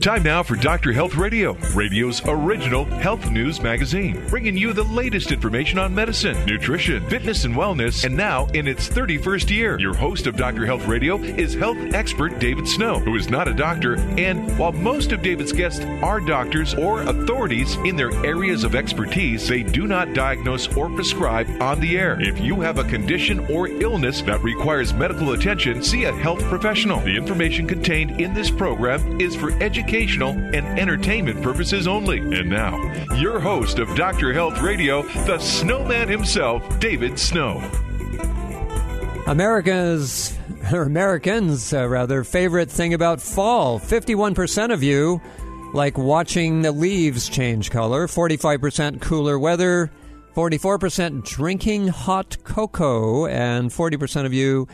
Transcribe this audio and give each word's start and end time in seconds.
Time 0.00 0.22
now 0.22 0.42
for 0.42 0.56
Dr. 0.56 0.90
Health 0.90 1.16
Radio, 1.16 1.52
radio's 1.74 2.22
original 2.24 2.86
health 2.86 3.30
news 3.30 3.60
magazine, 3.60 4.26
bringing 4.30 4.56
you 4.56 4.72
the 4.72 4.84
latest 4.84 5.32
information 5.32 5.78
on 5.78 5.94
medicine, 5.94 6.46
nutrition, 6.46 7.06
fitness, 7.10 7.44
and 7.44 7.54
wellness. 7.54 8.02
And 8.02 8.16
now, 8.16 8.46
in 8.54 8.66
its 8.66 8.88
31st 8.88 9.50
year, 9.50 9.78
your 9.78 9.92
host 9.92 10.26
of 10.26 10.34
Dr. 10.34 10.64
Health 10.64 10.86
Radio 10.86 11.18
is 11.18 11.52
health 11.52 11.76
expert 11.92 12.38
David 12.38 12.66
Snow, 12.66 13.00
who 13.00 13.16
is 13.16 13.28
not 13.28 13.48
a 13.48 13.52
doctor. 13.52 14.00
And 14.18 14.58
while 14.58 14.72
most 14.72 15.12
of 15.12 15.20
David's 15.20 15.52
guests 15.52 15.84
are 16.02 16.20
doctors 16.20 16.72
or 16.72 17.02
authorities 17.02 17.76
in 17.84 17.94
their 17.94 18.12
areas 18.24 18.64
of 18.64 18.74
expertise, 18.74 19.46
they 19.46 19.62
do 19.62 19.86
not 19.86 20.14
diagnose 20.14 20.74
or 20.74 20.88
prescribe 20.88 21.50
on 21.60 21.80
the 21.80 21.98
air. 21.98 22.18
If 22.18 22.40
you 22.40 22.62
have 22.62 22.78
a 22.78 22.84
condition 22.84 23.40
or 23.50 23.68
illness 23.68 24.22
that 24.22 24.42
requires 24.42 24.94
medical 24.94 25.32
attention, 25.32 25.82
see 25.82 26.04
a 26.04 26.12
health 26.12 26.42
professional. 26.44 27.00
The 27.00 27.14
information 27.14 27.66
contained 27.66 28.22
in 28.22 28.32
this 28.32 28.50
program 28.50 29.20
is 29.20 29.36
for 29.36 29.52
education 29.62 29.81
educational, 29.82 30.30
and 30.30 30.78
entertainment 30.78 31.42
purposes 31.42 31.88
only. 31.88 32.18
And 32.18 32.48
now, 32.48 32.80
your 33.16 33.40
host 33.40 33.78
of 33.80 33.92
Dr. 33.96 34.32
Health 34.32 34.60
Radio, 34.60 35.02
the 35.26 35.38
snowman 35.38 36.08
himself, 36.08 36.78
David 36.78 37.18
Snow. 37.18 37.58
America's, 39.26 40.36
or 40.72 40.82
Americans, 40.82 41.72
uh, 41.72 41.88
rather, 41.88 42.22
favorite 42.22 42.70
thing 42.70 42.94
about 42.94 43.20
fall 43.20 43.80
51% 43.80 44.72
of 44.72 44.82
you 44.82 45.20
like 45.74 45.98
watching 45.98 46.62
the 46.62 46.72
leaves 46.72 47.28
change 47.28 47.70
color, 47.70 48.06
45% 48.06 49.00
cooler 49.00 49.38
weather, 49.38 49.90
44% 50.36 51.24
drinking 51.24 51.88
hot 51.88 52.36
cocoa, 52.44 53.26
and 53.26 53.70
40% 53.70 54.26
of 54.26 54.32
you 54.32 54.68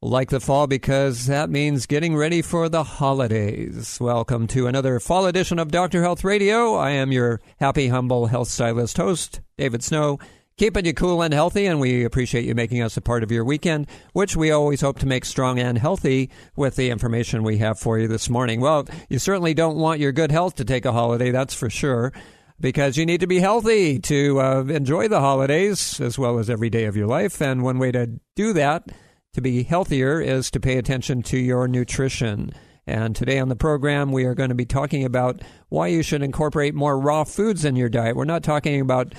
like 0.00 0.30
the 0.30 0.38
fall 0.38 0.68
because 0.68 1.26
that 1.26 1.50
means 1.50 1.86
getting 1.86 2.14
ready 2.16 2.40
for 2.40 2.68
the 2.68 2.84
holidays. 2.84 3.98
Welcome 4.00 4.46
to 4.48 4.68
another 4.68 5.00
fall 5.00 5.26
edition 5.26 5.58
of 5.58 5.72
Dr. 5.72 6.02
Health 6.02 6.22
Radio. 6.22 6.76
I 6.76 6.90
am 6.90 7.10
your 7.10 7.40
happy, 7.58 7.88
humble 7.88 8.26
health 8.26 8.48
stylist 8.48 8.96
host, 8.96 9.40
David 9.56 9.82
Snow, 9.82 10.20
keeping 10.56 10.84
you 10.84 10.94
cool 10.94 11.20
and 11.20 11.34
healthy, 11.34 11.66
and 11.66 11.80
we 11.80 12.04
appreciate 12.04 12.44
you 12.44 12.54
making 12.54 12.80
us 12.80 12.96
a 12.96 13.00
part 13.00 13.24
of 13.24 13.32
your 13.32 13.44
weekend, 13.44 13.88
which 14.12 14.36
we 14.36 14.52
always 14.52 14.82
hope 14.82 15.00
to 15.00 15.06
make 15.06 15.24
strong 15.24 15.58
and 15.58 15.76
healthy 15.76 16.30
with 16.54 16.76
the 16.76 16.90
information 16.90 17.42
we 17.42 17.58
have 17.58 17.76
for 17.76 17.98
you 17.98 18.06
this 18.06 18.30
morning. 18.30 18.60
Well, 18.60 18.86
you 19.08 19.18
certainly 19.18 19.52
don't 19.52 19.78
want 19.78 19.98
your 19.98 20.12
good 20.12 20.30
health 20.30 20.54
to 20.56 20.64
take 20.64 20.84
a 20.84 20.92
holiday, 20.92 21.32
that's 21.32 21.54
for 21.54 21.70
sure 21.70 22.12
because 22.60 22.96
you 22.96 23.06
need 23.06 23.20
to 23.20 23.26
be 23.28 23.38
healthy 23.38 24.00
to 24.00 24.40
uh, 24.40 24.64
enjoy 24.64 25.06
the 25.06 25.20
holidays 25.20 26.00
as 26.00 26.18
well 26.18 26.40
as 26.40 26.50
every 26.50 26.68
day 26.68 26.86
of 26.86 26.96
your 26.96 27.06
life. 27.06 27.40
And 27.40 27.62
one 27.62 27.78
way 27.78 27.92
to 27.92 28.18
do 28.34 28.52
that 28.54 28.90
to 29.34 29.40
be 29.40 29.62
healthier 29.62 30.20
is 30.20 30.50
to 30.50 30.60
pay 30.60 30.78
attention 30.78 31.22
to 31.22 31.38
your 31.38 31.68
nutrition. 31.68 32.52
And 32.86 33.14
today 33.14 33.38
on 33.38 33.50
the 33.50 33.56
program, 33.56 34.12
we 34.12 34.24
are 34.24 34.34
going 34.34 34.48
to 34.48 34.54
be 34.54 34.64
talking 34.64 35.04
about 35.04 35.42
why 35.68 35.88
you 35.88 36.02
should 36.02 36.22
incorporate 36.22 36.74
more 36.74 36.98
raw 36.98 37.24
foods 37.24 37.66
in 37.66 37.76
your 37.76 37.90
diet. 37.90 38.16
We're 38.16 38.24
not 38.24 38.42
talking 38.42 38.80
about, 38.80 39.14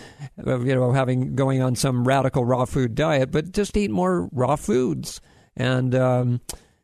uh, 0.45 0.59
you 0.61 0.73
know, 0.73 0.91
having 0.91 1.35
going 1.35 1.61
on 1.61 1.75
some 1.75 2.07
radical 2.07 2.43
raw 2.43 2.65
food 2.65 2.95
diet, 2.95 3.31
but 3.31 3.51
just 3.51 3.77
eat 3.77 3.91
more 3.91 4.27
raw 4.31 4.55
foods. 4.55 5.21
And 5.55 5.93
um, 5.93 6.41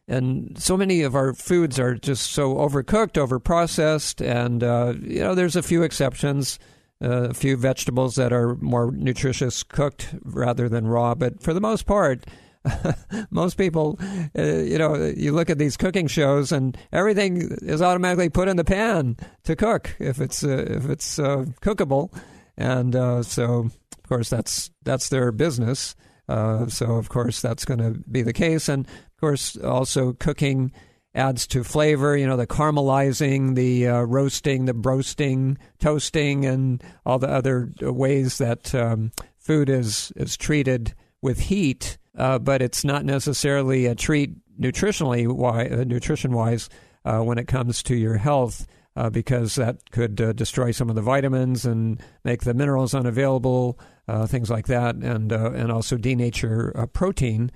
and 0.08 0.56
so 0.62 0.78
many 0.78 1.02
of 1.02 1.16
our 1.16 1.34
foods 1.34 1.80
are 1.80 1.96
just 1.96 2.32
so 2.32 2.54
overcooked, 2.56 3.14
overprocessed, 3.14 4.24
and 4.24 4.64
uh, 4.64 4.94
you 5.02 5.22
know, 5.22 5.34
there's 5.34 5.56
a 5.56 5.64
few 5.64 5.82
exceptions. 5.82 6.60
Uh, 7.04 7.28
a 7.30 7.34
few 7.34 7.58
vegetables 7.58 8.16
that 8.16 8.32
are 8.32 8.56
more 8.56 8.90
nutritious 8.90 9.64
cooked 9.64 10.16
rather 10.24 10.70
than 10.70 10.88
raw, 10.88 11.14
but 11.14 11.44
for 11.44 11.54
the 11.54 11.60
most 11.60 11.86
part, 11.86 12.26
most 13.30 13.58
people, 13.58 14.00
uh, 14.38 14.42
you 14.42 14.78
know, 14.78 14.96
you 14.96 15.32
look 15.32 15.50
at 15.50 15.58
these 15.58 15.78
cooking 15.78 16.08
shows 16.08 16.52
and 16.52 16.78
everything 16.92 17.58
is 17.62 17.82
automatically 17.82 18.30
put 18.30 18.48
in 18.48 18.58
the 18.58 18.64
pan 18.64 19.18
to 19.44 19.56
cook 19.56 19.96
if 20.00 20.20
it's 20.20 20.44
uh, 20.44 20.66
if 20.68 20.90
it's 20.90 21.20
uh, 21.20 21.46
cookable, 21.62 22.14
and 22.58 22.96
uh, 22.96 23.24
so 23.24 23.70
of 23.92 24.10
course 24.10 24.30
that's 24.30 24.72
that's 24.84 25.10
their 25.10 25.32
business. 25.32 25.96
Uh, 26.28 26.68
so 26.68 26.96
of 26.96 27.10
course 27.10 27.42
that's 27.42 27.66
going 27.66 27.80
to 27.80 28.02
be 28.10 28.22
the 28.22 28.34
case, 28.34 28.68
and 28.68 28.88
of 28.88 29.18
course 29.20 29.58
also 29.58 30.14
cooking 30.14 30.72
adds 31.14 31.48
to 31.48 31.64
flavor. 31.64 32.18
You 32.18 32.28
know, 32.28 32.38
the 32.38 32.48
caramelizing, 32.48 33.56
the 33.56 33.88
uh, 33.88 34.02
roasting, 34.02 34.66
the 34.66 34.74
broasting, 34.74 35.58
toasting, 35.80 36.46
and 36.46 36.84
all 37.06 37.20
the 37.20 37.30
other 37.30 37.70
ways 37.82 38.38
that 38.40 38.74
um, 38.74 39.12
food 39.38 39.70
is 39.70 40.12
is 40.16 40.36
treated 40.36 40.94
with 41.22 41.40
heat 41.40 41.98
uh, 42.18 42.40
but 42.40 42.62
it's 42.62 42.84
not 42.84 43.06
necessarily 43.06 43.86
a 43.86 43.96
treat 43.96 44.32
nutritionally, 44.60 45.28
why, 45.28 45.68
uh, 45.68 45.84
nutrition 45.84 46.32
wise, 46.32 46.70
uh, 47.04 47.20
when 47.20 47.38
it 47.38 47.48
comes 47.48 47.84
to 47.84 47.96
your 47.96 48.18
health. 48.18 48.68
Uh, 48.98 49.10
because 49.10 49.56
that 49.56 49.92
could 49.92 50.22
uh, 50.22 50.32
destroy 50.32 50.72
some 50.72 50.88
of 50.88 50.96
the 50.96 51.02
vitamins 51.02 51.66
and 51.66 52.02
make 52.24 52.44
the 52.44 52.54
minerals 52.54 52.96
unavailable, 52.96 53.78
uh, 54.08 54.26
things 54.26 54.50
like 54.50 54.68
that, 54.68 54.96
and 54.96 55.34
and 55.34 55.70
also 55.70 55.98
denature 55.98 56.72
protein 56.94 57.52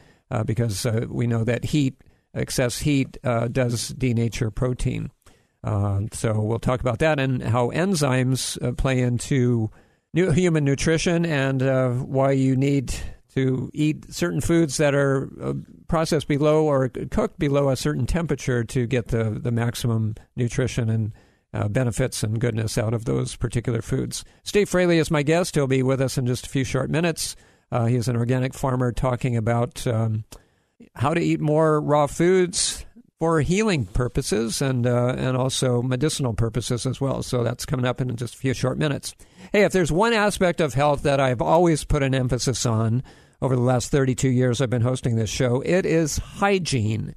because 0.46 0.86
we 1.08 1.28
know 1.28 1.46
that 1.46 1.64
heat, 1.64 1.96
excess 2.34 2.80
heat, 2.80 3.18
does 3.24 3.94
denature 3.94 4.54
protein. 4.54 5.12
so 6.12 6.42
we'll 6.42 6.60
talk 6.60 6.82
about 6.82 7.00
that 7.00 7.22
and 7.22 7.42
how 7.42 7.70
enzymes 7.70 8.58
play 8.76 9.00
into 9.00 9.72
new 10.14 10.32
human 10.32 10.66
nutrition 10.66 11.26
and 11.26 11.62
why 12.06 12.32
you 12.32 12.58
need 12.58 12.94
to 13.36 13.70
eat 13.74 14.12
certain 14.14 14.42
foods 14.42 14.78
that 14.78 14.96
are 14.96 15.30
uh, 15.42 15.54
processed 15.88 16.28
below 16.28 16.66
or 16.66 16.90
cooked 16.90 17.40
below 17.40 17.70
a 17.70 17.76
certain 17.76 18.06
temperature 18.06 18.64
to 18.64 18.88
get 18.88 19.10
the, 19.10 19.40
the 19.42 19.52
maximum 19.52 20.16
nutrition 20.36 20.90
and 20.90 21.14
uh, 21.54 21.68
benefits 21.68 22.24
and 22.24 22.40
goodness 22.40 22.78
out 22.78 22.94
of 22.94 23.06
those 23.06 23.36
particular 23.36 23.82
foods. 23.82 24.24
Steve 24.44 24.70
Fraley 24.70 24.98
is 24.98 25.12
my 25.12 25.24
guest. 25.24 25.56
He'll 25.56 25.68
be 25.68 25.84
with 25.84 26.02
us 26.02 26.18
in 26.18 26.26
just 26.26 26.46
a 26.46 26.50
few 26.50 26.64
short 26.64 26.90
minutes. 26.90 27.36
Uh, 27.72 27.86
he 27.86 27.96
is 27.96 28.08
an 28.08 28.16
organic 28.16 28.54
farmer 28.54 28.92
talking 28.92 29.38
about 29.38 29.86
um, 29.86 30.24
how 30.96 31.14
to 31.14 31.22
eat 31.22 31.40
more 31.40 31.80
raw 31.82 32.08
foods 32.08 32.86
for 33.20 33.42
healing 33.42 33.86
purposes 33.86 34.62
and 34.62 34.88
uh, 34.88 35.14
and 35.18 35.36
also 35.36 35.82
medicinal 35.82 36.34
purposes 36.34 36.86
as 36.86 37.02
well. 37.02 37.22
So 37.22 37.44
that's 37.44 37.66
coming 37.66 37.86
up 37.86 38.00
in 38.00 38.16
just 38.16 38.36
a 38.36 38.38
few 38.38 38.54
short 38.54 38.78
minutes. 38.78 39.14
Hey, 39.52 39.64
if 39.64 39.72
there's 39.72 39.92
one 39.92 40.14
aspect 40.14 40.62
of 40.62 40.76
health 40.76 41.02
that 41.04 41.20
I've 41.20 41.42
always 41.42 41.84
put 41.84 42.04
an 42.04 42.14
emphasis 42.14 42.68
on 42.68 43.02
over 43.42 43.56
the 43.56 43.62
last 43.62 43.90
32 43.90 44.30
years 44.30 44.62
I've 44.62 44.70
been 44.70 44.84
hosting 44.84 45.16
this 45.16 45.30
show, 45.30 45.62
it 45.62 45.88
is 45.88 46.18
hygiene. 46.18 47.16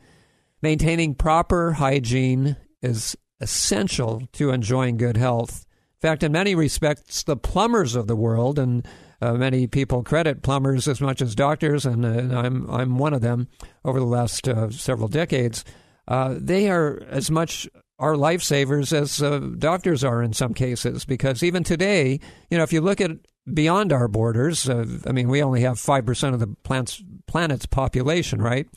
Maintaining 0.62 1.14
proper 1.14 1.72
hygiene 1.72 2.56
is 2.80 3.16
essential 3.40 4.22
to 4.32 4.50
enjoying 4.50 4.96
good 4.96 5.18
health. 5.18 5.66
In 5.96 6.08
fact, 6.08 6.22
in 6.22 6.32
many 6.32 6.54
respects, 6.54 7.22
the 7.22 7.36
plumbers 7.36 7.94
of 7.94 8.06
the 8.06 8.16
world, 8.16 8.58
and 8.58 8.86
uh, 9.20 9.34
many 9.34 9.66
people 9.66 10.02
credit 10.02 10.42
plumbers 10.42 10.88
as 10.88 11.02
much 11.02 11.20
as 11.20 11.34
doctors, 11.34 11.84
and, 11.84 12.04
uh, 12.04 12.08
and 12.08 12.34
I'm 12.34 12.70
I'm 12.70 12.98
one 12.98 13.12
of 13.12 13.20
them. 13.20 13.48
Over 13.84 14.00
the 14.00 14.06
last 14.06 14.48
uh, 14.48 14.70
several 14.70 15.08
decades, 15.08 15.64
uh, 16.08 16.36
they 16.38 16.70
are 16.70 17.02
as 17.08 17.30
much 17.30 17.68
our 18.02 18.14
lifesavers 18.14 18.92
as 18.92 19.22
uh, 19.22 19.38
doctors 19.58 20.02
are 20.04 20.22
in 20.22 20.32
some 20.32 20.52
cases. 20.52 21.04
Because 21.04 21.42
even 21.42 21.64
today, 21.64 22.20
you 22.50 22.58
know, 22.58 22.64
if 22.64 22.72
you 22.72 22.80
look 22.80 23.00
at 23.00 23.12
beyond 23.52 23.92
our 23.92 24.08
borders, 24.08 24.68
uh, 24.68 24.84
I 25.06 25.12
mean, 25.12 25.28
we 25.28 25.42
only 25.42 25.62
have 25.62 25.78
five 25.78 26.04
percent 26.04 26.34
of 26.34 26.40
the 26.40 26.48
plant's, 26.64 27.02
planet's 27.26 27.66
population, 27.66 28.42
right? 28.42 28.68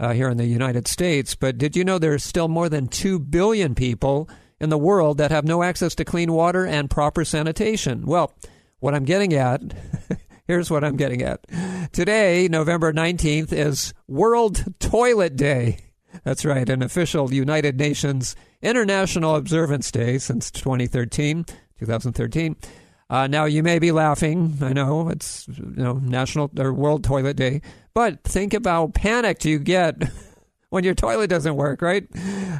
Uh, 0.00 0.12
here 0.12 0.28
in 0.28 0.36
the 0.36 0.46
United 0.46 0.88
States, 0.88 1.36
but 1.36 1.56
did 1.58 1.76
you 1.76 1.84
know 1.84 1.96
there's 1.96 2.24
still 2.24 2.48
more 2.48 2.68
than 2.68 2.88
2 2.88 3.20
billion 3.20 3.72
people 3.72 4.28
in 4.58 4.68
the 4.68 4.78
world 4.78 5.18
that 5.18 5.30
have 5.30 5.44
no 5.44 5.62
access 5.62 5.94
to 5.94 6.04
clean 6.04 6.32
water 6.32 6.66
and 6.66 6.90
proper 6.90 7.24
sanitation? 7.24 8.04
Well, 8.04 8.32
what 8.80 8.96
I'm 8.96 9.04
getting 9.04 9.32
at 9.32 9.62
here's 10.46 10.70
what 10.70 10.84
I'm 10.84 10.96
getting 10.96 11.22
at. 11.22 11.40
Today, 11.92 12.48
November 12.48 12.92
19th, 12.92 13.52
is 13.52 13.94
World 14.06 14.64
Toilet 14.80 15.36
Day. 15.36 15.78
That's 16.24 16.44
right, 16.44 16.68
an 16.68 16.82
official 16.82 17.32
United 17.32 17.78
Nations 17.78 18.36
International 18.62 19.36
Observance 19.36 19.90
Day 19.90 20.18
since 20.18 20.50
2013, 20.50 21.44
2013. 21.78 22.56
Uh, 23.10 23.26
now 23.26 23.44
you 23.44 23.62
may 23.62 23.78
be 23.78 23.92
laughing. 23.92 24.56
I 24.62 24.72
know 24.72 25.08
it's 25.10 25.46
you 25.48 25.74
know 25.76 25.94
National 25.94 26.50
or 26.58 26.72
World 26.72 27.04
Toilet 27.04 27.36
Day, 27.36 27.60
but 27.92 28.24
think 28.24 28.54
about 28.54 28.72
how 28.72 28.86
panicked 28.88 29.44
you 29.44 29.58
get 29.58 30.02
when 30.70 30.84
your 30.84 30.94
toilet 30.94 31.26
doesn't 31.28 31.56
work, 31.56 31.82
right? 31.82 32.06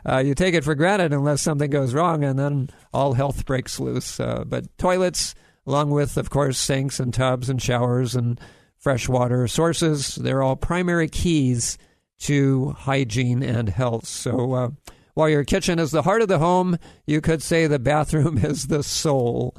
Uh, 0.04 0.18
you 0.18 0.34
take 0.34 0.52
it 0.52 0.64
for 0.64 0.74
granted 0.74 1.14
unless 1.14 1.40
something 1.40 1.70
goes 1.70 1.94
wrong, 1.94 2.22
and 2.22 2.38
then 2.38 2.68
all 2.92 3.14
health 3.14 3.46
breaks 3.46 3.80
loose. 3.80 4.20
Uh, 4.20 4.44
but 4.46 4.66
toilets, 4.76 5.34
along 5.66 5.90
with, 5.90 6.18
of 6.18 6.28
course, 6.28 6.58
sinks 6.58 7.00
and 7.00 7.14
tubs 7.14 7.48
and 7.48 7.62
showers 7.62 8.14
and 8.14 8.38
freshwater 8.76 9.48
sources, 9.48 10.16
they're 10.16 10.42
all 10.42 10.56
primary 10.56 11.08
keys 11.08 11.78
to 12.18 12.72
hygiene 12.72 13.42
and 13.42 13.70
health. 13.70 14.06
So, 14.06 14.52
uh, 14.52 14.70
while 15.14 15.28
your 15.28 15.44
kitchen 15.44 15.78
is 15.78 15.90
the 15.90 16.02
heart 16.02 16.22
of 16.22 16.28
the 16.28 16.38
home, 16.38 16.78
you 17.06 17.20
could 17.20 17.42
say 17.42 17.66
the 17.66 17.78
bathroom 17.78 18.38
is 18.44 18.66
the 18.66 18.82
soul. 18.82 19.56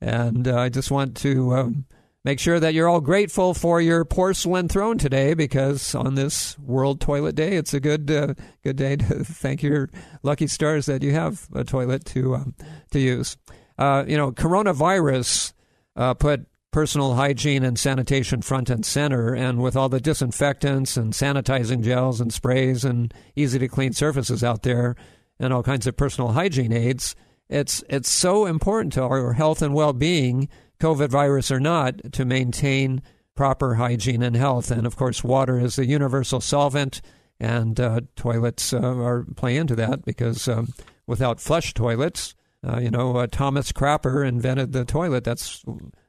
And 0.00 0.48
uh, 0.48 0.58
I 0.58 0.68
just 0.68 0.90
want 0.90 1.16
to 1.18 1.54
um, 1.54 1.86
make 2.24 2.40
sure 2.40 2.58
that 2.58 2.74
you're 2.74 2.88
all 2.88 3.00
grateful 3.00 3.54
for 3.54 3.80
your 3.80 4.04
porcelain 4.04 4.68
throne 4.68 4.98
today, 4.98 5.34
because 5.34 5.94
on 5.94 6.14
this 6.14 6.58
World 6.58 7.00
Toilet 7.00 7.34
Day, 7.34 7.56
it's 7.56 7.74
a 7.74 7.80
good 7.80 8.10
uh, 8.10 8.34
good 8.62 8.76
day 8.76 8.96
to 8.96 9.04
thank 9.24 9.62
your 9.62 9.90
lucky 10.22 10.46
stars 10.46 10.86
that 10.86 11.02
you 11.02 11.12
have 11.12 11.48
a 11.54 11.64
toilet 11.64 12.04
to 12.06 12.36
um, 12.36 12.54
to 12.90 12.98
use. 12.98 13.36
Uh, 13.78 14.04
you 14.06 14.16
know, 14.16 14.30
coronavirus 14.32 15.52
uh, 15.96 16.14
put 16.14 16.46
personal 16.74 17.14
hygiene 17.14 17.62
and 17.62 17.78
sanitation 17.78 18.42
front 18.42 18.68
and 18.68 18.84
center. 18.84 19.32
And 19.32 19.62
with 19.62 19.76
all 19.76 19.88
the 19.88 20.00
disinfectants 20.00 20.96
and 20.96 21.12
sanitizing 21.12 21.84
gels 21.84 22.20
and 22.20 22.32
sprays 22.32 22.84
and 22.84 23.14
easy 23.36 23.60
to 23.60 23.68
clean 23.68 23.92
surfaces 23.92 24.42
out 24.42 24.64
there 24.64 24.96
and 25.38 25.52
all 25.52 25.62
kinds 25.62 25.86
of 25.86 25.96
personal 25.96 26.32
hygiene 26.32 26.72
aids, 26.72 27.14
it's, 27.48 27.84
it's 27.88 28.10
so 28.10 28.46
important 28.46 28.92
to 28.94 29.04
our 29.04 29.34
health 29.34 29.62
and 29.62 29.72
well 29.72 29.92
being, 29.92 30.48
COVID 30.80 31.10
virus 31.10 31.52
or 31.52 31.60
not, 31.60 32.12
to 32.12 32.24
maintain 32.24 33.02
proper 33.36 33.76
hygiene 33.76 34.24
and 34.24 34.34
health. 34.34 34.72
And 34.72 34.84
of 34.84 34.96
course, 34.96 35.22
water 35.22 35.60
is 35.60 35.78
a 35.78 35.86
universal 35.86 36.40
solvent, 36.40 37.00
and 37.38 37.78
uh, 37.78 38.00
toilets 38.16 38.72
uh, 38.72 38.80
are 38.80 39.24
play 39.36 39.56
into 39.56 39.76
that 39.76 40.04
because 40.04 40.48
um, 40.48 40.72
without 41.06 41.40
flush 41.40 41.72
toilets, 41.72 42.34
uh, 42.66 42.80
you 42.80 42.90
know, 42.90 43.16
uh, 43.16 43.28
Thomas 43.30 43.70
Crapper 43.70 44.26
invented 44.26 44.72
the 44.72 44.84
toilet. 44.84 45.22
That's 45.22 45.62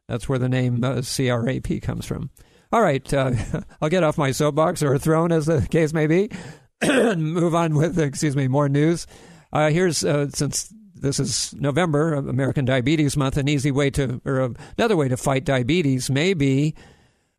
that's 0.07 0.29
where 0.29 0.39
the 0.39 0.49
name 0.49 0.83
uh, 0.83 1.01
CRAP 1.01 1.81
comes 1.81 2.05
from. 2.05 2.29
All 2.71 2.81
right, 2.81 3.13
uh, 3.13 3.31
I'll 3.81 3.89
get 3.89 4.03
off 4.03 4.17
my 4.17 4.31
soapbox 4.31 4.83
or 4.83 4.97
throne, 4.97 5.31
as 5.31 5.45
the 5.45 5.67
case 5.69 5.93
may 5.93 6.07
be, 6.07 6.31
and 6.81 7.33
move 7.33 7.55
on 7.55 7.75
with, 7.75 7.99
excuse 7.99 8.35
me, 8.35 8.47
more 8.47 8.69
news. 8.69 9.07
Uh, 9.51 9.69
here's, 9.69 10.03
uh, 10.03 10.29
since 10.29 10.73
this 10.93 11.19
is 11.19 11.53
November, 11.55 12.13
American 12.13 12.65
Diabetes 12.65 13.17
Month, 13.17 13.37
an 13.37 13.47
easy 13.47 13.71
way 13.71 13.89
to, 13.91 14.21
or 14.25 14.53
another 14.77 14.95
way 14.95 15.07
to 15.07 15.17
fight 15.17 15.45
diabetes 15.45 16.09
may 16.09 16.33
be 16.33 16.75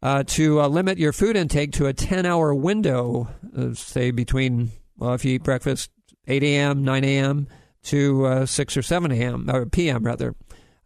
uh, 0.02 0.22
to 0.24 0.60
uh, 0.60 0.68
limit 0.68 0.98
your 0.98 1.12
food 1.12 1.36
intake 1.36 1.72
to 1.72 1.86
a 1.86 1.92
10 1.92 2.26
hour 2.26 2.54
window, 2.54 3.28
say 3.74 4.10
between, 4.10 4.70
well, 4.96 5.14
if 5.14 5.24
you 5.24 5.34
eat 5.34 5.42
breakfast 5.42 5.90
8 6.26 6.42
a.m., 6.42 6.84
9 6.84 7.04
a.m., 7.04 7.48
to 7.82 8.44
6 8.46 8.76
or 8.76 8.82
7 8.82 9.12
a.m., 9.12 9.48
or 9.48 9.64
p.m., 9.64 10.02
rather. 10.02 10.34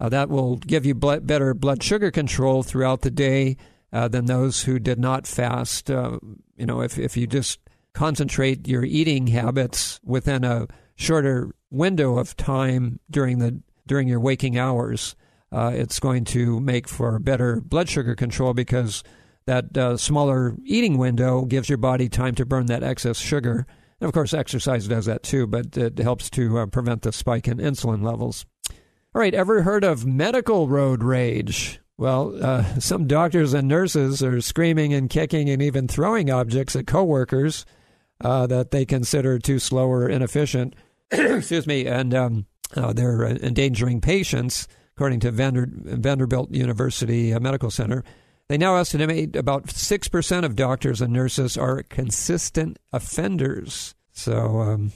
Uh, 0.01 0.09
that 0.09 0.31
will 0.31 0.57
give 0.57 0.87
you 0.87 0.95
better 0.95 1.53
blood 1.53 1.83
sugar 1.83 2.11
control 2.11 2.63
throughout 2.63 3.03
the 3.03 3.11
day 3.11 3.57
uh, 3.93 4.09
than 4.09 4.25
those 4.25 4.63
who 4.63 4.79
did 4.79 4.99
not 4.99 5.27
fast. 5.27 5.91
Uh, 5.91 6.19
you 6.57 6.65
know, 6.65 6.81
if, 6.81 6.99
if 6.99 7.17
you 7.17 7.27
just 7.27 7.61
concentrate 7.93 8.67
your 8.67 8.85
eating 8.85 9.27
habits 9.27 10.01
within 10.03 10.45
a 10.45 10.67
shorter 10.95 11.55
window 11.71 12.19
of 12.19 12.37
time 12.37 12.99
during 13.11 13.39
the 13.39 13.61
during 13.87 14.07
your 14.07 14.21
waking 14.21 14.57
hours, 14.57 15.17
uh, 15.53 15.73
it's 15.75 15.99
going 15.99 16.25
to 16.25 16.61
make 16.61 16.87
for 16.87 17.19
better 17.19 17.61
blood 17.61 17.89
sugar 17.89 18.15
control 18.15 18.55
because 18.55 19.03
that 19.47 19.77
uh, 19.77 19.97
smaller 19.97 20.55
eating 20.65 20.97
window 20.97 21.45
gives 21.45 21.69
your 21.69 21.79
body 21.79 22.09
time 22.09 22.35
to 22.37 22.47
burn 22.47 22.67
that 22.67 22.85
excess 22.85 23.19
sugar. 23.19 23.67
And 24.01 24.07
of 24.07 24.15
course, 24.15 24.33
exercise 24.33 24.87
does 24.87 25.07
that 25.07 25.25
too, 25.25 25.47
but 25.49 25.77
it 25.77 25.99
helps 25.99 26.31
to 26.31 26.59
uh, 26.59 26.67
prevent 26.67 27.03
the 27.03 27.13
spike 27.13 27.49
in 27.49 27.59
insulin 27.59 28.03
levels. 28.03 28.47
All 29.13 29.21
right, 29.21 29.35
ever 29.35 29.63
heard 29.63 29.83
of 29.83 30.07
medical 30.07 30.69
road 30.69 31.03
rage? 31.03 31.81
Well, 31.99 32.33
uh, 32.41 32.79
some 32.79 33.09
doctors 33.09 33.53
and 33.53 33.67
nurses 33.67 34.23
are 34.23 34.41
screaming 34.41 34.95
and 34.95 35.11
kicking 35.11 35.51
and 35.51 35.61
even 35.61 35.89
throwing 35.89 36.31
objects 36.31 36.77
at 36.77 36.87
coworkers 36.87 37.67
uh, 38.21 38.47
that 38.47 38.71
they 38.71 38.85
consider 38.85 39.41
too 39.41 39.59
slow 39.59 39.89
or 39.89 40.09
inefficient. 40.09 40.77
Excuse 41.11 41.67
me, 41.67 41.87
and 41.87 42.15
um, 42.15 42.47
uh, 42.77 42.93
they're 42.93 43.25
endangering 43.25 44.01
patients, 44.01 44.69
according 44.95 45.19
to 45.21 45.33
Vander- 45.33 45.69
Vanderbilt 45.73 46.53
University 46.53 47.35
uh, 47.35 47.41
Medical 47.41 47.73
Center. 47.73 48.05
They 48.47 48.59
now 48.59 48.77
estimate 48.77 49.35
about 49.35 49.67
6% 49.67 50.45
of 50.45 50.55
doctors 50.55 51.01
and 51.01 51.13
nurses 51.13 51.57
are 51.57 51.83
consistent 51.83 52.79
offenders. 52.93 53.97
So, 54.13 54.61
um, 54.61 54.93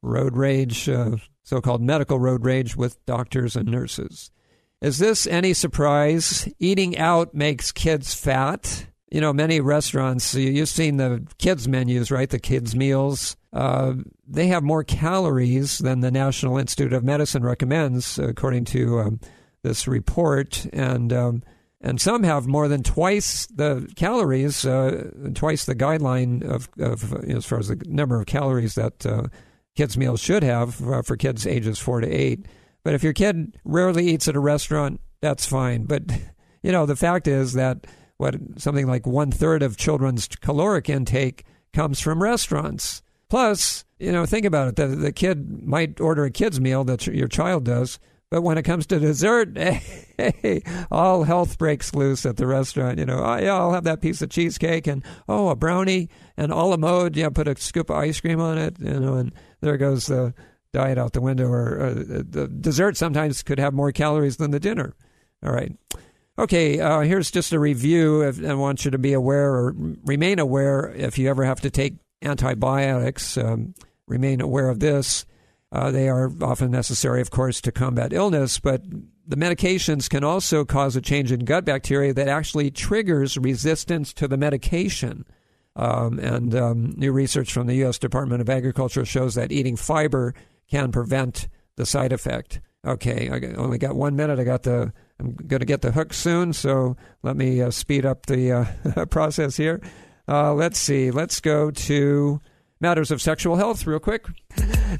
road 0.00 0.34
rage, 0.34 0.88
uh, 0.88 1.16
so 1.50 1.60
called 1.60 1.82
medical 1.82 2.20
road 2.20 2.44
rage 2.44 2.76
with 2.76 3.04
doctors 3.06 3.56
and 3.56 3.68
nurses. 3.68 4.30
Is 4.80 4.98
this 4.98 5.26
any 5.26 5.52
surprise? 5.52 6.48
Eating 6.60 6.96
out 6.96 7.34
makes 7.34 7.72
kids 7.72 8.14
fat. 8.14 8.86
You 9.10 9.20
know, 9.20 9.32
many 9.32 9.60
restaurants, 9.60 10.32
you've 10.32 10.68
seen 10.68 10.96
the 10.96 11.26
kids' 11.38 11.66
menus, 11.66 12.12
right? 12.12 12.30
The 12.30 12.38
kids' 12.38 12.76
meals. 12.76 13.36
Uh, 13.52 13.94
they 14.28 14.46
have 14.46 14.62
more 14.62 14.84
calories 14.84 15.78
than 15.78 16.00
the 16.00 16.12
National 16.12 16.56
Institute 16.56 16.92
of 16.92 17.02
Medicine 17.02 17.42
recommends, 17.42 18.16
according 18.20 18.66
to 18.66 19.00
um, 19.00 19.20
this 19.64 19.88
report. 19.88 20.64
And 20.72 21.12
um, 21.12 21.42
and 21.80 22.00
some 22.00 22.22
have 22.22 22.46
more 22.46 22.68
than 22.68 22.84
twice 22.84 23.46
the 23.46 23.90
calories, 23.96 24.64
uh, 24.64 25.10
twice 25.34 25.64
the 25.64 25.74
guideline 25.74 26.44
of, 26.44 26.68
of 26.78 27.12
as 27.24 27.44
far 27.44 27.58
as 27.58 27.66
the 27.66 27.82
number 27.88 28.20
of 28.20 28.26
calories 28.26 28.76
that 28.76 29.04
uh, 29.04 29.24
kids' 29.76 29.96
meals 29.96 30.20
should 30.20 30.42
have 30.42 30.86
uh, 30.86 31.02
for 31.02 31.16
kids 31.16 31.46
ages 31.46 31.78
four 31.78 32.00
to 32.00 32.08
eight. 32.08 32.46
But 32.82 32.94
if 32.94 33.02
your 33.02 33.12
kid 33.12 33.56
rarely 33.64 34.08
eats 34.08 34.28
at 34.28 34.36
a 34.36 34.40
restaurant, 34.40 35.00
that's 35.20 35.46
fine. 35.46 35.84
But 35.84 36.02
you 36.62 36.72
know, 36.72 36.86
the 36.86 36.96
fact 36.96 37.28
is 37.28 37.54
that 37.54 37.86
what 38.16 38.36
something 38.56 38.86
like 38.86 39.06
one 39.06 39.30
third 39.30 39.62
of 39.62 39.76
children's 39.76 40.28
caloric 40.28 40.88
intake 40.88 41.44
comes 41.72 42.00
from 42.00 42.22
restaurants. 42.22 43.02
Plus, 43.28 43.84
you 43.98 44.10
know, 44.10 44.26
think 44.26 44.44
about 44.44 44.68
it. 44.68 44.76
The, 44.76 44.88
the 44.88 45.12
kid 45.12 45.64
might 45.64 46.00
order 46.00 46.24
a 46.24 46.30
kid's 46.30 46.60
meal 46.60 46.84
that 46.84 47.06
your 47.06 47.28
child 47.28 47.64
does, 47.64 47.98
but 48.30 48.42
when 48.42 48.58
it 48.58 48.62
comes 48.62 48.86
to 48.86 48.98
dessert, 48.98 49.56
hey, 50.18 50.62
all 50.90 51.24
health 51.24 51.58
breaks 51.58 51.94
loose 51.94 52.24
at 52.24 52.36
the 52.36 52.46
restaurant. 52.46 52.98
You 52.98 53.06
know, 53.06 53.22
oh, 53.24 53.36
yeah, 53.36 53.54
I'll 53.54 53.72
have 53.72 53.84
that 53.84 54.00
piece 54.00 54.22
of 54.22 54.30
cheesecake 54.30 54.86
and, 54.86 55.04
oh, 55.28 55.48
a 55.48 55.56
brownie 55.56 56.08
and 56.36 56.52
a 56.52 56.56
la 56.56 56.76
mode. 56.76 57.16
Yeah, 57.16 57.30
put 57.30 57.48
a 57.48 57.60
scoop 57.60 57.90
of 57.90 57.96
ice 57.96 58.20
cream 58.20 58.40
on 58.40 58.56
it, 58.56 58.76
you 58.78 59.00
know, 59.00 59.14
and 59.14 59.32
there 59.60 59.76
goes 59.76 60.06
the 60.06 60.34
diet 60.72 60.98
out 60.98 61.12
the 61.12 61.20
window. 61.20 61.48
Or 61.48 61.80
uh, 61.80 61.94
the 61.94 62.48
dessert 62.48 62.96
sometimes 62.96 63.42
could 63.42 63.58
have 63.58 63.74
more 63.74 63.92
calories 63.92 64.36
than 64.36 64.50
the 64.50 64.60
dinner. 64.60 64.94
All 65.44 65.52
right. 65.52 65.72
Okay, 66.38 66.80
uh, 66.80 67.00
here's 67.00 67.30
just 67.30 67.52
a 67.52 67.58
review. 67.58 68.22
If, 68.22 68.42
I 68.42 68.54
want 68.54 68.84
you 68.84 68.90
to 68.90 68.98
be 68.98 69.12
aware 69.12 69.52
or 69.52 69.74
remain 70.04 70.38
aware 70.38 70.90
if 70.94 71.18
you 71.18 71.28
ever 71.28 71.44
have 71.44 71.60
to 71.62 71.70
take 71.70 71.94
antibiotics. 72.22 73.36
Um, 73.36 73.74
remain 74.06 74.40
aware 74.40 74.68
of 74.68 74.80
this. 74.80 75.26
Uh, 75.72 75.90
they 75.90 76.08
are 76.08 76.30
often 76.42 76.70
necessary, 76.70 77.20
of 77.20 77.30
course, 77.30 77.60
to 77.60 77.70
combat 77.70 78.12
illness, 78.12 78.58
but 78.58 78.82
the 79.26 79.36
medications 79.36 80.10
can 80.10 80.24
also 80.24 80.64
cause 80.64 80.96
a 80.96 81.00
change 81.00 81.30
in 81.30 81.44
gut 81.44 81.64
bacteria 81.64 82.12
that 82.12 82.26
actually 82.26 82.70
triggers 82.70 83.38
resistance 83.38 84.12
to 84.14 84.26
the 84.26 84.36
medication. 84.36 85.24
Um, 85.76 86.18
and 86.18 86.54
um, 86.54 86.94
new 86.96 87.12
research 87.12 87.52
from 87.52 87.66
the 87.66 87.76
U.S. 87.76 87.98
Department 87.98 88.40
of 88.40 88.50
Agriculture 88.50 89.04
shows 89.04 89.34
that 89.36 89.52
eating 89.52 89.76
fiber 89.76 90.34
can 90.68 90.90
prevent 90.90 91.48
the 91.76 91.86
side 91.86 92.12
effect. 92.12 92.60
Okay, 92.86 93.28
I 93.28 93.54
only 93.56 93.78
got 93.78 93.94
one 93.94 94.16
minute. 94.16 94.38
I 94.38 94.44
got 94.44 94.62
the. 94.62 94.92
I'm 95.18 95.34
going 95.34 95.60
to 95.60 95.66
get 95.66 95.82
the 95.82 95.92
hook 95.92 96.14
soon, 96.14 96.54
so 96.54 96.96
let 97.22 97.36
me 97.36 97.60
uh, 97.60 97.70
speed 97.70 98.06
up 98.06 98.26
the 98.26 98.52
uh, 98.96 99.04
process 99.10 99.56
here. 99.56 99.80
Uh, 100.26 100.54
let's 100.54 100.78
see. 100.78 101.10
Let's 101.10 101.40
go 101.40 101.70
to 101.70 102.40
matters 102.80 103.10
of 103.10 103.20
sexual 103.20 103.56
health 103.56 103.86
real 103.86 103.98
quick. 103.98 104.26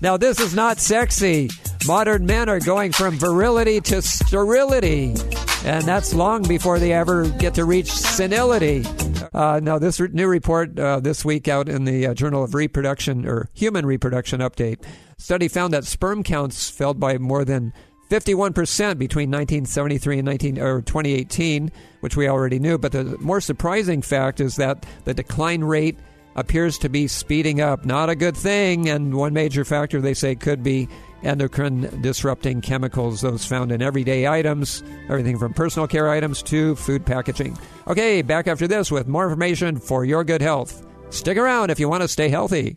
Now, 0.01 0.17
this 0.17 0.39
is 0.39 0.55
not 0.55 0.79
sexy. 0.79 1.49
Modern 1.87 2.27
men 2.27 2.49
are 2.49 2.61
going 2.61 2.93
from 2.93 3.15
virility 3.15 3.81
to 3.81 4.03
sterility, 4.03 5.15
and 5.65 5.85
that's 5.85 6.15
long 6.15 6.43
before 6.43 6.79
they 6.79 6.93
ever 6.93 7.29
get 7.31 7.55
to 7.55 7.65
reach 7.65 7.91
senility. 7.91 8.85
Uh, 9.33 9.61
now, 9.63 9.79
this 9.79 9.99
re- 9.99 10.09
new 10.13 10.29
report 10.29 10.79
uh, 10.79 11.01
this 11.01 11.25
week 11.25 11.49
out 11.49 11.69
in 11.69 11.85
the 11.85 12.09
uh, 12.09 12.15
Journal 12.15 12.45
of 12.45 12.55
Reproduction 12.55 13.27
or 13.27 13.49
Human 13.55 13.87
Reproduction 13.87 14.41
Update 14.41 14.85
study 15.17 15.49
found 15.49 15.73
that 15.73 15.85
sperm 15.85 16.23
counts 16.23 16.69
fell 16.71 16.95
by 16.95 17.19
more 17.19 17.45
than 17.45 17.73
51% 18.11 18.55
between 18.99 19.31
1973 19.31 20.19
and 20.19 20.27
19, 20.27 20.59
or 20.59 20.83
2018, 20.83 21.71
which 22.01 22.17
we 22.17 22.29
already 22.29 22.59
knew. 22.59 22.77
But 22.77 22.93
the 22.93 23.05
more 23.21 23.41
surprising 23.41 24.03
fact 24.03 24.41
is 24.41 24.57
that 24.57 24.85
the 25.05 25.15
decline 25.15 25.63
rate 25.63 25.97
appears 26.37 26.79
to 26.79 26.89
be 26.89 27.09
speeding 27.09 27.61
up. 27.61 27.85
Not 27.85 28.11
a 28.11 28.17
good 28.17 28.37
thing, 28.37 28.89
and 28.89 29.15
one 29.15 29.33
major 29.33 29.65
factor 29.65 30.01
they 30.01 30.15
say 30.15 30.35
could 30.35 30.63
be 30.63 30.89
endocrine 31.23 32.01
disrupting 32.01 32.61
chemicals, 32.61 33.21
those 33.21 33.45
found 33.45 33.73
in 33.73 33.83
everyday 33.83 34.27
items, 34.27 34.83
everything 35.09 35.39
from 35.39 35.53
personal 35.53 35.87
care 35.87 36.09
items 36.09 36.43
to 36.43 36.77
food 36.77 37.05
packaging. 37.05 37.59
Okay, 37.87 38.23
back 38.23 38.47
after 38.47 38.67
this 38.67 38.91
with 38.91 39.09
more 39.09 39.25
information 39.25 39.79
for 39.79 40.05
your 40.05 40.25
good 40.25 40.43
health. 40.43 40.87
Stick 41.11 41.37
around 41.37 41.71
if 41.71 41.81
you 41.81 41.89
want 41.89 42.03
to 42.03 42.09
stay 42.09 42.29
healthy. 42.29 42.77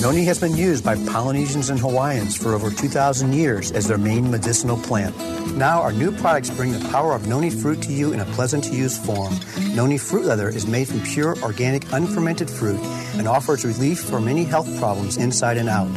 Noni 0.00 0.24
has 0.24 0.38
been 0.38 0.56
used 0.56 0.84
by 0.84 0.96
Polynesians 1.06 1.70
and 1.70 1.80
Hawaiians 1.80 2.36
for 2.36 2.52
over 2.52 2.70
2,000 2.70 3.32
years 3.32 3.72
as 3.72 3.88
their 3.88 3.98
main 3.98 4.30
medicinal 4.30 4.76
plant. 4.76 5.16
Now, 5.56 5.80
our 5.80 5.92
new 5.92 6.12
products 6.12 6.50
bring 6.50 6.72
the 6.72 6.88
power 6.90 7.12
of 7.12 7.26
noni 7.26 7.50
fruit 7.50 7.80
to 7.82 7.92
you 7.92 8.12
in 8.12 8.20
a 8.20 8.24
pleasant 8.26 8.64
to 8.64 8.74
use 8.74 8.98
form. 8.98 9.34
Noni 9.74 9.98
fruit 9.98 10.26
leather 10.26 10.48
is 10.48 10.66
made 10.66 10.88
from 10.88 11.00
pure, 11.00 11.36
organic, 11.42 11.90
unfermented 11.92 12.50
fruit 12.50 12.78
and 13.14 13.26
offers 13.26 13.64
relief 13.64 14.00
for 14.00 14.20
many 14.20 14.44
health 14.44 14.68
problems 14.78 15.16
inside 15.16 15.56
and 15.56 15.68
out. 15.68 15.88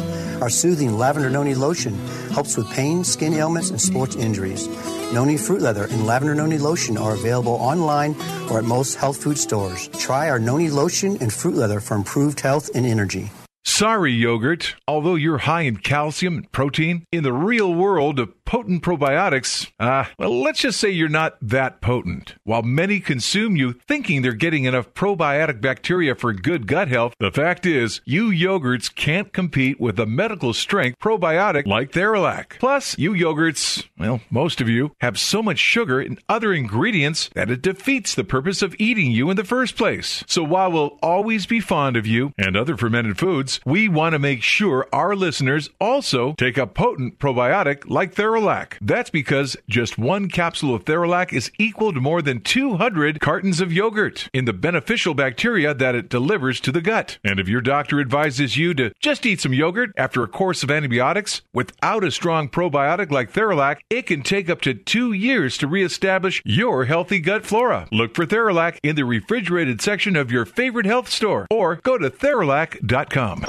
Our 0.42 0.50
soothing 0.50 0.98
lavender 0.98 1.30
noni 1.30 1.54
lotion 1.54 1.94
helps 2.32 2.56
with 2.56 2.70
pain, 2.72 3.04
skin 3.04 3.34
ailments, 3.34 3.72
and 3.72 3.82
sports 3.82 4.16
injuries. 4.16 4.68
Noni 5.12 5.38
fruit 5.38 5.62
leather 5.62 5.86
and 5.86 6.06
lavender 6.06 6.36
noni 6.36 6.58
lotion 6.58 6.98
are 6.98 7.14
available 7.14 7.54
online 7.54 8.16
or 8.50 8.60
at 8.60 8.64
most 8.64 8.96
health 8.96 9.18
food 9.18 9.38
stores. 9.38 9.88
Try 10.00 10.30
our 10.30 10.40
noni 10.40 10.70
lotion 10.70 11.18
and 11.20 11.34
fruit 11.34 11.56
leather 11.56 11.80
for 11.80 11.96
improved 11.96 12.40
health 12.40 12.70
and 12.74 12.86
energy. 12.86 13.30
Sorry, 13.68 14.14
yogurt. 14.14 14.76
Although 14.88 15.16
you're 15.16 15.40
high 15.40 15.64
in 15.64 15.78
calcium 15.78 16.38
and 16.38 16.52
protein, 16.52 17.04
in 17.12 17.24
the 17.24 17.34
real 17.34 17.72
world 17.76 18.30
potent 18.48 18.82
probiotics, 18.82 19.70
uh, 19.78 20.06
well, 20.18 20.42
let's 20.42 20.62
just 20.62 20.80
say 20.80 20.90
you're 20.90 21.10
not 21.10 21.38
that 21.42 21.82
potent. 21.82 22.36
While 22.46 22.64
many 22.64 23.02
consume 23.02 23.58
you 23.58 23.74
thinking 23.74 24.22
they're 24.22 24.32
getting 24.32 24.64
enough 24.64 24.94
probiotic 24.94 25.60
bacteria 25.60 26.16
for 26.16 26.32
good 26.32 26.66
gut 26.66 26.88
health, 26.88 27.14
the 27.20 27.30
fact 27.30 27.66
is, 27.66 28.00
you 28.06 28.30
yogurts 28.30 28.94
can't 28.94 29.34
compete 29.34 29.82
with 29.82 30.00
a 30.00 30.06
medical 30.06 30.54
strength 30.54 30.98
probiotic 31.00 31.68
like 31.68 31.92
Theralac. 31.92 32.58
Plus, 32.58 32.98
you 32.98 33.12
yogurts, 33.12 33.86
well, 34.00 34.22
most 34.30 34.62
of 34.62 34.70
you, 34.70 34.94
have 35.02 35.20
so 35.20 35.44
much 35.44 35.60
sugar 35.60 36.00
and 36.00 36.18
other 36.30 36.54
ingredients 36.54 37.30
that 37.36 37.52
it 37.52 37.62
defeats 37.62 38.16
the 38.16 38.24
purpose 38.24 38.62
of 38.62 38.76
eating 38.80 39.12
you 39.12 39.30
in 39.30 39.36
the 39.36 39.44
first 39.44 39.76
place. 39.76 40.24
So 40.26 40.42
while 40.42 40.72
we'll 40.72 40.98
always 41.04 41.46
be 41.46 41.60
fond 41.60 41.98
of 41.98 42.08
you 42.08 42.32
and 42.38 42.56
other 42.56 42.78
fermented 42.78 43.18
foods, 43.18 43.60
we 43.66 43.90
want 43.90 44.14
to 44.14 44.20
make 44.20 44.42
sure 44.42 44.88
our 44.94 45.18
listeners 45.18 45.70
also 45.82 46.34
take 46.36 46.58
a 46.58 46.66
potent 46.66 47.20
probiotic 47.20 47.90
like 47.90 48.16
Theralac. 48.16 48.37
That's 48.82 49.10
because 49.10 49.58
just 49.70 49.98
one 49.98 50.30
capsule 50.30 50.76
of 50.76 50.86
Theralac 50.86 51.34
is 51.34 51.52
equal 51.58 51.94
to 51.94 52.00
more 52.00 52.22
than 52.22 52.42
200 52.42 53.20
cartons 53.20 53.60
of 53.62 53.74
yogurt 53.74 54.30
in 54.34 54.46
the 54.46 54.54
beneficial 54.54 55.14
bacteria 55.14 55.74
that 55.74 55.96
it 55.96 56.10
delivers 56.10 56.60
to 56.62 56.72
the 56.72 56.82
gut. 56.82 57.18
And 57.24 57.40
if 57.40 57.48
your 57.48 57.62
doctor 57.62 58.00
advises 58.00 58.58
you 58.58 58.74
to 58.76 58.92
just 59.00 59.26
eat 59.26 59.42
some 59.42 59.54
yogurt 59.54 59.92
after 59.98 60.24
a 60.24 60.28
course 60.28 60.64
of 60.64 60.72
antibiotics 60.72 61.42
without 61.54 62.04
a 62.04 62.12
strong 62.12 62.50
probiotic 62.50 63.12
like 63.12 63.32
Theralac, 63.32 63.80
it 63.90 64.04
can 64.04 64.22
take 64.22 64.50
up 64.50 64.62
to 64.62 64.74
two 64.74 65.14
years 65.14 65.58
to 65.58 65.68
reestablish 65.68 66.42
your 66.46 66.86
healthy 66.86 67.20
gut 67.20 67.46
flora. 67.46 67.88
Look 67.92 68.16
for 68.16 68.26
Theralac 68.26 68.78
in 68.84 68.96
the 68.96 69.06
refrigerated 69.06 69.82
section 69.82 70.16
of 70.16 70.32
your 70.32 70.46
favorite 70.46 70.86
health 70.86 71.10
store 71.10 71.48
or 71.50 71.76
go 71.78 71.98
to 71.98 72.10
Theralac.com. 72.10 73.46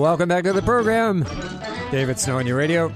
Welcome 0.00 0.30
back 0.30 0.44
to 0.44 0.54
the 0.54 0.62
program. 0.62 1.26
David 1.90 2.18
Snow 2.18 2.38
on 2.38 2.46
your 2.46 2.56
radio. 2.56 2.90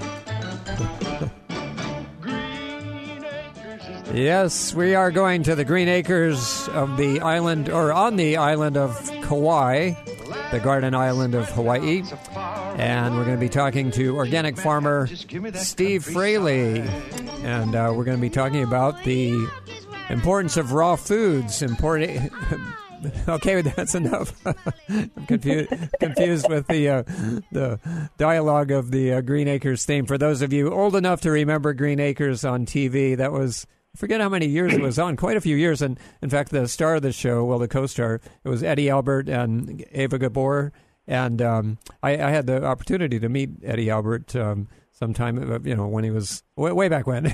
yes, 4.14 4.72
we 4.72 4.94
are 4.94 5.10
going 5.10 5.42
to 5.42 5.54
the 5.54 5.66
Green 5.66 5.88
Acres 5.88 6.66
of 6.68 6.96
the 6.96 7.20
island, 7.20 7.68
or 7.68 7.92
on 7.92 8.16
the 8.16 8.38
island 8.38 8.78
of 8.78 8.96
Kauai, 9.20 9.92
the 10.50 10.60
Garden 10.60 10.94
Island 10.94 11.34
of 11.34 11.50
Hawaii. 11.50 12.04
And 12.78 13.16
we're 13.16 13.26
going 13.26 13.36
to 13.36 13.40
be 13.40 13.50
talking 13.50 13.90
to 13.90 14.16
organic 14.16 14.56
farmer 14.56 15.06
Steve 15.52 16.06
Fraley. 16.06 16.80
And 17.42 17.74
uh, 17.74 17.92
we're 17.94 18.04
going 18.04 18.16
to 18.16 18.22
be 18.22 18.30
talking 18.30 18.62
about 18.62 19.04
the 19.04 19.46
importance 20.08 20.56
of 20.56 20.72
raw 20.72 20.96
foods. 20.96 21.60
Important. 21.60 22.32
okay, 23.28 23.62
that's 23.62 23.94
enough. 23.94 24.34
I'm 24.88 25.26
confused, 25.26 25.72
confused 26.00 26.48
with 26.48 26.66
the 26.68 26.88
uh, 26.88 27.02
the 27.52 27.80
dialogue 28.18 28.70
of 28.70 28.90
the 28.90 29.14
uh, 29.14 29.20
Green 29.20 29.48
Acres 29.48 29.84
theme. 29.84 30.06
For 30.06 30.18
those 30.18 30.42
of 30.42 30.52
you 30.52 30.72
old 30.72 30.96
enough 30.96 31.20
to 31.22 31.30
remember 31.30 31.72
Green 31.74 32.00
Acres 32.00 32.44
on 32.44 32.66
TV, 32.66 33.16
that 33.16 33.32
was 33.32 33.66
I 33.94 33.98
forget 33.98 34.20
how 34.20 34.28
many 34.28 34.46
years 34.46 34.72
it 34.72 34.80
was 34.80 34.98
on, 34.98 35.16
quite 35.16 35.36
a 35.36 35.40
few 35.40 35.56
years. 35.56 35.80
And 35.80 35.98
in 36.20 36.28
fact, 36.28 36.50
the 36.50 36.66
star 36.66 36.96
of 36.96 37.02
the 37.02 37.12
show, 37.12 37.44
well, 37.44 37.60
the 37.60 37.68
co-star, 37.68 38.20
it 38.42 38.48
was 38.48 38.62
Eddie 38.62 38.90
Albert 38.90 39.28
and 39.28 39.84
Eva 39.92 40.18
Gabor. 40.18 40.72
And 41.06 41.40
um, 41.40 41.78
I, 42.02 42.12
I, 42.12 42.30
had 42.30 42.46
the 42.46 42.64
opportunity 42.64 43.20
to 43.20 43.28
meet 43.28 43.50
Eddie 43.62 43.90
Albert 43.90 44.34
um, 44.34 44.68
sometime, 44.90 45.52
uh, 45.52 45.58
you 45.62 45.76
know, 45.76 45.86
when 45.86 46.02
he 46.02 46.10
was 46.10 46.42
way, 46.56 46.72
way 46.72 46.88
back 46.88 47.06
when. 47.06 47.32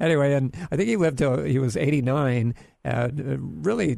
anyway, 0.00 0.34
and 0.34 0.54
I 0.70 0.76
think 0.76 0.88
he 0.88 0.96
lived 0.96 1.18
till 1.18 1.42
he 1.42 1.58
was 1.58 1.78
89. 1.78 2.54
Uh, 2.84 3.08
really 3.14 3.96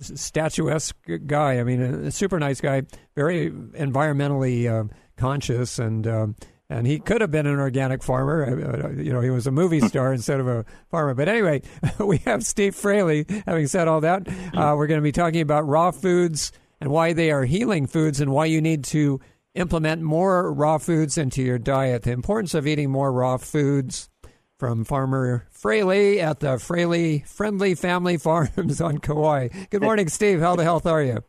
statuesque 0.00 0.96
guy. 1.26 1.58
I 1.58 1.64
mean, 1.64 1.80
a, 1.80 2.10
super 2.10 2.38
nice 2.38 2.60
guy, 2.60 2.82
very 3.14 3.50
environmentally 3.50 4.68
uh, 4.68 4.92
conscious, 5.16 5.78
and 5.78 6.06
um, 6.06 6.36
and 6.70 6.86
he 6.86 6.98
could 6.98 7.20
have 7.20 7.30
been 7.30 7.46
an 7.46 7.58
organic 7.58 8.02
farmer. 8.02 8.44
Uh, 8.44 8.88
uh, 8.88 8.90
you 8.92 9.12
know, 9.12 9.20
he 9.20 9.30
was 9.30 9.46
a 9.46 9.50
movie 9.50 9.80
star 9.80 10.12
instead 10.12 10.40
of 10.40 10.48
a 10.48 10.64
farmer. 10.90 11.14
But 11.14 11.28
anyway, 11.28 11.62
we 11.98 12.18
have 12.18 12.44
Steve 12.44 12.74
Fraley. 12.74 13.26
Having 13.46 13.66
said 13.68 13.88
all 13.88 14.00
that, 14.00 14.26
uh, 14.54 14.74
we're 14.76 14.86
going 14.86 15.00
to 15.00 15.02
be 15.02 15.12
talking 15.12 15.40
about 15.40 15.66
raw 15.66 15.90
foods 15.90 16.52
and 16.80 16.90
why 16.90 17.12
they 17.12 17.30
are 17.30 17.44
healing 17.44 17.86
foods 17.86 18.20
and 18.20 18.32
why 18.32 18.46
you 18.46 18.60
need 18.60 18.84
to 18.84 19.20
implement 19.54 20.02
more 20.02 20.52
raw 20.52 20.78
foods 20.78 21.16
into 21.16 21.42
your 21.42 21.58
diet. 21.58 22.02
The 22.02 22.12
importance 22.12 22.54
of 22.54 22.66
eating 22.66 22.90
more 22.90 23.12
raw 23.12 23.36
foods 23.36 24.08
from 24.64 24.82
Farmer 24.82 25.46
Fraley 25.50 26.22
at 26.22 26.40
the 26.40 26.58
Fraley 26.58 27.22
Friendly 27.26 27.74
Family 27.74 28.16
Farms 28.18 28.80
on 28.80 28.96
Kauai. 28.96 29.48
Good 29.68 29.82
morning, 29.82 30.08
Steve. 30.08 30.40
How 30.40 30.56
the 30.56 30.62
health 30.62 30.86
are 30.86 31.02
you? 31.02 31.22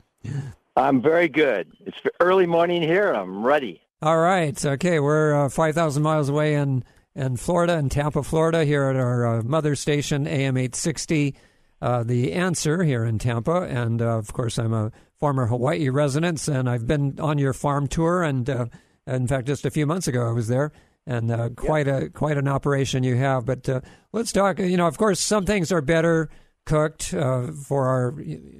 I'm 0.77 1.01
very 1.01 1.27
good. 1.27 1.69
It's 1.81 1.97
early 2.21 2.45
morning 2.45 2.81
here, 2.81 3.11
I'm 3.11 3.45
ready. 3.45 3.81
All 4.01 4.19
right. 4.19 4.65
Okay, 4.65 5.01
we're 5.01 5.47
uh, 5.47 5.49
5,000 5.49 6.01
miles 6.01 6.29
away 6.29 6.53
in, 6.53 6.85
in 7.13 7.35
Florida, 7.35 7.73
in 7.73 7.89
Tampa, 7.89 8.23
Florida, 8.23 8.63
here 8.63 8.85
at 8.85 8.95
our 8.95 9.27
uh, 9.27 9.43
mother 9.43 9.75
station, 9.75 10.27
AM 10.27 10.55
860. 10.55 11.35
Uh, 11.81 12.03
the 12.03 12.31
answer 12.31 12.83
here 12.85 13.03
in 13.03 13.19
Tampa. 13.19 13.63
And 13.63 14.01
uh, 14.01 14.17
of 14.17 14.31
course, 14.31 14.57
I'm 14.57 14.73
a 14.73 14.93
former 15.19 15.47
Hawaii 15.47 15.89
resident, 15.89 16.47
and 16.47 16.69
I've 16.69 16.87
been 16.87 17.19
on 17.19 17.37
your 17.37 17.51
farm 17.51 17.87
tour. 17.87 18.23
And 18.23 18.49
uh, 18.49 18.67
in 19.05 19.27
fact, 19.27 19.45
just 19.45 19.65
a 19.65 19.71
few 19.71 19.85
months 19.85 20.07
ago, 20.07 20.25
I 20.25 20.31
was 20.31 20.47
there 20.47 20.71
and 21.07 21.31
uh, 21.31 21.49
quite 21.49 21.87
a 21.87 22.09
quite 22.09 22.37
an 22.37 22.47
operation 22.47 23.03
you 23.03 23.15
have. 23.15 23.45
But 23.45 23.67
uh, 23.69 23.81
let's 24.11 24.31
talk. 24.31 24.59
You 24.59 24.77
know, 24.77 24.87
of 24.87 24.97
course, 24.97 25.19
some 25.19 25.45
things 25.45 25.71
are 25.71 25.81
better 25.81 26.29
cooked 26.65 27.13
uh, 27.13 27.51
for 27.51 27.87
our 27.87 28.15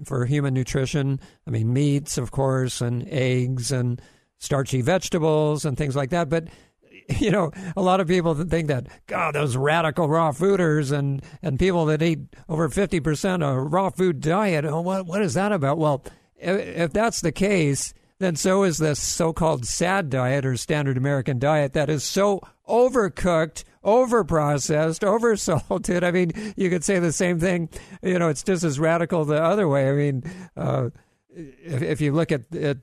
for 0.06 0.26
human 0.26 0.54
nutrition. 0.54 1.20
I 1.48 1.50
mean, 1.50 1.74
meats, 1.74 2.18
of 2.18 2.32
course, 2.32 2.82
and 2.82 3.08
eggs 3.10 3.72
and 3.72 4.02
starchy 4.38 4.82
vegetables 4.82 5.66
and 5.66 5.78
things 5.78 5.96
like 5.96 6.12
that. 6.12 6.30
But 6.30 6.48
you 7.20 7.32
know, 7.32 7.52
a 7.76 7.82
lot 7.82 8.00
of 8.00 8.08
people 8.08 8.34
think 8.36 8.68
that 8.68 8.88
God, 9.08 9.36
those 9.36 9.56
radical 9.56 10.08
raw 10.08 10.32
fooders 10.32 10.92
and 10.92 11.24
and 11.42 11.60
people 11.60 11.86
that 11.86 12.02
eat 12.02 12.20
over 12.48 12.70
fifty 12.70 13.00
percent 13.00 13.44
of 13.44 13.74
raw 13.74 13.90
food 13.90 14.22
diet. 14.22 14.66
Oh, 14.66 14.82
what 14.82 15.06
what 15.06 15.22
is 15.22 15.34
that 15.34 15.52
about? 15.52 15.78
Well, 15.78 16.04
if 16.38 16.94
that's 16.94 17.22
the 17.22 17.32
case 17.32 17.94
then 18.20 18.36
so 18.36 18.64
is 18.64 18.78
this 18.78 19.00
so 19.00 19.34
called 19.34 19.66
SAD 19.66 20.10
diet 20.10 20.46
or 20.46 20.56
standard 20.56 20.98
American 20.98 21.40
diet 21.40 21.74
that 21.74 21.90
is 21.90 22.04
so 22.04 22.42
overcooked, 22.68 23.64
over 23.84 24.24
processed, 24.24 25.04
over 25.04 25.36
salted. 25.36 26.04
I 26.04 26.12
mean, 26.12 26.32
you 26.56 26.70
could 26.70 26.84
say 26.84 27.00
the 27.00 27.12
same 27.12 27.40
thing. 27.40 27.70
You 28.02 28.20
know, 28.20 28.30
it's 28.30 28.44
just 28.44 28.64
as 28.64 28.80
radical 28.80 29.26
the 29.26 29.42
other 29.42 29.68
way. 29.68 29.90
I 29.90 29.94
mean, 29.94 30.24
uh, 30.56 30.90
if, 31.36 31.82
if, 31.82 32.02
you 32.02 32.14
look 32.14 32.32
at, 32.32 32.56
at 32.56 32.78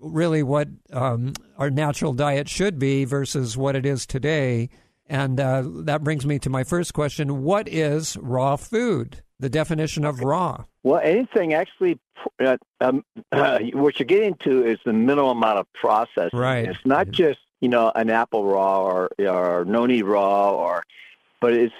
really 0.00 0.42
what 0.42 0.68
um, 0.92 1.34
our 1.58 1.70
natural 1.70 2.14
diet 2.14 2.48
should 2.48 2.78
be 2.78 3.04
versus 3.04 3.56
what 3.56 3.76
it 3.76 3.84
is 3.84 4.06
today, 4.06 4.70
and 5.06 5.38
uh, 5.38 5.62
that 5.84 6.02
brings 6.02 6.24
me 6.24 6.38
to 6.38 6.50
my 6.50 6.64
first 6.64 6.94
question 6.94 7.42
What 7.42 7.68
is 7.68 8.16
raw 8.16 8.56
food? 8.56 9.22
The 9.40 9.48
definition 9.48 10.04
of 10.04 10.20
raw. 10.20 10.64
Well, 10.82 11.00
anything 11.02 11.54
actually, 11.54 11.98
uh, 12.40 12.56
um, 12.80 13.04
uh, 13.30 13.60
what 13.72 13.98
you're 13.98 14.06
getting 14.06 14.34
to 14.42 14.66
is 14.66 14.78
the 14.84 14.92
minimal 14.92 15.30
amount 15.30 15.58
of 15.58 15.72
processing. 15.74 16.38
Right. 16.38 16.68
It's 16.68 16.84
not 16.84 17.10
just 17.10 17.38
you 17.60 17.68
know 17.68 17.92
an 17.94 18.10
apple 18.10 18.44
raw 18.44 18.82
or 18.82 19.10
or 19.18 19.64
noni 19.64 20.02
raw 20.02 20.52
or, 20.52 20.84
but 21.40 21.52
it's 21.52 21.74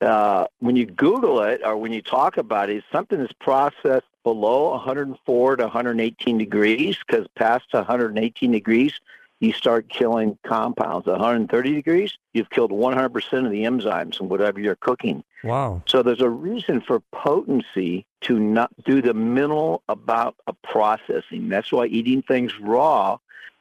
uh, 0.00 0.46
when 0.58 0.76
you 0.76 0.86
Google 0.86 1.40
it 1.42 1.60
or 1.64 1.76
when 1.76 1.92
you 1.92 2.02
talk 2.02 2.36
about 2.36 2.68
it, 2.68 2.84
something 2.90 3.18
that's 3.18 3.32
processed 3.34 4.06
below 4.24 4.70
104 4.70 5.56
to 5.56 5.62
118 5.62 6.38
degrees 6.38 6.98
because 7.06 7.26
past 7.36 7.66
118 7.70 8.50
degrees 8.50 8.92
you 9.40 9.52
start 9.52 9.88
killing 9.88 10.38
compounds. 10.44 11.06
130 11.06 11.74
degrees, 11.74 12.16
you've 12.32 12.50
killed 12.50 12.70
100% 12.70 13.44
of 13.44 13.50
the 13.50 13.64
enzymes 13.64 14.20
in 14.20 14.28
whatever 14.28 14.60
you're 14.60 14.76
cooking. 14.76 15.22
Wow. 15.44 15.82
So 15.86 16.02
there's 16.02 16.22
a 16.22 16.30
reason 16.30 16.80
for 16.80 17.00
potency 17.12 18.06
to 18.22 18.38
not 18.38 18.70
do 18.84 19.02
the 19.02 19.14
minimal 19.14 19.82
about 19.88 20.36
a 20.46 20.52
processing. 20.52 21.48
That's 21.48 21.70
why 21.70 21.86
eating 21.86 22.22
things 22.22 22.58
raw, 22.58 23.18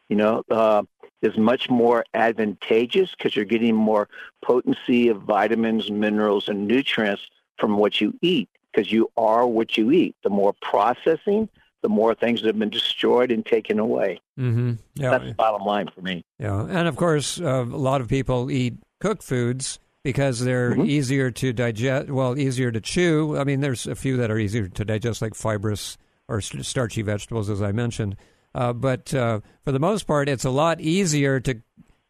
you 0.07 0.15
know, 0.15 0.43
uh, 0.49 0.83
is 1.21 1.37
much 1.37 1.69
more 1.69 2.05
advantageous 2.13 3.11
because 3.11 3.35
you're 3.35 3.45
getting 3.45 3.75
more 3.75 4.07
potency 4.41 5.09
of 5.09 5.21
vitamins, 5.21 5.91
minerals, 5.91 6.47
and 6.47 6.67
nutrients 6.67 7.23
from 7.57 7.77
what 7.77 7.99
you 7.99 8.13
eat 8.21 8.49
because 8.71 8.91
you 8.91 9.09
are 9.17 9.47
what 9.47 9.77
you 9.77 9.91
eat. 9.91 10.15
The 10.23 10.29
more 10.29 10.53
processing, 10.61 11.49
the 11.85 11.89
more 11.89 12.15
things 12.15 12.41
that 12.41 12.47
have 12.47 12.57
been 12.57 12.71
destroyed 12.71 13.29
and 13.31 13.45
taken 13.45 13.77
away. 13.77 14.19
Mm-hmm. 14.39 14.73
Yeah. 14.95 15.11
That's 15.11 15.25
the 15.25 15.33
bottom 15.35 15.67
line 15.67 15.87
for 15.93 16.01
me. 16.01 16.25
Yeah, 16.39 16.61
and 16.61 16.87
of 16.87 16.95
course, 16.95 17.39
uh, 17.39 17.63
a 17.63 17.63
lot 17.63 18.01
of 18.01 18.07
people 18.07 18.49
eat 18.49 18.79
cooked 18.99 19.21
foods 19.21 19.77
because 20.03 20.39
they're 20.39 20.71
mm-hmm. 20.71 20.85
easier 20.85 21.29
to 21.29 21.53
digest. 21.53 22.09
Well, 22.09 22.39
easier 22.39 22.71
to 22.71 22.81
chew. 22.81 23.37
I 23.37 23.43
mean, 23.43 23.59
there's 23.59 23.85
a 23.85 23.93
few 23.93 24.17
that 24.17 24.31
are 24.31 24.39
easier 24.39 24.67
to 24.67 24.83
digest, 24.83 25.21
like 25.21 25.35
fibrous 25.35 25.99
or 26.27 26.41
starchy 26.41 27.03
vegetables, 27.03 27.51
as 27.51 27.61
I 27.61 27.71
mentioned. 27.71 28.15
Uh, 28.55 28.73
but 28.73 29.13
uh, 29.13 29.41
for 29.63 29.71
the 29.71 29.79
most 29.79 30.07
part, 30.07 30.27
it's 30.27 30.45
a 30.45 30.49
lot 30.49 30.81
easier 30.81 31.39
to 31.41 31.61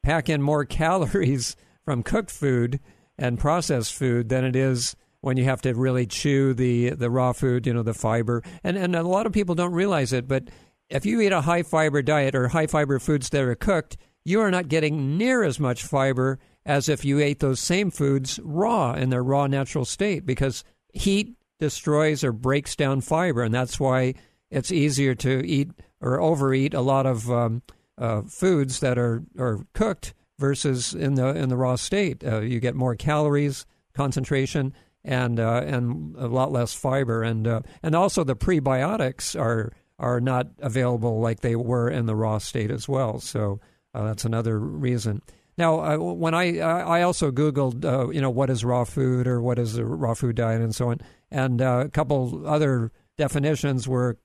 pack 0.04 0.30
in 0.30 0.42
more 0.42 0.64
calories 0.80 1.58
from 1.84 2.02
cooked 2.02 2.32
food 2.32 2.80
and 3.18 3.38
processed 3.38 3.94
food 3.94 4.30
than 4.30 4.46
it 4.46 4.56
is 4.56 4.96
when 5.26 5.38
you 5.38 5.44
have 5.46 5.62
to 5.64 5.74
really 5.74 6.06
chew 6.06 6.54
the 6.54 6.92
the 6.92 7.10
raw 7.10 7.34
food, 7.34 7.66
you 7.66 7.74
know, 7.74 7.82
the 7.82 7.96
fiber. 7.96 8.44
And 8.64 8.78
and 8.78 8.96
a 8.96 9.02
lot 9.02 9.26
of 9.26 9.34
people 9.34 9.56
don't 9.56 9.74
realize 9.74 10.14
it, 10.14 10.28
but 10.28 10.50
if 10.88 11.04
you 11.04 11.20
eat 11.20 11.32
a 11.32 11.42
high 11.42 11.64
fiber 11.64 12.04
diet 12.04 12.36
or 12.36 12.48
high 12.50 12.68
fiber 12.68 13.00
foods 13.00 13.30
that 13.30 13.42
are 13.42 13.56
cooked, 13.56 13.98
you 14.24 14.40
are 14.42 14.52
not 14.52 14.68
getting 14.68 15.18
near 15.18 15.44
as 15.44 15.60
much 15.60 15.84
fiber 15.84 16.38
as 16.64 16.88
if 16.88 17.04
you 17.04 17.20
ate 17.20 17.40
those 17.40 17.60
same 17.60 17.90
foods 17.90 18.40
raw 18.44 18.94
in 18.94 19.10
their 19.10 19.24
raw 19.24 19.48
natural 19.48 19.84
state 19.84 20.28
because 20.28 20.64
heat 20.94 21.34
destroys 21.60 22.24
or 22.24 22.32
breaks 22.32 22.76
down 22.76 23.02
fiber, 23.02 23.42
and 23.42 23.54
that's 23.54 23.80
why 23.80 24.14
it's 24.52 24.72
easier 24.72 25.16
to 25.16 25.44
eat 25.44 25.72
or 26.02 26.22
overeat 26.22 26.76
a 26.76 26.82
lot 26.82 27.08
of 27.08 27.32
um, 27.32 27.64
uh, 27.98 28.22
foods 28.22 28.80
that 28.80 29.00
are, 29.00 29.24
are 29.40 29.66
cooked 29.74 30.14
versus 30.38 30.94
in 30.94 31.16
the 31.16 31.30
in 31.30 31.50
the 31.50 31.58
raw 31.58 31.76
state. 31.76 32.24
Uh, 32.24 32.42
you 32.42 32.60
get 32.60 32.76
more 32.76 32.96
calories, 32.96 33.66
concentration, 33.96 34.72
and 35.06 35.40
uh, 35.40 35.62
and 35.66 36.16
a 36.18 36.28
lot 36.28 36.52
less 36.52 36.74
fiber, 36.74 37.24
and 37.24 37.48
uh, 37.48 37.62
and 37.84 37.96
also 37.96 38.24
the 38.24 38.36
prebiotics 38.36 39.40
are 39.40 39.72
are 40.00 40.20
not 40.20 40.48
available 40.60 41.22
like 41.22 41.40
they 41.40 41.56
were 41.56 41.90
in 41.90 42.08
the 42.08 42.16
raw 42.16 42.38
state 42.40 42.72
as 42.72 42.90
well. 42.90 43.20
So 43.20 43.62
uh, 43.94 44.04
that's 44.04 44.26
another 44.26 44.60
reason. 44.60 45.22
Now, 45.58 45.80
uh, 45.80 45.98
when 45.98 46.34
I 46.34 46.60
I 46.60 47.04
also 47.04 47.32
googled 47.32 47.86
uh, 47.86 48.10
you 48.10 48.20
know 48.20 48.32
what 48.32 48.50
is 48.50 48.66
raw 48.66 48.84
food 48.84 49.28
or 49.28 49.42
what 49.42 49.60
is 49.60 49.78
a 49.78 49.86
raw 49.86 50.16
food 50.16 50.36
diet 50.36 50.62
and 50.62 50.76
so 50.76 50.90
on, 50.90 51.00
and 51.32 51.62
uh, 51.62 51.84
a 51.86 51.90
couple 51.90 52.46
other 52.46 52.92
definitions 53.18 53.88
were 53.88 54.18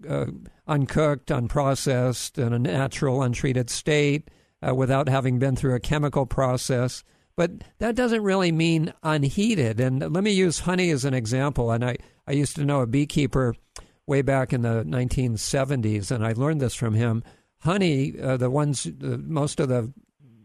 uncooked, 0.66 1.28
unprocessed, 1.28 2.44
in 2.44 2.52
a 2.52 2.58
natural, 2.58 3.22
untreated 3.22 3.70
state, 3.70 4.28
without 4.74 5.08
having 5.08 5.38
been 5.38 5.54
through 5.54 5.74
a 5.74 5.80
chemical 5.80 6.26
process. 6.26 7.04
But 7.40 7.52
that 7.78 7.94
doesn't 7.94 8.22
really 8.22 8.52
mean 8.52 8.92
unheated. 9.02 9.80
And 9.80 10.12
let 10.12 10.22
me 10.22 10.30
use 10.30 10.58
honey 10.58 10.90
as 10.90 11.06
an 11.06 11.14
example. 11.14 11.70
And 11.70 11.82
I, 11.82 11.96
I 12.26 12.32
used 12.32 12.54
to 12.56 12.66
know 12.66 12.82
a 12.82 12.86
beekeeper 12.86 13.54
way 14.06 14.20
back 14.20 14.52
in 14.52 14.60
the 14.60 14.84
1970s, 14.84 16.10
and 16.10 16.22
I 16.22 16.34
learned 16.34 16.60
this 16.60 16.74
from 16.74 16.92
him. 16.92 17.24
Honey, 17.60 18.12
uh, 18.20 18.36
the 18.36 18.50
ones, 18.50 18.86
uh, 18.86 19.16
most 19.22 19.58
of 19.58 19.70
the 19.70 19.90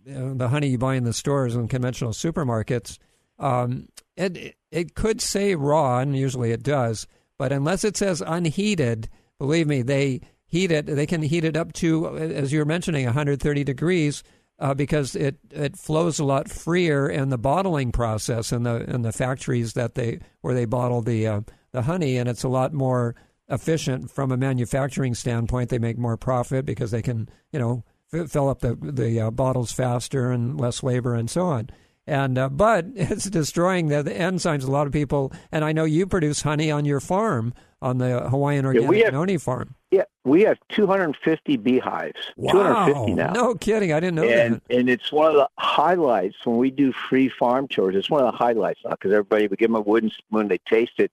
uh, 0.10 0.36
the 0.36 0.48
honey 0.48 0.70
you 0.70 0.78
buy 0.78 0.96
in 0.96 1.04
the 1.04 1.12
stores 1.12 1.54
and 1.54 1.70
conventional 1.70 2.12
supermarkets, 2.12 2.98
um, 3.40 3.90
it 4.16 4.56
it 4.72 4.96
could 4.96 5.20
say 5.20 5.54
raw, 5.54 6.00
and 6.00 6.16
usually 6.16 6.52
it 6.54 6.64
does. 6.64 7.08
But 7.38 7.52
unless 7.52 7.84
it 7.84 7.98
says 7.98 8.24
unheated, 8.26 9.10
believe 9.38 9.68
me, 9.68 9.82
they 9.82 10.22
heat 10.46 10.72
it. 10.72 10.86
They 10.86 11.06
can 11.06 11.24
heat 11.24 11.44
it 11.44 11.58
up 11.58 11.74
to, 11.74 12.18
as 12.18 12.54
you 12.54 12.60
were 12.60 12.66
mentioning, 12.66 13.04
130 13.04 13.66
degrees 13.66 14.24
uh, 14.60 14.74
because 14.74 15.16
it, 15.16 15.38
it 15.52 15.78
flows 15.78 16.20
a 16.20 16.24
lot 16.26 16.50
freer 16.50 17.08
in 17.10 17.30
the 17.30 17.38
bottling 17.38 17.92
process 17.92 18.52
in 18.52 18.64
the 18.64 18.90
in 18.90 19.02
the 19.02 19.12
factories 19.12 19.74
that 19.74 19.96
they 19.96 20.20
where 20.42 20.54
they 20.54 20.66
bottle 20.66 21.02
the 21.02 21.28
uh, 21.28 21.42
the 21.72 21.84
honey, 21.84 22.18
and 22.18 22.30
it's 22.30 22.44
a 22.44 22.50
lot 22.50 22.74
more 22.74 23.16
efficient 23.50 24.10
from 24.10 24.32
a 24.32 24.38
manufacturing 24.38 25.14
standpoint. 25.14 25.70
They 25.70 25.80
make 25.80 25.98
more 25.98 26.18
profit 26.18 26.66
because 26.66 26.92
they 26.92 27.02
can 27.02 27.30
you 27.52 27.60
know 27.60 27.84
f- 28.14 28.30
fill 28.30 28.50
up 28.50 28.60
the 28.60 28.76
the 28.76 29.20
uh, 29.20 29.32
bottles 29.32 29.72
faster 29.72 30.32
and 30.32 30.60
less 30.60 30.84
labor 30.84 31.14
and 31.14 31.30
so 31.30 31.44
on. 31.44 31.70
And 32.08 32.38
uh, 32.38 32.50
but 32.50 32.86
it's 32.96 33.30
destroying 33.30 33.88
the, 33.88 34.04
the, 34.04 34.12
enzymes. 34.12 34.64
A 34.64 34.72
lot 34.72 34.88
of 34.88 34.94
people, 34.94 35.32
and 35.52 35.66
I 35.66 35.72
know 35.72 35.86
you 35.86 36.06
produce 36.06 36.42
honey 36.42 36.72
on 36.72 36.86
your 36.86 37.00
farm 37.00 37.54
on 37.82 37.98
the 37.98 38.30
Hawaiian 38.30 38.66
Organic 38.66 38.98
yeah, 38.98 39.06
have, 39.06 39.14
Noni 39.14 39.38
farm. 39.38 39.76
Yeah, 39.92 40.04
we 40.24 40.42
have 40.42 40.58
250 40.70 41.58
beehives. 41.58 42.20
Wow. 42.36 42.52
250 42.54 43.14
now. 43.14 43.32
No 43.32 43.56
kidding. 43.56 43.92
I 43.94 44.00
didn't 44.00 44.16
know 44.16 44.24
and, 44.24 44.56
that. 44.56 44.76
And 44.76 44.90
it's 44.90 45.12
one 45.12 45.28
of 45.32 45.36
the 45.36 45.48
highlights 45.58 46.38
when 46.46 46.58
we 46.58 46.72
do 46.72 46.92
free 46.92 47.30
farm 47.30 47.68
tours. 47.68 47.96
It's 47.96 48.10
one 48.10 48.24
of 48.24 48.32
the 48.32 48.38
highlights 48.38 48.82
now 48.84 48.92
because 48.92 49.12
everybody 49.12 49.48
we 49.48 49.56
give 49.58 49.70
them 49.70 49.76
a 49.76 49.82
wooden 49.82 50.12
spoon, 50.12 50.48
they 50.48 50.60
taste 50.60 51.00
it. 51.00 51.12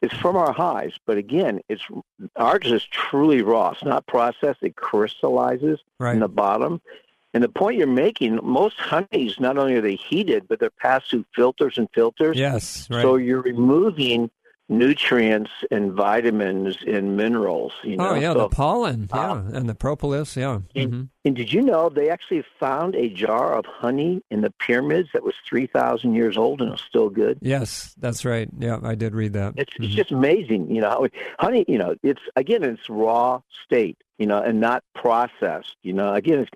It's 0.00 0.14
from 0.14 0.36
our 0.36 0.52
hives, 0.52 0.94
but 1.06 1.18
again, 1.18 1.60
it's 1.68 1.82
ours 2.36 2.70
is 2.70 2.84
truly 2.84 3.42
raw. 3.42 3.70
It's 3.70 3.82
not 3.82 4.06
processed. 4.06 4.62
It 4.62 4.76
crystallizes 4.76 5.80
right. 5.98 6.14
in 6.14 6.20
the 6.20 6.28
bottom. 6.28 6.80
And 7.34 7.44
the 7.44 7.48
point 7.48 7.76
you're 7.76 7.86
making, 7.86 8.40
most 8.42 8.78
honeys 8.78 9.38
not 9.38 9.58
only 9.58 9.74
are 9.74 9.82
they 9.82 9.96
heated, 9.96 10.48
but 10.48 10.60
they're 10.60 10.70
passed 10.70 11.10
through 11.10 11.26
filters 11.34 11.76
and 11.76 11.88
filters. 11.94 12.36
Yes, 12.36 12.88
right. 12.90 13.02
So 13.02 13.16
you're 13.16 13.42
removing 13.42 14.30
nutrients 14.68 15.50
and 15.70 15.92
vitamins 15.92 16.76
and 16.86 17.16
minerals. 17.16 17.72
You 17.82 17.96
know? 17.96 18.10
Oh 18.10 18.14
yeah, 18.14 18.32
so, 18.32 18.40
the 18.40 18.48
pollen, 18.48 19.08
yeah, 19.12 19.32
uh, 19.32 19.42
and 19.52 19.68
the 19.68 19.74
propolis, 19.74 20.36
yeah. 20.36 20.60
And, 20.74 20.92
mm-hmm. 20.92 21.02
and, 21.24 21.36
did 21.36 21.52
you 21.52 21.62
know 21.62 21.88
they 21.88 22.10
actually 22.10 22.44
found 22.60 22.94
a 22.94 23.08
jar 23.08 23.54
of 23.54 23.64
honey 23.66 24.22
in 24.30 24.42
the 24.42 24.52
pyramids 24.58 25.08
that 25.12 25.22
was 25.22 25.34
three 25.48 25.66
thousand 25.66 26.14
years 26.14 26.36
old 26.36 26.60
and 26.60 26.70
was 26.70 26.82
still 26.82 27.08
good? 27.08 27.38
Yes, 27.40 27.94
that's 27.98 28.24
right. 28.24 28.48
Yeah, 28.58 28.78
I 28.82 28.94
did 28.94 29.14
read 29.14 29.32
that. 29.34 29.54
It's, 29.56 29.72
mm-hmm. 29.74 29.84
it's 29.84 29.94
just 29.94 30.12
amazing. 30.12 30.74
You 30.74 30.82
know, 30.82 31.08
honey. 31.38 31.64
You 31.66 31.78
know, 31.78 31.94
it's 32.02 32.22
again, 32.36 32.62
it's 32.62 32.88
raw 32.88 33.40
state. 33.64 33.98
You 34.18 34.26
know, 34.26 34.42
and 34.42 34.60
not 34.60 34.82
processed. 34.96 35.76
You 35.82 35.92
know, 35.92 36.12
again, 36.12 36.46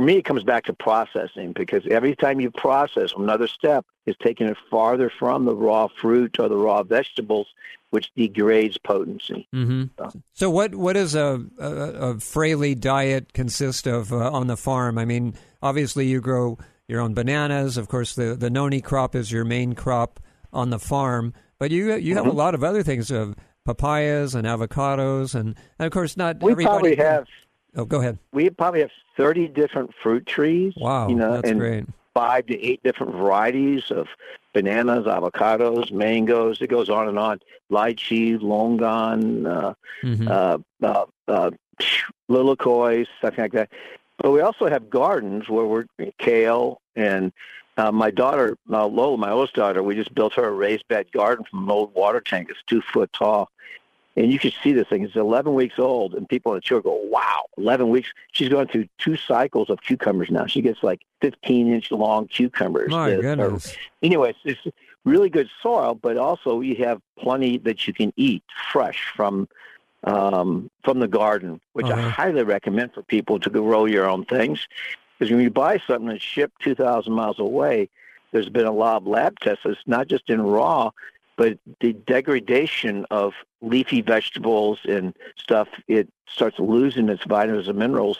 for 0.00 0.06
me, 0.06 0.16
it 0.16 0.24
comes 0.24 0.42
back 0.44 0.64
to 0.64 0.72
processing 0.72 1.52
because 1.52 1.82
every 1.90 2.16
time 2.16 2.40
you 2.40 2.50
process, 2.50 3.12
another 3.14 3.46
step 3.46 3.84
is 4.06 4.16
taking 4.22 4.46
it 4.46 4.56
farther 4.70 5.12
from 5.18 5.44
the 5.44 5.54
raw 5.54 5.88
fruit 6.00 6.36
or 6.38 6.48
the 6.48 6.56
raw 6.56 6.82
vegetables, 6.82 7.48
which 7.90 8.10
degrades 8.16 8.78
potency. 8.78 9.46
Mm-hmm. 9.54 9.84
So. 9.98 10.20
so, 10.32 10.48
what 10.48 10.74
what 10.74 10.94
does 10.94 11.14
a, 11.14 11.44
a, 11.58 11.66
a 11.66 12.18
Fraley 12.18 12.74
diet 12.74 13.34
consist 13.34 13.86
of 13.86 14.10
uh, 14.10 14.30
on 14.30 14.46
the 14.46 14.56
farm? 14.56 14.96
I 14.96 15.04
mean, 15.04 15.34
obviously 15.60 16.06
you 16.06 16.22
grow 16.22 16.56
your 16.88 17.02
own 17.02 17.12
bananas. 17.12 17.76
Of 17.76 17.88
course, 17.88 18.14
the 18.14 18.34
the 18.34 18.48
noni 18.48 18.80
crop 18.80 19.14
is 19.14 19.30
your 19.30 19.44
main 19.44 19.74
crop 19.74 20.18
on 20.50 20.70
the 20.70 20.78
farm, 20.78 21.34
but 21.58 21.70
you 21.70 21.94
you 21.96 22.14
have 22.14 22.24
mm-hmm. 22.24 22.30
a 22.30 22.38
lot 22.38 22.54
of 22.54 22.64
other 22.64 22.82
things 22.82 23.10
of 23.10 23.36
papayas 23.66 24.34
and 24.34 24.46
avocados, 24.46 25.34
and, 25.34 25.56
and 25.78 25.86
of 25.86 25.92
course, 25.92 26.16
not 26.16 26.42
we 26.42 26.52
everybody 26.52 26.94
probably 26.94 26.96
have. 26.96 27.26
Oh, 27.76 27.84
go 27.84 28.00
ahead. 28.00 28.18
We 28.32 28.50
probably 28.50 28.80
have 28.80 28.90
30 29.16 29.48
different 29.48 29.94
fruit 30.02 30.26
trees. 30.26 30.74
Wow, 30.76 31.08
you 31.08 31.14
know, 31.14 31.34
that's 31.34 31.48
and 31.48 31.58
great. 31.58 31.84
Five 32.14 32.46
to 32.46 32.60
eight 32.60 32.82
different 32.82 33.14
varieties 33.14 33.90
of 33.90 34.08
bananas, 34.52 35.06
avocados, 35.06 35.92
mangoes. 35.92 36.60
It 36.60 36.68
goes 36.68 36.90
on 36.90 37.08
and 37.08 37.18
on. 37.18 37.40
Lychee, 37.70 38.38
longan, 38.38 39.46
uh, 39.46 39.74
mm-hmm. 40.02 40.28
uh, 40.28 40.58
uh, 40.82 41.06
uh, 41.28 41.50
lilikoi, 42.28 43.06
stuff 43.18 43.38
like 43.38 43.52
that. 43.52 43.70
But 44.18 44.32
we 44.32 44.40
also 44.40 44.68
have 44.68 44.90
gardens 44.90 45.48
where 45.48 45.64
we're 45.64 45.86
kale 46.18 46.80
and 46.96 47.32
uh, 47.76 47.90
my 47.90 48.10
daughter, 48.10 48.58
uh, 48.70 48.86
Lola, 48.86 49.16
my 49.16 49.30
oldest 49.30 49.54
daughter, 49.54 49.82
we 49.82 49.94
just 49.94 50.14
built 50.14 50.34
her 50.34 50.44
a 50.44 50.50
raised 50.50 50.86
bed 50.88 51.10
garden 51.12 51.46
from 51.50 51.64
an 51.64 51.70
old 51.70 51.94
water 51.94 52.20
tank. 52.20 52.48
It's 52.50 52.62
two 52.66 52.82
foot 52.82 53.10
tall. 53.12 53.50
And 54.16 54.32
you 54.32 54.38
can 54.38 54.52
see 54.62 54.72
this 54.72 54.88
thing. 54.88 55.04
It's 55.04 55.14
11 55.14 55.54
weeks 55.54 55.78
old, 55.78 56.14
and 56.14 56.28
people 56.28 56.52
in 56.52 56.56
the 56.56 56.62
tour 56.62 56.80
go, 56.82 57.00
wow, 57.04 57.44
11 57.56 57.88
weeks. 57.90 58.08
She's 58.32 58.48
going 58.48 58.66
through 58.66 58.88
two 58.98 59.16
cycles 59.16 59.70
of 59.70 59.80
cucumbers 59.82 60.30
now. 60.30 60.46
She 60.46 60.62
gets 60.62 60.82
like 60.82 61.00
15 61.22 61.72
inch 61.72 61.90
long 61.92 62.26
cucumbers. 62.26 62.90
My 62.90 63.10
that 63.10 63.18
are- 63.18 63.22
goodness. 63.22 63.76
anyways, 64.02 64.34
it's 64.44 64.60
really 65.04 65.30
good 65.30 65.48
soil, 65.62 65.94
but 65.94 66.16
also 66.16 66.60
you 66.60 66.74
have 66.84 67.00
plenty 67.18 67.58
that 67.58 67.86
you 67.86 67.94
can 67.94 68.12
eat 68.16 68.42
fresh 68.72 69.04
from 69.16 69.48
um, 70.04 70.70
from 70.82 70.98
the 70.98 71.08
garden, 71.08 71.60
which 71.74 71.84
I 71.86 71.90
Uh-huh. 71.92 72.08
highly 72.08 72.42
recommend 72.42 72.94
for 72.94 73.02
people 73.02 73.38
to 73.38 73.50
grow 73.50 73.84
your 73.84 74.08
own 74.08 74.24
things. 74.24 74.66
Because 75.18 75.30
when 75.30 75.42
you 75.42 75.50
buy 75.50 75.78
something 75.86 76.08
that's 76.08 76.22
shipped 76.22 76.62
2,000 76.62 77.12
miles 77.12 77.38
away, 77.38 77.90
there's 78.32 78.48
been 78.48 78.64
a 78.64 78.72
lot 78.72 78.96
of 79.02 79.06
lab 79.06 79.38
tests. 79.40 79.62
It's 79.66 79.78
not 79.86 80.08
just 80.08 80.30
in 80.30 80.40
raw, 80.40 80.90
but 81.40 81.58
the 81.80 81.94
degradation 81.94 83.06
of 83.10 83.32
leafy 83.62 84.02
vegetables 84.02 84.78
and 84.86 85.14
stuff, 85.38 85.68
it 85.88 86.06
starts 86.28 86.58
losing 86.58 87.08
its 87.08 87.24
vitamins 87.24 87.66
and 87.66 87.78
minerals 87.78 88.18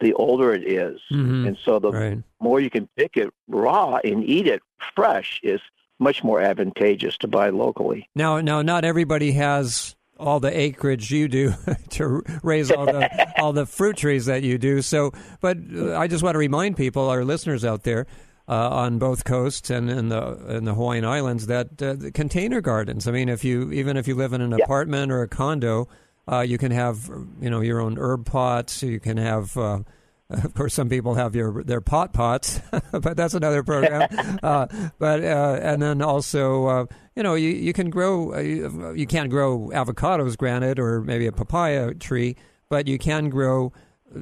the 0.00 0.14
older 0.14 0.54
it 0.54 0.64
is. 0.66 0.98
Mhm. 1.12 1.46
And 1.48 1.56
so 1.62 1.78
the 1.78 1.92
Right. 1.92 2.18
more 2.40 2.60
you 2.60 2.70
can 2.70 2.88
pick 2.96 3.18
it 3.18 3.28
raw 3.46 3.98
and 4.02 4.24
eat 4.24 4.46
it 4.46 4.62
fresh 4.96 5.38
is 5.42 5.60
much 6.00 6.24
more 6.24 6.40
advantageous 6.40 7.16
to 7.18 7.28
buy 7.28 7.50
locally. 7.50 8.08
Now, 8.16 8.40
now, 8.40 8.62
not 8.62 8.84
everybody 8.86 9.32
has 9.32 9.94
all 10.18 10.40
the 10.40 10.56
acreage 10.66 11.10
you 11.12 11.28
do 11.28 11.52
to 11.90 12.22
raise 12.42 12.70
all 12.70 12.86
the 12.86 13.04
all 13.42 13.52
the 13.52 13.66
fruit 13.66 13.96
trees 13.98 14.24
that 14.26 14.42
you 14.42 14.56
do. 14.58 14.80
So, 14.82 15.12
but 15.40 15.58
uh, 15.76 15.96
I 15.98 16.06
just 16.08 16.22
want 16.24 16.34
to 16.34 16.38
remind 16.38 16.76
people, 16.76 17.08
our 17.10 17.24
listeners 17.24 17.64
out 17.64 17.82
there. 17.84 18.06
Uh, 18.52 18.68
on 18.84 18.98
both 18.98 19.24
coasts 19.24 19.70
and 19.70 19.88
in 19.88 20.10
the 20.10 20.22
in 20.56 20.64
the 20.66 20.74
Hawaiian 20.74 21.06
Islands, 21.06 21.46
that 21.46 21.80
uh, 21.82 21.94
the 21.94 22.10
container 22.12 22.60
gardens. 22.60 23.08
I 23.08 23.10
mean, 23.12 23.30
if 23.30 23.44
you 23.44 23.72
even 23.72 23.96
if 23.96 24.06
you 24.06 24.14
live 24.14 24.34
in 24.34 24.42
an 24.42 24.50
Yeah. 24.50 24.64
apartment 24.64 25.10
or 25.10 25.22
a 25.22 25.28
condo, 25.28 25.88
uh, 26.30 26.40
you 26.40 26.58
can 26.58 26.70
have 26.70 27.08
you 27.40 27.48
know 27.48 27.62
your 27.62 27.80
own 27.80 27.96
herb 27.98 28.26
pots. 28.26 28.82
You 28.82 29.00
can 29.00 29.16
have 29.16 29.56
uh, 29.56 29.78
of 30.30 30.52
course, 30.54 30.74
some 30.74 30.88
people 30.90 31.14
have 31.14 31.34
your 31.34 31.62
their 31.64 31.80
pot 31.80 32.12
pots, 32.12 32.60
but 32.92 33.16
that's 33.16 33.32
another 33.34 33.62
program. 33.62 34.08
uh, 34.42 34.66
but 34.98 35.24
uh, 35.24 35.58
and 35.62 35.80
then 35.80 36.02
also, 36.02 36.66
uh, 36.66 36.86
you 37.16 37.22
know, 37.22 37.34
you, 37.34 37.48
you 37.48 37.72
can 37.72 37.88
grow. 37.88 38.34
Uh, 38.34 38.40
you, 38.40 38.92
you 38.94 39.06
can't 39.06 39.30
grow 39.30 39.70
avocados, 39.72 40.36
granted, 40.36 40.78
or 40.78 41.00
maybe 41.00 41.26
a 41.26 41.32
papaya 41.32 41.94
tree, 41.94 42.36
but 42.68 42.86
you 42.86 42.98
can 42.98 43.30
grow 43.30 43.72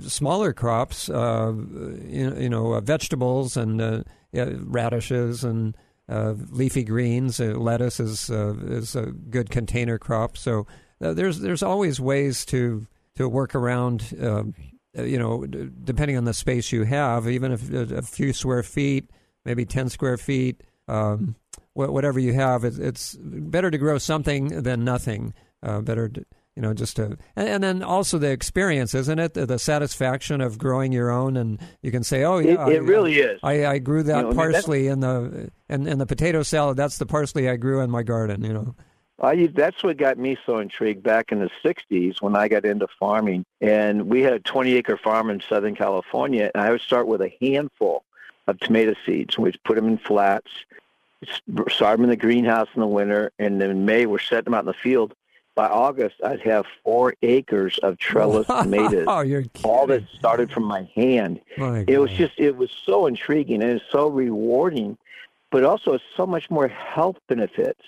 smaller 0.07 0.53
crops. 0.53 1.09
Uh, 1.11 1.53
you, 2.07 2.35
you 2.39 2.49
know, 2.49 2.75
uh, 2.75 2.81
vegetables 2.81 3.57
and 3.57 4.05
uh, 4.35 4.47
yeah, 4.47 4.51
radishes 4.63 5.45
and 5.45 5.77
uh, 6.09 6.35
leafy 6.51 6.83
greens. 6.85 7.41
Uh, 7.41 7.55
lettuce 7.57 8.01
is 8.01 8.31
uh, 8.31 8.55
is 8.63 8.97
a 8.97 9.07
good 9.07 9.51
container 9.51 9.99
crop. 9.99 10.37
So 10.37 10.67
uh, 11.01 11.13
there's 11.13 11.41
there's 11.41 11.63
always 11.63 12.01
ways 12.01 12.45
to 12.47 12.87
to 13.17 13.29
work 13.29 13.55
around. 13.55 14.15
um 14.21 14.55
uh, 14.99 15.03
you 15.05 15.19
know, 15.19 15.47
d- 15.47 15.69
depending 15.85 16.17
on 16.17 16.25
the 16.25 16.35
space 16.35 16.73
you 16.73 16.83
have, 16.85 17.29
even 17.29 17.53
if 17.53 17.71
a, 17.73 17.99
a 17.99 18.03
few 18.03 18.33
square 18.33 18.63
feet, 18.63 19.09
maybe 19.45 19.65
10 19.65 19.89
square 19.89 20.17
feet, 20.17 20.63
um, 20.89 21.37
wh- 21.75 21.93
whatever 21.93 22.19
you 22.19 22.33
have, 22.33 22.65
it's, 22.65 22.79
it's 22.79 23.17
better 23.21 23.71
to 23.71 23.79
grow 23.79 23.99
something 23.99 24.63
than 24.63 24.85
nothing. 24.85 25.33
Uh, 25.63 25.81
better, 25.81 26.09
to, 26.09 26.25
you 26.57 26.63
know, 26.63 26.75
just 26.75 26.97
to, 26.97 27.17
and, 27.37 27.49
and 27.49 27.65
then 27.65 27.83
also 27.83 28.19
the 28.19 28.31
experience, 28.31 28.95
isn't 28.95 29.19
it? 29.19 29.35
The, 29.35 29.47
the 29.47 29.59
satisfaction 29.59 30.41
of 30.41 30.59
growing 30.59 30.93
your 30.93 31.11
own, 31.11 31.37
and 31.37 31.61
you 31.83 31.91
can 31.91 32.03
say, 32.03 32.25
"Oh, 32.25 32.39
yeah, 32.39 32.67
it 32.69 32.75
I- 32.75 32.77
really 32.79 33.19
is. 33.19 33.39
I, 33.43 33.67
I 33.67 33.79
grew 33.79 34.03
that 34.03 34.17
You 34.17 34.23
know, 34.23 34.29
I 34.29 34.31
mean, 34.31 34.37
parsley 34.37 34.87
in 34.89 35.01
the 35.01 35.51
and 35.69 35.87
in 35.89 35.99
the 35.99 36.07
potato 36.07 36.43
salad. 36.43 36.77
That's 36.77 36.99
the 36.99 37.07
parsley 37.07 37.49
I 37.49 37.57
grew 37.57 37.81
in 37.81 37.91
my 37.91 38.03
garden. 38.03 38.43
You 38.45 38.53
know, 38.53 38.75
I, 39.23 39.47
that's 39.47 39.83
what 39.85 39.97
got 39.97 40.19
me 40.19 40.37
so 40.47 40.59
intrigued 40.59 41.03
back 41.03 41.31
in 41.31 41.41
the 41.41 41.51
60s 41.65 42.23
when 42.23 42.35
I 42.37 42.49
got 42.49 42.65
into 42.65 42.89
farming. 42.99 43.45
And 43.61 44.09
we 44.09 44.23
had 44.23 44.33
a 44.33 44.41
20 44.41 44.73
acre 44.75 44.97
farm 44.97 45.31
in 45.31 45.43
Southern 45.47 45.75
California. 45.77 46.51
And 46.55 46.63
I 46.63 46.71
would 46.71 46.81
start 46.81 47.07
with 47.07 47.21
a 47.21 47.33
handful 47.41 48.03
of 48.47 48.59
tomato 48.61 48.95
seeds. 49.05 49.37
and 49.37 49.45
We'd 49.45 49.63
put 49.63 49.77
them 49.77 49.89
in 49.89 49.99
flats, 49.99 50.51
start 51.69 51.99
them 51.99 52.05
in 52.05 52.11
the 52.11 52.17
greenhouse 52.17 52.69
in 52.75 52.81
the 52.81 52.87
winter. 52.87 53.31
And 53.39 53.61
then 53.61 53.71
in 53.71 53.85
May, 53.85 54.07
we're 54.07 54.19
setting 54.19 54.45
them 54.45 54.55
out 54.55 54.61
in 54.61 54.67
the 54.67 54.75
field. 54.75 55.15
By 55.57 55.67
August, 55.69 56.17
I'd 56.25 56.41
have 56.43 56.65
four 56.85 57.15
acres 57.23 57.79
of 57.83 57.99
trellis 57.99 58.47
tomatoes. 58.63 59.05
Oh, 59.09 59.21
you're 59.21 59.43
kidding. 59.43 59.71
All 59.71 59.87
that 59.89 60.05
started 60.19 60.51
from 60.53 60.65
my 60.65 60.89
hand. 60.95 61.41
My 61.59 61.85
It 61.89 61.99
was 61.99 62.11
just, 62.13 62.33
it 62.39 62.57
was 62.57 62.71
so 62.87 63.07
intriguing 63.07 63.63
and 63.63 63.73
it's 63.73 63.85
so 63.91 64.09
rewarding, 64.09 64.97
but 65.51 65.65
also 65.65 65.99
so 66.17 66.27
much 66.27 66.49
more 66.51 66.69
health 66.69 67.17
benefits. 67.29 67.83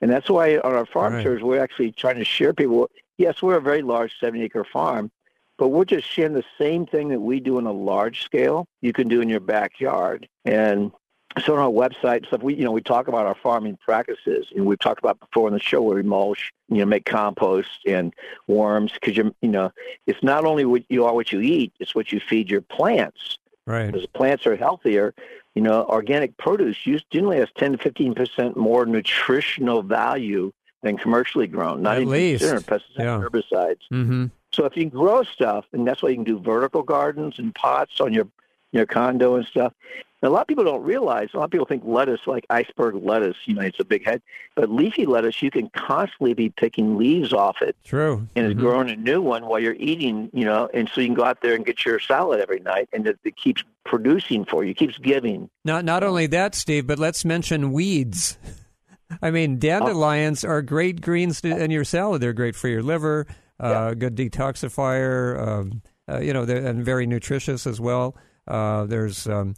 And 0.00 0.10
that's 0.10 0.28
why 0.28 0.58
on 0.58 0.72
our 0.74 0.86
farm 0.86 1.14
Right. 1.14 1.24
tours, 1.24 1.42
we're 1.42 1.60
actually 1.62 1.92
trying 1.92 2.16
to 2.16 2.24
share 2.24 2.52
people. 2.52 2.90
Yes, 3.16 3.42
we're 3.42 3.56
a 3.56 3.60
very 3.60 3.82
large 3.82 4.12
70 4.20 4.42
acre 4.42 4.64
farm, 4.64 5.10
but 5.56 5.68
we're 5.68 5.84
just 5.84 6.06
sharing 6.08 6.34
the 6.34 6.44
same 6.58 6.84
thing 6.86 7.08
that 7.08 7.20
we 7.20 7.40
do 7.40 7.58
on 7.58 7.66
a 7.66 7.72
large 7.72 8.22
scale, 8.22 8.66
you 8.80 8.92
can 8.92 9.08
do 9.08 9.20
in 9.20 9.28
your 9.28 9.40
backyard. 9.40 10.28
And 10.44 10.92
so 11.40 11.54
on 11.54 11.58
our 11.58 11.70
website 11.70 12.26
stuff, 12.26 12.42
we 12.42 12.54
you 12.54 12.64
know 12.64 12.72
we 12.72 12.80
talk 12.80 13.08
about 13.08 13.26
our 13.26 13.34
farming 13.34 13.78
practices, 13.84 14.46
and 14.54 14.66
we've 14.66 14.78
talked 14.78 14.98
about 14.98 15.20
before 15.20 15.46
on 15.46 15.52
the 15.52 15.60
show 15.60 15.82
where 15.82 15.96
we 15.96 16.02
mulch, 16.02 16.52
you 16.68 16.78
know, 16.78 16.86
make 16.86 17.04
compost 17.04 17.80
and 17.86 18.14
worms 18.46 18.92
because 18.92 19.16
you 19.16 19.34
you 19.42 19.48
know 19.48 19.72
it's 20.06 20.22
not 20.22 20.44
only 20.44 20.64
what 20.64 20.84
you 20.88 21.04
are 21.04 21.14
what 21.14 21.32
you 21.32 21.40
eat, 21.40 21.72
it's 21.80 21.94
what 21.94 22.12
you 22.12 22.20
feed 22.20 22.50
your 22.50 22.60
plants. 22.62 23.38
right. 23.66 23.90
Because 23.90 24.06
plants 24.06 24.46
are 24.46 24.56
healthier, 24.56 25.14
you 25.54 25.62
know, 25.62 25.84
organic 25.84 26.36
produce 26.36 26.76
generally 27.10 27.38
has 27.38 27.48
10 27.56 27.72
to 27.72 27.78
15 27.78 28.14
percent 28.14 28.56
more 28.56 28.86
nutritional 28.86 29.82
value 29.82 30.52
than 30.82 30.96
commercially 30.96 31.46
grown. 31.46 31.82
Not 31.82 31.96
At 31.96 32.02
even 32.02 32.12
least, 32.12 32.44
pesticides 32.44 32.80
yeah. 32.96 33.18
herbicides. 33.18 33.80
Mm-hmm. 33.92 34.26
So 34.52 34.64
if 34.64 34.76
you 34.76 34.86
grow 34.86 35.24
stuff, 35.24 35.66
and 35.72 35.86
that's 35.86 36.02
why 36.02 36.10
you 36.10 36.14
can 36.14 36.24
do 36.24 36.38
vertical 36.38 36.82
gardens 36.82 37.38
and 37.38 37.54
pots 37.54 38.00
on 38.00 38.12
your 38.12 38.28
your 38.72 38.86
condo 38.86 39.36
and 39.36 39.46
stuff. 39.46 39.72
And 40.20 40.28
a 40.30 40.32
lot 40.32 40.40
of 40.42 40.46
people 40.48 40.64
don't 40.64 40.82
realize. 40.82 41.28
A 41.32 41.36
lot 41.36 41.44
of 41.44 41.50
people 41.52 41.66
think 41.66 41.82
lettuce, 41.86 42.20
like 42.26 42.44
iceberg 42.50 42.96
lettuce, 42.96 43.36
you 43.44 43.54
know, 43.54 43.62
it's 43.62 43.78
a 43.78 43.84
big 43.84 44.04
head. 44.04 44.20
But 44.56 44.68
leafy 44.68 45.06
lettuce, 45.06 45.40
you 45.42 45.50
can 45.50 45.70
constantly 45.70 46.34
be 46.34 46.48
picking 46.50 46.96
leaves 46.96 47.32
off 47.32 47.62
it, 47.62 47.76
True. 47.84 48.26
and 48.34 48.46
it's 48.46 48.56
Mhm. 48.58 48.62
growing 48.62 48.90
a 48.90 48.96
new 48.96 49.22
one 49.22 49.46
while 49.46 49.60
you're 49.60 49.76
eating. 49.78 50.28
You 50.32 50.44
know, 50.44 50.68
and 50.74 50.88
so 50.92 51.00
you 51.00 51.06
can 51.08 51.14
go 51.14 51.24
out 51.24 51.40
there 51.40 51.54
and 51.54 51.64
get 51.64 51.84
your 51.84 52.00
salad 52.00 52.40
every 52.40 52.58
night, 52.60 52.88
and 52.92 53.06
it, 53.06 53.18
it 53.24 53.36
keeps 53.36 53.62
producing 53.84 54.44
for 54.44 54.64
you, 54.64 54.74
keeps 54.74 54.98
giving. 54.98 55.48
Not 55.64 55.84
not 55.84 56.02
only 56.02 56.26
that, 56.26 56.54
Steve, 56.56 56.86
but 56.86 56.98
let's 56.98 57.24
mention 57.24 57.72
weeds. 57.72 58.38
I 59.22 59.30
mean, 59.30 59.58
dandelions 59.58 60.44
are 60.44 60.60
great 60.62 61.00
greens 61.00 61.40
to, 61.42 61.48
in 61.56 61.70
your 61.70 61.84
salad. 61.84 62.20
They're 62.20 62.32
great 62.34 62.56
for 62.56 62.68
your 62.68 62.82
liver. 62.82 63.26
Uh, 63.58 63.94
Good 63.94 64.16
detoxifier. 64.16 65.40
Um, 65.40 65.82
uh, 66.10 66.18
you 66.20 66.32
know, 66.32 66.42
and 66.42 66.84
very 66.84 67.06
nutritious 67.06 67.66
as 67.66 67.80
well. 67.80 68.16
Uh, 68.46 68.84
there's 68.84 69.26
um, 69.28 69.54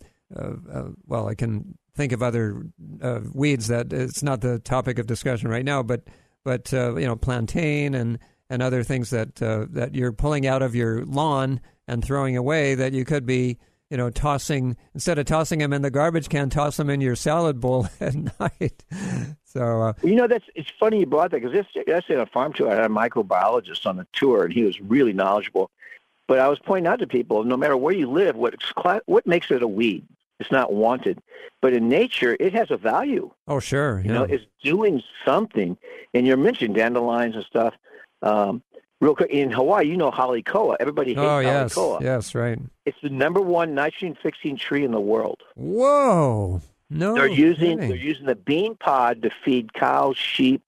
well, 1.07 1.29
I 1.29 1.35
can 1.35 1.77
think 1.95 2.13
of 2.13 2.23
other 2.23 2.67
weeds 3.35 3.69
that 3.69 3.93
it's 3.93 4.23
not 4.23 4.41
the 4.41 4.59
topic 4.59 4.99
of 4.99 5.07
discussion 5.07 5.49
right 5.49 5.65
now, 5.65 5.83
but 5.83 6.03
but 6.45 6.73
uh, 6.73 6.97
you 6.97 7.07
know, 7.07 7.17
plantain 7.17 7.95
and 7.95 8.19
and 8.49 8.63
other 8.63 8.83
things 8.83 9.11
that 9.11 9.41
uh, 9.43 9.67
that 9.71 9.95
you're 9.95 10.13
pulling 10.13 10.47
out 10.47 10.63
of 10.63 10.75
your 10.75 11.05
lawn 11.05 11.61
and 11.87 12.05
throwing 12.05 12.37
away 12.37 12.75
that 12.75 12.93
you 12.93 13.05
could 13.05 13.27
be 13.27 13.59
you 13.91 13.97
know, 13.97 14.09
tossing 14.09 14.77
instead 14.95 15.19
of 15.19 15.27
tossing 15.27 15.59
them 15.59 15.73
in 15.73 15.83
the 15.83 15.91
garbage 15.91 16.29
can, 16.29 16.49
toss 16.49 16.77
them 16.77 16.89
in 16.89 17.01
your 17.01 17.17
salad 17.17 17.61
bowl 17.61 17.89
at 18.01 18.15
night. 18.15 18.85
So, 19.45 19.83
uh, 19.83 19.93
you 20.05 20.15
know, 20.15 20.29
that's 20.29 20.45
it's 20.55 20.71
funny 20.79 21.01
you 21.01 21.07
brought 21.07 21.33
that 21.33 21.43
because 21.43 21.67
yesterday 21.87 22.15
on 22.15 22.21
a 22.21 22.27
farm 22.27 22.53
tour, 22.53 22.71
I 22.71 22.77
had 22.77 22.85
a 22.85 22.89
microbiologist 22.89 23.85
on 23.87 23.97
the 23.97 24.07
tour, 24.13 24.45
and 24.45 24.53
he 24.53 24.63
was 24.63 24.81
really 24.81 25.13
knowledgeable. 25.13 25.71
But 26.29 26.39
I 26.39 26.47
was 26.47 26.61
pointing 26.61 26.87
out 26.87 27.01
to 27.01 27.09
people, 27.09 27.43
no 27.43 27.57
matter 27.57 27.77
where 27.77 27.93
you 27.93 28.09
live, 28.09 28.37
what 28.37 28.55
what 29.07 29.27
makes 29.27 29.51
it 29.51 29.63
a 29.63 29.69
weed? 29.69 30.07
It's 30.41 30.51
not 30.51 30.73
wanted, 30.73 31.21
but 31.61 31.73
in 31.73 31.89
nature, 31.89 32.37
it 32.41 32.53
has 32.55 32.71
a 32.71 32.77
value. 32.77 33.31
oh 33.47 33.61
sure, 33.61 34.01
You 34.05 34.13
know, 34.13 34.25
it's 34.25 34.45
doing 34.63 35.03
something. 35.25 35.77
And 36.15 36.27
you're 36.27 36.37
mentioning 36.39 36.73
dandelions 36.75 37.37
and 37.37 37.45
stuff. 37.45 37.75
Um, 38.23 38.63
real 39.01 39.15
quick, 39.15 39.31
in 39.31 39.51
Hawaii, 39.51 39.87
you 39.87 39.97
know 39.97 40.11
haole 40.11 40.41
koa. 40.43 40.77
Everybody 40.81 41.11
hates 41.11 41.21
oh 41.21 41.29
holly 41.29 41.45
yes, 41.45 41.75
koa. 41.75 41.99
yes, 42.03 42.35
right. 42.35 42.59
It's 42.87 42.99
the 43.03 43.11
number 43.11 43.41
one 43.41 43.75
nitrogen 43.75 44.17
fixing 44.23 44.57
tree 44.57 44.85
in 44.85 44.91
the 44.93 45.01
world. 45.01 45.41
Whoa, 45.57 46.61
no, 46.91 47.15
they're 47.15 47.27
using 47.29 47.77
kidding. 47.79 47.89
they're 47.91 47.97
using 48.13 48.27
the 48.27 48.35
bean 48.35 48.75
pod 48.77 49.23
to 49.23 49.31
feed 49.45 49.73
cows, 49.75 50.17
sheep. 50.17 50.63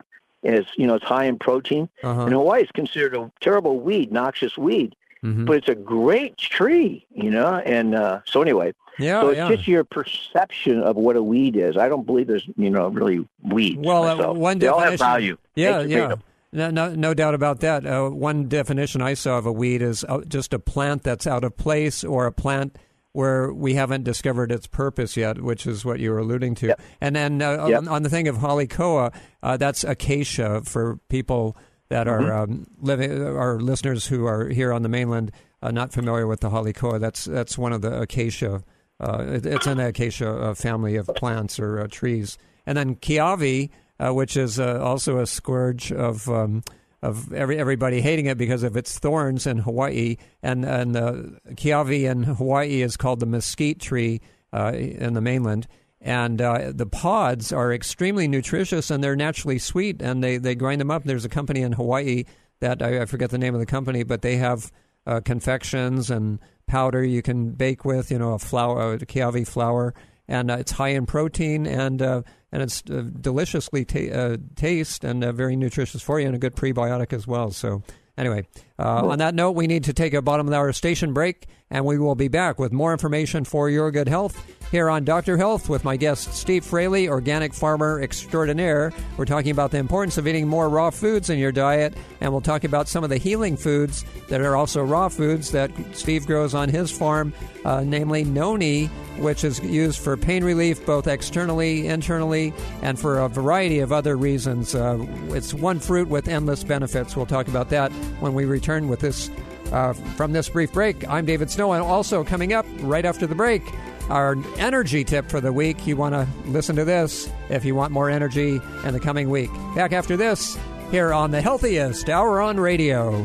And 0.44 0.54
it's 0.56 0.70
you 0.76 0.86
know 0.86 0.94
it's 0.96 1.04
high 1.04 1.24
in 1.26 1.38
protein. 1.38 1.88
Uh-huh. 2.02 2.22
And 2.22 2.32
Hawaii 2.32 2.62
is 2.62 2.70
considered 2.74 3.14
a 3.16 3.30
terrible 3.40 3.78
weed, 3.80 4.10
noxious 4.10 4.58
weed, 4.58 4.94
Mhm. 5.24 5.46
but 5.46 5.56
it's 5.58 5.68
a 5.68 5.74
great 5.74 6.36
tree, 6.36 7.06
you 7.14 7.30
know. 7.30 7.62
And 7.64 7.94
uh, 7.94 8.20
so 8.24 8.42
anyway, 8.42 8.72
yeah, 8.98 9.20
so 9.20 9.28
it's 9.28 9.36
yeah. 9.38 9.48
just 9.48 9.68
your 9.68 9.84
perception 9.84 10.82
of 10.82 10.96
what 10.96 11.16
a 11.16 11.22
weed 11.22 11.56
is. 11.56 11.76
I 11.76 11.88
don't 11.88 12.04
believe 12.06 12.26
there's 12.26 12.46
you 12.56 12.70
know 12.70 12.88
really 12.88 13.26
weeds. 13.42 13.78
Well, 13.78 14.04
uh, 14.04 14.32
one 14.32 14.58
they 14.58 14.66
all 14.68 14.78
have 14.80 14.98
definition- 14.98 15.06
value. 15.06 15.36
Yeah, 15.54 15.80
yeah. 15.82 16.14
No, 16.54 16.70
no, 16.70 16.94
no 16.94 17.14
doubt 17.14 17.34
about 17.34 17.60
that. 17.60 17.86
Uh, 17.86 18.10
one 18.10 18.46
definition 18.48 19.00
I 19.00 19.14
saw 19.14 19.38
of 19.38 19.46
a 19.46 19.52
weed 19.52 19.80
is 19.80 20.04
uh, 20.06 20.20
just 20.28 20.52
a 20.52 20.58
plant 20.58 21.02
that's 21.02 21.26
out 21.26 21.44
of 21.44 21.56
place 21.56 22.04
or 22.04 22.26
a 22.26 22.32
plant 22.32 22.76
where 23.12 23.50
we 23.52 23.72
haven't 23.74 24.04
discovered 24.04 24.52
its 24.52 24.66
purpose 24.66 25.16
yet, 25.16 25.40
which 25.40 25.66
is 25.66 25.82
what 25.82 25.98
you 25.98 26.10
were 26.10 26.18
alluding 26.18 26.54
to. 26.56 26.66
Yep. 26.68 26.80
And 27.00 27.16
then 27.16 27.40
uh, 27.40 27.66
Yep. 27.68 27.78
on, 27.78 27.88
on 27.88 28.02
the 28.02 28.10
thing 28.10 28.28
of 28.28 28.36
haole 28.36 28.66
koa, 28.66 29.12
uh, 29.42 29.56
that's 29.56 29.82
acacia 29.82 30.60
for 30.64 30.98
people 31.08 31.56
that 31.88 32.06
are 32.06 32.20
Mm-hmm. 32.20 32.52
um, 32.52 32.66
living, 32.80 33.26
our 33.26 33.58
listeners 33.58 34.06
who 34.06 34.26
are 34.26 34.48
here 34.48 34.74
on 34.74 34.82
the 34.82 34.88
mainland, 34.90 35.32
uh, 35.62 35.70
not 35.70 35.90
familiar 35.92 36.26
with 36.26 36.40
the 36.40 36.50
haole 36.50 36.70
koa. 36.74 36.98
That's 36.98 37.24
that's 37.24 37.56
one 37.56 37.72
of 37.72 37.80
the 37.80 37.98
acacia. 38.02 38.62
Uh, 39.02 39.24
it, 39.26 39.46
it's 39.46 39.66
an 39.66 39.80
acacia 39.80 40.30
uh, 40.30 40.54
family 40.54 40.96
of 40.96 41.10
plants 41.16 41.58
or 41.58 41.80
uh, 41.80 41.88
trees. 41.90 42.38
And 42.66 42.78
then 42.78 42.94
kiawe, 42.96 43.68
which 44.00 44.36
is 44.36 44.60
also 44.60 45.18
a 45.18 45.26
scourge 45.26 45.92
of. 45.92 46.28
Um, 46.28 46.62
of 47.02 47.32
every 47.32 47.58
everybody 47.58 48.00
hating 48.00 48.26
it 48.26 48.38
because 48.38 48.62
of 48.62 48.76
its 48.76 48.96
thorns 48.98 49.46
in 49.46 49.58
Hawaii, 49.58 50.16
and 50.42 50.64
and 50.64 50.96
uh, 50.96 51.14
kiawe 51.54 52.08
in 52.08 52.22
Hawaii 52.22 52.80
is 52.80 52.96
called 52.96 53.18
the 53.18 53.26
mesquite 53.26 53.80
tree 53.80 54.20
uh, 54.52 54.72
in 54.72 55.14
the 55.14 55.20
mainland, 55.20 55.66
and 56.00 56.40
uh, 56.40 56.70
the 56.72 56.86
pods 56.86 57.52
are 57.52 57.72
extremely 57.72 58.28
nutritious 58.28 58.90
and 58.90 59.02
they're 59.02 59.16
naturally 59.16 59.58
sweet, 59.58 60.00
and 60.00 60.22
they 60.22 60.36
they 60.36 60.54
grind 60.54 60.80
them 60.80 60.92
up. 60.92 61.02
There's 61.02 61.24
a 61.24 61.28
company 61.28 61.62
in 61.62 61.72
Hawaii 61.72 62.24
that 62.60 62.80
I, 62.82 63.02
I 63.02 63.06
forget 63.06 63.30
the 63.30 63.38
name 63.38 63.54
of 63.54 63.60
the 63.60 63.66
company, 63.66 64.04
but 64.04 64.22
they 64.22 64.36
have 64.36 64.70
uh, 65.04 65.20
confections 65.20 66.08
and 66.10 66.38
powder 66.66 67.04
you 67.04 67.22
can 67.22 67.52
bake 67.52 67.84
with, 67.84 68.10
you 68.10 68.18
know, 68.18 68.32
a 68.32 68.38
flour, 68.38 68.94
a 68.94 68.98
kiawe 68.98 69.46
flour, 69.46 69.94
and 70.28 70.50
uh, 70.50 70.56
it's 70.58 70.72
high 70.72 70.88
in 70.88 71.06
protein 71.06 71.66
and 71.66 72.00
uh, 72.00 72.22
and 72.50 72.62
it's 72.62 72.82
uh, 72.90 73.04
deliciously 73.20 73.84
ta- 73.84 74.12
uh, 74.12 74.36
taste 74.56 75.04
and 75.04 75.24
uh, 75.24 75.32
very 75.32 75.56
nutritious 75.56 76.02
for 76.02 76.20
you 76.20 76.26
and 76.26 76.34
a 76.34 76.38
good 76.38 76.54
prebiotic 76.54 77.12
as 77.12 77.26
well. 77.26 77.50
So 77.50 77.82
anyway, 78.16 78.46
uh, 78.78 79.08
on 79.08 79.18
that 79.18 79.34
note, 79.34 79.52
we 79.52 79.66
need 79.66 79.84
to 79.84 79.92
take 79.92 80.14
a 80.14 80.22
bottom 80.22 80.46
of 80.46 80.50
the 80.50 80.56
hour 80.56 80.72
station 80.72 81.12
break, 81.12 81.46
and 81.70 81.84
we 81.84 81.98
will 81.98 82.14
be 82.14 82.28
back 82.28 82.58
with 82.58 82.72
more 82.72 82.92
information 82.92 83.44
for 83.44 83.68
your 83.68 83.90
good 83.90 84.08
health 84.08 84.44
here 84.72 84.88
on 84.88 85.04
Doctor 85.04 85.36
Health 85.36 85.68
with 85.68 85.84
my 85.84 85.98
guest 85.98 86.32
Steve 86.32 86.64
Fraley, 86.64 87.06
organic 87.06 87.52
farmer 87.52 88.00
extraordinaire. 88.00 88.90
We're 89.18 89.26
talking 89.26 89.50
about 89.50 89.70
the 89.70 89.76
importance 89.76 90.16
of 90.16 90.26
eating 90.26 90.48
more 90.48 90.70
raw 90.70 90.88
foods 90.88 91.28
in 91.28 91.38
your 91.38 91.52
diet, 91.52 91.94
and 92.22 92.32
we'll 92.32 92.40
talk 92.40 92.64
about 92.64 92.88
some 92.88 93.04
of 93.04 93.10
the 93.10 93.18
healing 93.18 93.58
foods 93.58 94.02
that 94.28 94.40
are 94.40 94.56
also 94.56 94.82
raw 94.82 95.10
foods 95.10 95.50
that 95.50 95.70
Steve 95.92 96.26
grows 96.26 96.54
on 96.54 96.70
his 96.70 96.90
farm, 96.90 97.34
uh, 97.66 97.82
namely 97.84 98.24
noni, 98.24 98.86
which 99.18 99.44
is 99.44 99.60
used 99.60 99.98
for 99.98 100.16
pain 100.16 100.42
relief 100.42 100.84
both 100.86 101.06
externally, 101.06 101.86
internally, 101.86 102.54
and 102.80 102.98
for 102.98 103.18
a 103.18 103.28
variety 103.28 103.80
of 103.80 103.92
other 103.92 104.16
reasons. 104.16 104.74
Uh, 104.74 105.04
it's 105.28 105.52
one 105.52 105.80
fruit 105.80 106.08
with 106.08 106.28
endless 106.28 106.64
benefits. 106.64 107.14
We'll 107.14 107.26
talk 107.26 107.46
about 107.46 107.68
that 107.68 107.92
when 108.20 108.32
we 108.32 108.46
return 108.46 108.88
with 108.88 109.00
this. 109.00 109.30
Uh, 109.70 109.94
from 109.94 110.34
this 110.34 110.50
brief 110.50 110.70
break, 110.70 111.08
I'm 111.08 111.24
David 111.24 111.50
Snow, 111.50 111.72
and 111.72 111.82
also 111.82 112.22
coming 112.22 112.52
up 112.52 112.66
right 112.80 113.06
after 113.06 113.26
the 113.26 113.34
break, 113.34 113.62
our 114.08 114.36
energy 114.58 115.04
tip 115.04 115.28
for 115.28 115.40
the 115.40 115.52
week. 115.52 115.86
You 115.86 115.96
want 115.96 116.14
to 116.14 116.28
listen 116.46 116.76
to 116.76 116.84
this 116.84 117.28
if 117.48 117.64
you 117.64 117.74
want 117.74 117.92
more 117.92 118.10
energy 118.10 118.60
in 118.84 118.92
the 118.92 119.00
coming 119.00 119.30
week. 119.30 119.50
Back 119.74 119.92
after 119.92 120.16
this, 120.16 120.58
here 120.90 121.12
on 121.12 121.30
the 121.30 121.40
healthiest 121.40 122.08
hour 122.08 122.40
on 122.40 122.60
radio. 122.60 123.24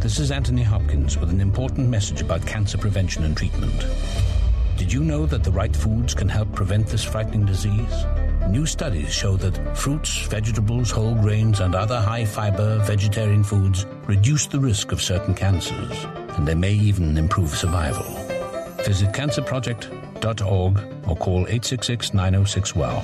This 0.00 0.18
is 0.18 0.30
Anthony 0.30 0.62
Hopkins 0.62 1.18
with 1.18 1.30
an 1.30 1.40
important 1.40 1.90
message 1.90 2.22
about 2.22 2.46
cancer 2.46 2.78
prevention 2.78 3.24
and 3.24 3.36
treatment. 3.36 3.84
Did 4.78 4.92
you 4.92 5.04
know 5.04 5.26
that 5.26 5.44
the 5.44 5.50
right 5.50 5.76
foods 5.76 6.14
can 6.14 6.28
help 6.28 6.50
prevent 6.52 6.86
this 6.86 7.04
frightening 7.04 7.44
disease? 7.44 8.06
New 8.46 8.64
studies 8.64 9.12
show 9.12 9.36
that 9.36 9.76
fruits, 9.76 10.22
vegetables, 10.26 10.90
whole 10.90 11.14
grains, 11.14 11.60
and 11.60 11.74
other 11.74 12.00
high 12.00 12.24
fiber 12.24 12.78
vegetarian 12.84 13.44
foods 13.44 13.84
reduce 14.06 14.46
the 14.46 14.58
risk 14.58 14.92
of 14.92 15.02
certain 15.02 15.34
cancers, 15.34 16.04
and 16.36 16.48
they 16.48 16.54
may 16.54 16.72
even 16.72 17.18
improve 17.18 17.50
survival. 17.50 18.06
Visit 18.84 19.12
cancerproject.org 19.12 20.78
or 21.08 21.16
call 21.16 21.40
866 21.40 22.14
906 22.14 22.74
WELL. 22.74 23.02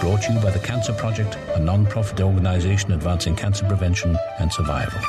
Brought 0.00 0.22
to 0.22 0.32
you 0.32 0.40
by 0.40 0.50
the 0.50 0.60
Cancer 0.60 0.94
Project, 0.94 1.36
a 1.54 1.60
non 1.60 1.84
profit 1.84 2.20
organization 2.20 2.92
advancing 2.92 3.36
cancer 3.36 3.66
prevention 3.66 4.16
and 4.38 4.50
survival. 4.50 5.00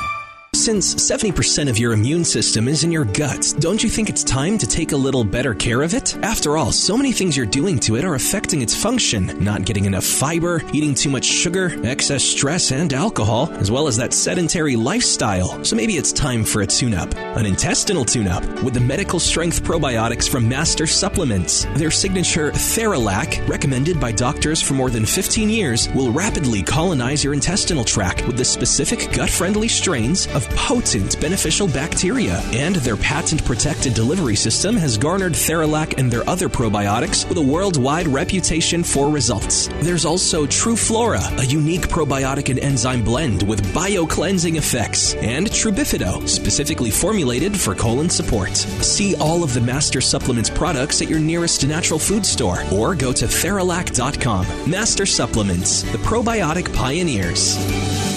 Since 0.62 0.94
70% 0.94 1.68
of 1.68 1.76
your 1.76 1.92
immune 1.92 2.24
system 2.24 2.68
is 2.68 2.84
in 2.84 2.92
your 2.92 3.04
gut, 3.04 3.52
don't 3.58 3.82
you 3.82 3.90
think 3.90 4.08
it's 4.08 4.22
time 4.22 4.58
to 4.58 4.66
take 4.68 4.92
a 4.92 4.96
little 4.96 5.24
better 5.24 5.54
care 5.54 5.82
of 5.82 5.92
it? 5.92 6.16
After 6.18 6.56
all, 6.56 6.70
so 6.70 6.96
many 6.96 7.10
things 7.10 7.36
you're 7.36 7.46
doing 7.46 7.80
to 7.80 7.96
it 7.96 8.04
are 8.04 8.14
affecting 8.14 8.62
its 8.62 8.72
function. 8.72 9.42
Not 9.42 9.64
getting 9.64 9.86
enough 9.86 10.04
fiber, 10.04 10.62
eating 10.72 10.94
too 10.94 11.10
much 11.10 11.24
sugar, 11.24 11.72
excess 11.84 12.22
stress 12.22 12.70
and 12.70 12.92
alcohol, 12.92 13.50
as 13.54 13.72
well 13.72 13.88
as 13.88 13.96
that 13.96 14.12
sedentary 14.14 14.76
lifestyle. 14.76 15.64
So 15.64 15.74
maybe 15.74 15.96
it's 15.96 16.12
time 16.12 16.44
for 16.44 16.62
a 16.62 16.66
tune 16.68 16.94
up. 16.94 17.12
An 17.36 17.44
intestinal 17.44 18.04
tune 18.04 18.28
up 18.28 18.44
with 18.62 18.74
the 18.74 18.80
medical 18.80 19.18
strength 19.18 19.64
probiotics 19.64 20.28
from 20.28 20.48
Master 20.48 20.86
Supplements. 20.86 21.64
Their 21.74 21.90
signature 21.90 22.52
Theralac, 22.52 23.48
recommended 23.48 23.98
by 23.98 24.12
doctors 24.12 24.62
for 24.62 24.74
more 24.74 24.90
than 24.90 25.06
15 25.06 25.50
years, 25.50 25.88
will 25.88 26.12
rapidly 26.12 26.62
colonize 26.62 27.24
your 27.24 27.34
intestinal 27.34 27.82
tract 27.82 28.24
with 28.28 28.36
the 28.36 28.44
specific 28.44 29.12
gut 29.12 29.28
friendly 29.28 29.66
strains 29.66 30.28
of 30.36 30.51
potent 30.56 31.20
beneficial 31.20 31.66
bacteria. 31.68 32.40
And 32.52 32.76
their 32.76 32.96
patent 32.96 33.44
protected 33.44 33.94
delivery 33.94 34.36
system 34.36 34.76
has 34.76 34.96
garnered 34.98 35.32
Theralac 35.32 35.98
and 35.98 36.10
their 36.10 36.28
other 36.28 36.48
probiotics 36.48 37.28
with 37.28 37.38
a 37.38 37.42
worldwide 37.42 38.08
reputation 38.08 38.82
for 38.82 39.08
results. 39.10 39.68
There's 39.80 40.04
also 40.04 40.46
TruFlora, 40.46 41.38
a 41.38 41.46
unique 41.46 41.88
probiotic 41.88 42.48
and 42.48 42.58
enzyme 42.58 43.02
blend 43.02 43.42
with 43.42 43.74
bio-cleansing 43.74 44.56
effects, 44.56 45.14
and 45.14 45.48
Trubifido, 45.48 46.28
specifically 46.28 46.90
formulated 46.90 47.58
for 47.58 47.74
colon 47.74 48.10
support. 48.10 48.56
See 48.56 49.16
all 49.16 49.42
of 49.42 49.54
the 49.54 49.60
Master 49.60 50.00
Supplements 50.00 50.50
products 50.50 51.02
at 51.02 51.08
your 51.08 51.20
nearest 51.20 51.66
natural 51.66 51.98
food 51.98 52.24
store 52.26 52.62
or 52.72 52.94
go 52.94 53.12
to 53.12 53.26
Theralac.com. 53.26 54.70
Master 54.70 55.06
Supplements, 55.06 55.82
the 55.82 55.98
probiotic 55.98 56.74
pioneers. 56.74 58.11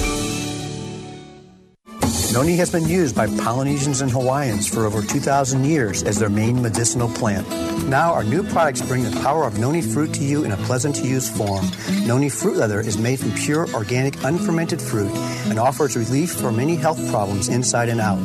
Noni 2.35 2.57
has 2.57 2.69
been 2.69 2.85
used 2.85 3.15
by 3.15 3.27
Polynesians 3.27 4.01
and 4.01 4.11
Hawaiians 4.11 4.67
for 4.67 4.85
over 4.85 5.01
2,000 5.01 5.63
years 5.63 6.03
as 6.03 6.19
their 6.19 6.27
main 6.27 6.61
medicinal 6.61 7.07
plant. 7.07 7.47
Now, 7.87 8.11
our 8.11 8.25
new 8.25 8.43
products 8.43 8.81
bring 8.81 9.03
the 9.03 9.21
power 9.21 9.45
of 9.45 9.57
noni 9.57 9.81
fruit 9.81 10.13
to 10.15 10.23
you 10.25 10.43
in 10.43 10.51
a 10.51 10.57
pleasant 10.57 10.97
to 10.97 11.07
use 11.07 11.29
form. 11.29 11.65
Noni 12.05 12.27
fruit 12.27 12.57
leather 12.57 12.81
is 12.81 12.97
made 12.97 13.21
from 13.21 13.31
pure, 13.31 13.73
organic, 13.73 14.21
unfermented 14.25 14.81
fruit 14.81 15.11
and 15.45 15.57
offers 15.57 15.95
relief 15.95 16.33
for 16.33 16.51
many 16.51 16.75
health 16.75 16.99
problems 17.09 17.47
inside 17.47 17.87
and 17.87 18.01
out. 18.01 18.19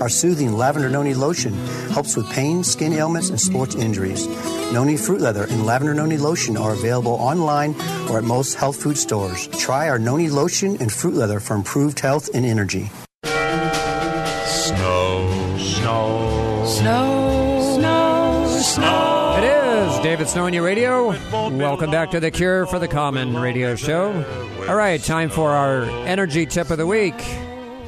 Our 0.00 0.08
soothing 0.08 0.52
lavender 0.52 0.88
noni 0.88 1.14
lotion 1.14 1.52
helps 1.90 2.14
with 2.14 2.30
pain, 2.30 2.62
skin 2.62 2.92
ailments, 2.92 3.30
and 3.30 3.40
sports 3.40 3.74
injuries. 3.74 4.28
Noni 4.72 4.96
fruit 4.96 5.20
leather 5.20 5.42
and 5.42 5.66
lavender 5.66 5.92
noni 5.92 6.18
lotion 6.18 6.56
are 6.56 6.72
available 6.72 7.14
online 7.14 7.74
or 8.08 8.18
at 8.18 8.22
most 8.22 8.54
health 8.54 8.80
food 8.80 8.96
stores. 8.96 9.48
Try 9.58 9.88
our 9.88 9.98
noni 9.98 10.28
lotion 10.28 10.76
and 10.78 10.92
fruit 10.92 11.14
leather 11.14 11.40
for 11.40 11.56
improved 11.56 11.98
health 11.98 12.30
and 12.32 12.46
energy. 12.46 12.92
David 20.16 20.30
Snow 20.30 20.46
on 20.46 20.54
your 20.54 20.64
radio. 20.64 21.08
Welcome 21.30 21.90
back 21.90 22.10
to 22.12 22.20
the 22.20 22.30
Cure 22.30 22.64
for 22.64 22.78
the 22.78 22.88
Common 22.88 23.36
radio 23.36 23.74
show. 23.76 24.14
All 24.66 24.74
right, 24.74 24.98
time 24.98 25.28
for 25.28 25.50
our 25.50 25.82
energy 26.06 26.46
tip 26.46 26.70
of 26.70 26.78
the 26.78 26.86
week. 26.86 27.18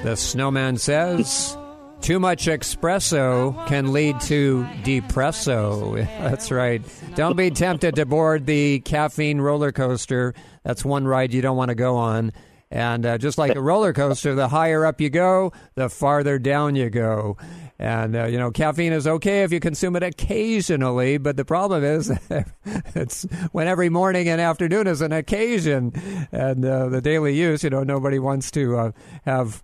The 0.03 0.15
snowman 0.15 0.77
says, 0.77 1.57
too 2.03 2.21
much 2.21 2.45
espresso 2.45 3.67
can 3.67 3.95
lead 3.95 4.21
to 4.23 4.69
depresso. 4.83 5.95
That's 6.19 6.51
right. 6.51 6.83
Don't 7.15 7.35
be 7.35 7.51
tempted 7.51 7.95
to 7.95 8.05
board 8.05 8.45
the 8.45 8.81
caffeine 8.81 9.41
roller 9.41 9.73
coaster. 9.73 10.35
That's 10.65 10.85
one 10.85 11.07
ride 11.09 11.33
you 11.33 11.41
don't 11.41 11.57
want 11.57 11.71
to 11.71 11.75
go 11.75 11.97
on. 11.97 12.33
And 12.71 13.07
uh, 13.07 13.17
just 13.17 13.39
like 13.39 13.57
a 13.57 13.61
roller 13.63 13.95
coaster, 13.95 14.35
the 14.35 14.49
higher 14.49 14.85
up 14.85 15.01
you 15.01 15.09
go, 15.09 15.55
the 15.77 15.89
farther 15.89 16.39
down 16.39 16.77
you 16.77 16.91
go. 16.91 17.39
And, 17.81 18.17
uh, 18.17 18.25
you 18.25 18.39
know, 18.39 18.51
caffeine 18.51 18.93
is 18.93 19.07
okay 19.07 19.45
if 19.45 19.53
you 19.53 19.61
consume 19.61 19.95
it 19.95 20.03
occasionally, 20.03 21.19
but 21.19 21.37
the 21.37 21.45
problem 21.45 21.85
is 21.85 22.13
it's 22.95 23.23
when 23.53 23.69
every 23.69 23.89
morning 23.89 24.29
and 24.29 24.41
afternoon 24.41 24.89
is 24.89 25.01
an 25.01 25.13
occasion. 25.13 25.93
And 26.33 26.65
uh, 26.65 26.89
the 26.89 27.01
daily 27.01 27.37
use, 27.37 27.63
you 27.63 27.71
know, 27.71 27.85
nobody 27.85 28.19
wants 28.19 28.51
to 28.53 28.77
uh, 28.77 28.93
have. 29.25 29.63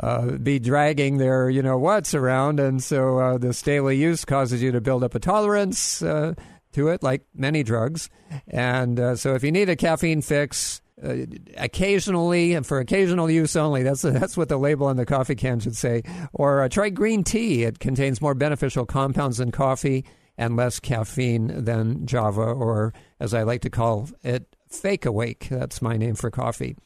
Uh, 0.00 0.38
be 0.38 0.58
dragging 0.58 1.18
their, 1.18 1.50
you 1.50 1.60
know, 1.60 1.76
what's 1.76 2.14
around, 2.14 2.58
and 2.58 2.82
so 2.82 3.18
uh, 3.18 3.36
this 3.36 3.60
daily 3.60 3.94
use 3.94 4.24
causes 4.24 4.62
you 4.62 4.72
to 4.72 4.80
build 4.80 5.04
up 5.04 5.14
a 5.14 5.18
tolerance 5.18 6.00
uh, 6.00 6.32
to 6.72 6.88
it, 6.88 7.02
like 7.02 7.26
many 7.34 7.62
drugs. 7.62 8.08
And 8.48 8.98
uh, 8.98 9.16
so, 9.16 9.34
if 9.34 9.44
you 9.44 9.52
need 9.52 9.68
a 9.68 9.76
caffeine 9.76 10.22
fix, 10.22 10.80
uh, 11.02 11.26
occasionally 11.56 12.54
and 12.54 12.66
for 12.66 12.78
occasional 12.78 13.30
use 13.30 13.56
only. 13.56 13.82
That's 13.82 14.02
that's 14.02 14.36
what 14.36 14.48
the 14.48 14.58
label 14.58 14.86
on 14.86 14.96
the 14.96 15.06
coffee 15.06 15.34
can 15.34 15.60
should 15.60 15.76
say. 15.76 16.02
Or 16.32 16.62
uh, 16.62 16.68
try 16.68 16.90
green 16.90 17.24
tea. 17.24 17.64
It 17.64 17.78
contains 17.78 18.20
more 18.20 18.34
beneficial 18.34 18.86
compounds 18.86 19.38
than 19.38 19.50
coffee 19.50 20.04
and 20.38 20.56
less 20.56 20.80
caffeine 20.80 21.64
than 21.64 22.06
Java, 22.06 22.42
or 22.42 22.94
as 23.20 23.34
I 23.34 23.42
like 23.42 23.62
to 23.62 23.70
call 23.70 24.08
it, 24.22 24.56
fake 24.68 25.04
awake. 25.04 25.48
That's 25.50 25.82
my 25.82 25.96
name 25.96 26.14
for 26.14 26.30
coffee. 26.30 26.76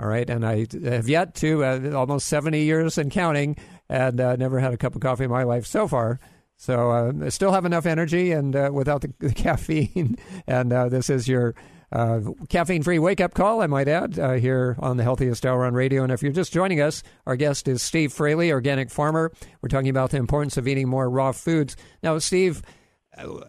All 0.00 0.08
right, 0.08 0.28
and 0.28 0.44
I 0.44 0.66
have 0.84 1.08
yet 1.08 1.34
to 1.36 1.64
uh, 1.64 1.92
almost 1.94 2.26
seventy 2.26 2.64
years 2.64 2.98
and 2.98 3.10
counting, 3.10 3.56
and 3.88 4.20
uh, 4.20 4.36
never 4.36 4.58
had 4.58 4.72
a 4.72 4.76
cup 4.76 4.94
of 4.94 5.00
coffee 5.00 5.24
in 5.24 5.30
my 5.30 5.44
life 5.44 5.66
so 5.66 5.86
far. 5.86 6.18
So 6.56 6.90
uh, 6.90 7.12
I 7.26 7.28
still 7.28 7.52
have 7.52 7.64
enough 7.64 7.86
energy, 7.86 8.32
and 8.32 8.54
without 8.74 9.02
the, 9.02 9.12
the 9.18 9.32
caffeine. 9.32 10.16
and 10.46 10.72
this 10.90 11.10
is 11.10 11.28
your 11.28 11.54
uh, 11.94 12.20
caffeine-free 12.48 12.98
wake-up 12.98 13.32
call, 13.32 13.62
I 13.62 13.66
might 13.66 13.88
add, 13.88 14.18
uh, 14.18 14.32
here 14.32 14.76
on 14.80 14.96
the 14.96 15.04
Healthiest 15.04 15.46
Hour 15.46 15.64
on 15.64 15.74
Radio. 15.74 16.02
And 16.02 16.12
if 16.12 16.22
you're 16.22 16.32
just 16.32 16.52
joining 16.52 16.80
us, 16.80 17.02
our 17.26 17.36
guest 17.36 17.68
is 17.68 17.82
Steve 17.82 18.12
Fraley, 18.12 18.52
organic 18.52 18.90
farmer. 18.90 19.32
We're 19.62 19.68
talking 19.68 19.88
about 19.88 20.10
the 20.10 20.18
importance 20.18 20.56
of 20.56 20.68
eating 20.68 20.88
more 20.88 21.08
raw 21.08 21.32
foods. 21.32 21.76
Now, 22.02 22.18
Steve, 22.18 22.62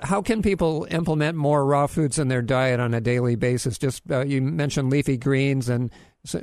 how 0.04 0.22
can 0.22 0.44
people 0.44 0.88
implement 0.92 1.36
more 1.38 1.66
raw 1.66 1.88
foods 1.88 2.20
in 2.20 2.28
their 2.28 2.44
diet 2.44 2.80
on 2.80 2.94
a 2.94 3.02
daily 3.02 3.36
basis? 3.36 3.80
Just 3.80 4.04
uh, 4.12 4.24
you 4.24 4.42
mentioned 4.42 4.92
leafy 4.92 5.18
greens 5.18 5.68
and 5.68 5.92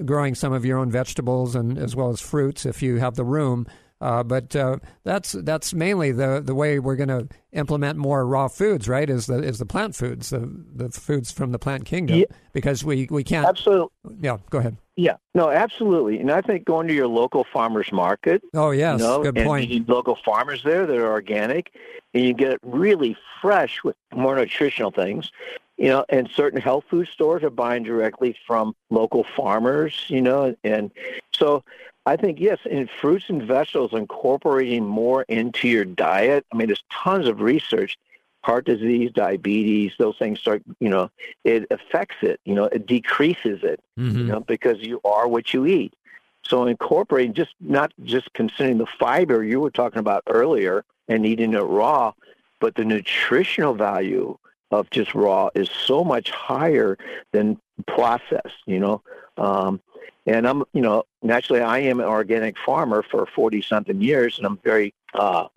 growing 0.05 0.35
some 0.35 0.53
of 0.53 0.65
your 0.65 0.79
own 0.79 0.91
vegetables 0.91 1.55
and 1.55 1.79
as 1.79 1.95
well 1.95 2.11
as 2.11 2.21
fruits 2.21 2.67
if 2.67 2.83
you 2.83 2.97
have 2.97 3.15
the 3.15 3.25
room. 3.25 3.67
Uh, 4.03 4.23
but 4.25 4.55
uh, 4.57 4.77
that's 5.05 5.31
that's 5.33 5.73
mainly 5.73 6.11
the 6.11 6.43
the 6.45 6.55
way 6.57 6.81
we're 6.81 6.97
going 6.97 7.09
to 7.09 7.29
implement 7.53 7.97
more 7.97 8.27
raw 8.27 8.49
foods, 8.49 8.89
right? 8.89 9.09
Is 9.09 9.27
the 9.27 9.39
is 9.43 9.59
the 9.61 9.65
plant 9.67 9.95
foods, 9.95 10.31
the 10.31 10.51
the 10.75 10.91
foods 10.91 11.31
from 11.31 11.53
the 11.53 11.59
plant 11.59 11.85
kingdom, 11.85 12.19
Yeah. 12.19 12.25
because 12.53 12.85
we 12.85 13.07
we 13.11 13.23
can't. 13.23 13.47
Absolutely. 13.47 13.91
Yeah, 14.21 14.39
go 14.51 14.59
ahead. 14.59 14.77
Yeah, 14.97 15.17
no, 15.35 15.51
absolutely. 15.51 16.19
And 16.19 16.31
I 16.33 16.41
think 16.43 16.65
going 16.65 16.89
to 16.89 16.95
your 16.95 17.07
local 17.07 17.45
farmers 17.53 17.93
market. 17.93 18.43
Oh 18.55 18.73
yes, 18.73 19.01
you 19.01 19.07
know, 19.07 19.23
good 19.23 19.39
and 19.39 19.47
point. 19.47 19.71
you 19.71 19.85
local 19.87 20.17
farmers 20.25 20.65
there 20.65 20.85
that 20.85 20.97
are 20.99 21.11
organic, 21.13 21.71
and 22.13 22.25
you 22.25 22.35
get 22.35 22.59
really 22.65 23.17
fresh 23.41 23.85
with 23.85 23.95
more 24.13 24.35
nutritional 24.35 24.91
things. 24.91 25.31
You 25.79 25.89
know, 25.89 26.05
and 26.11 26.29
certain 26.29 26.61
health 26.61 26.85
food 26.91 27.09
stores 27.09 27.43
are 27.43 27.51
buying 27.51 27.85
directly 27.85 28.37
from 28.47 28.75
local 28.91 29.25
farmers. 29.37 30.07
You 30.09 30.23
know, 30.23 30.57
and 30.65 30.91
so 31.33 31.63
I 32.05 32.17
think 32.17 32.41
yes, 32.41 32.59
in 32.65 32.89
fruits 33.01 33.27
and 33.29 33.43
vegetables, 33.43 33.93
incorporating 33.93 34.85
more 34.85 35.23
into 35.23 35.69
your 35.69 35.85
diet. 35.85 36.45
I 36.53 36.57
mean, 36.57 36.67
there's 36.67 36.83
tons 36.91 37.29
of 37.29 37.41
research. 37.41 37.99
Heart 38.43 38.65
disease, 38.65 39.13
diabetes, 39.13 39.93
those 39.99 40.19
things 40.19 40.41
start. 40.41 40.63
You 40.81 40.89
know, 40.89 41.11
it 41.45 41.65
affects 41.71 42.17
it. 42.23 42.41
You 42.45 42.57
know, 42.57 42.65
it 42.65 42.87
decreases 42.87 43.63
it. 43.63 43.79
Mm-hmm. 43.97 44.19
You 44.19 44.25
know, 44.25 44.41
because 44.41 44.81
you 44.81 45.01
are 45.05 45.29
what 45.29 45.55
you 45.55 45.65
eat. 45.65 45.95
So 46.43 46.67
incorporating 46.67 47.35
just 47.35 47.55
not 47.61 47.93
just 48.03 48.33
consuming 48.33 48.79
the 48.79 48.87
fiber 48.87 49.45
you 49.45 49.61
were 49.61 49.71
talking 49.71 50.01
about 50.01 50.25
earlier 50.27 50.85
and 51.09 51.25
eating 51.25 51.55
it 51.55 51.61
raw, 51.61 52.13
but 52.59 52.75
the 52.75 52.85
nutritional 52.85 53.75
value 53.75 54.37
of 54.73 54.91
just 54.91 55.15
raw 55.15 55.51
is 55.55 55.71
so 55.71 56.03
much 56.03 56.31
higher 56.31 56.99
than 57.31 57.61
processed. 57.87 58.59
You 58.67 58.81
know, 58.81 59.03
um, 59.37 59.81
and 60.27 60.47
I'm 60.47 60.65
you 60.73 60.83
know 60.83 61.05
naturally 61.23 61.61
I 61.63 61.79
am 61.79 62.01
an 62.01 62.07
organic 62.07 62.57
farmer 62.59 63.03
for 63.03 63.27
forty 63.27 63.63
something 63.63 64.01
years, 64.01 64.39
and 64.39 64.47
I'm 64.47 64.59
very 64.59 64.95
uh, 65.15 65.49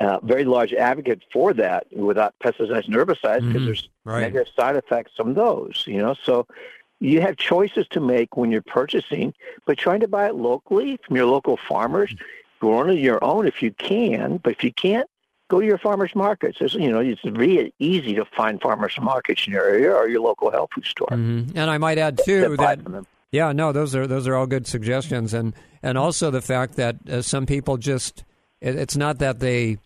uh, 0.00 0.18
very 0.22 0.44
large 0.44 0.72
advocate 0.72 1.22
for 1.32 1.52
that 1.54 1.86
without 1.92 2.34
pesticides 2.42 2.86
and 2.86 2.94
herbicides 2.94 3.46
because 3.46 3.62
Mhm. 3.62 3.66
there's 3.66 3.88
Right. 4.04 4.22
negative 4.22 4.52
side 4.54 4.76
effects 4.76 5.12
from 5.16 5.34
those. 5.34 5.84
You 5.86 5.98
know, 5.98 6.14
so 6.14 6.46
you 7.00 7.20
have 7.20 7.36
choices 7.36 7.86
to 7.88 8.00
make 8.00 8.36
when 8.36 8.50
you're 8.50 8.62
purchasing, 8.62 9.34
but 9.66 9.78
trying 9.78 10.00
to 10.00 10.08
buy 10.08 10.26
it 10.26 10.34
locally 10.34 10.98
from 11.06 11.16
your 11.16 11.26
local 11.26 11.56
farmers, 11.56 12.14
growing 12.60 12.96
it 12.96 13.00
your 13.00 13.22
own 13.22 13.46
if 13.46 13.62
you 13.62 13.72
can. 13.72 14.38
But 14.38 14.52
if 14.52 14.64
you 14.64 14.72
can't, 14.72 15.08
go 15.48 15.60
to 15.60 15.66
your 15.66 15.78
farmers 15.78 16.14
markets. 16.14 16.58
It's, 16.60 16.74
you 16.74 16.90
know, 16.90 17.00
it's 17.00 17.22
really 17.24 17.74
easy 17.78 18.14
to 18.14 18.24
find 18.24 18.60
farmers 18.60 18.98
markets 19.00 19.46
in 19.46 19.52
your 19.52 19.64
area 19.64 19.92
or 19.92 20.08
your 20.08 20.20
local 20.20 20.50
health 20.50 20.70
food 20.74 20.86
store. 20.86 21.08
hmm 21.10 21.42
And 21.54 21.70
I 21.70 21.78
might 21.78 21.98
add 21.98 22.18
too 22.18 22.56
That 22.56 22.56
that. 22.58 23.04
Yeah, 23.32 23.52
no, 23.52 23.72
those 23.72 23.94
are 23.96 24.06
those 24.06 24.28
are 24.28 24.36
all 24.36 24.46
good 24.46 24.66
suggestions, 24.66 25.34
and 25.34 25.54
and 25.82 25.96
also 25.98 26.30
the 26.30 26.42
fact 26.42 26.76
that 26.76 26.96
uh, 27.08 27.22
some 27.22 27.46
people 27.46 27.78
just 27.78 28.24
it, 28.60 28.76
it's 28.76 28.96
not 28.96 29.18
that 29.18 29.40
they 29.40 29.78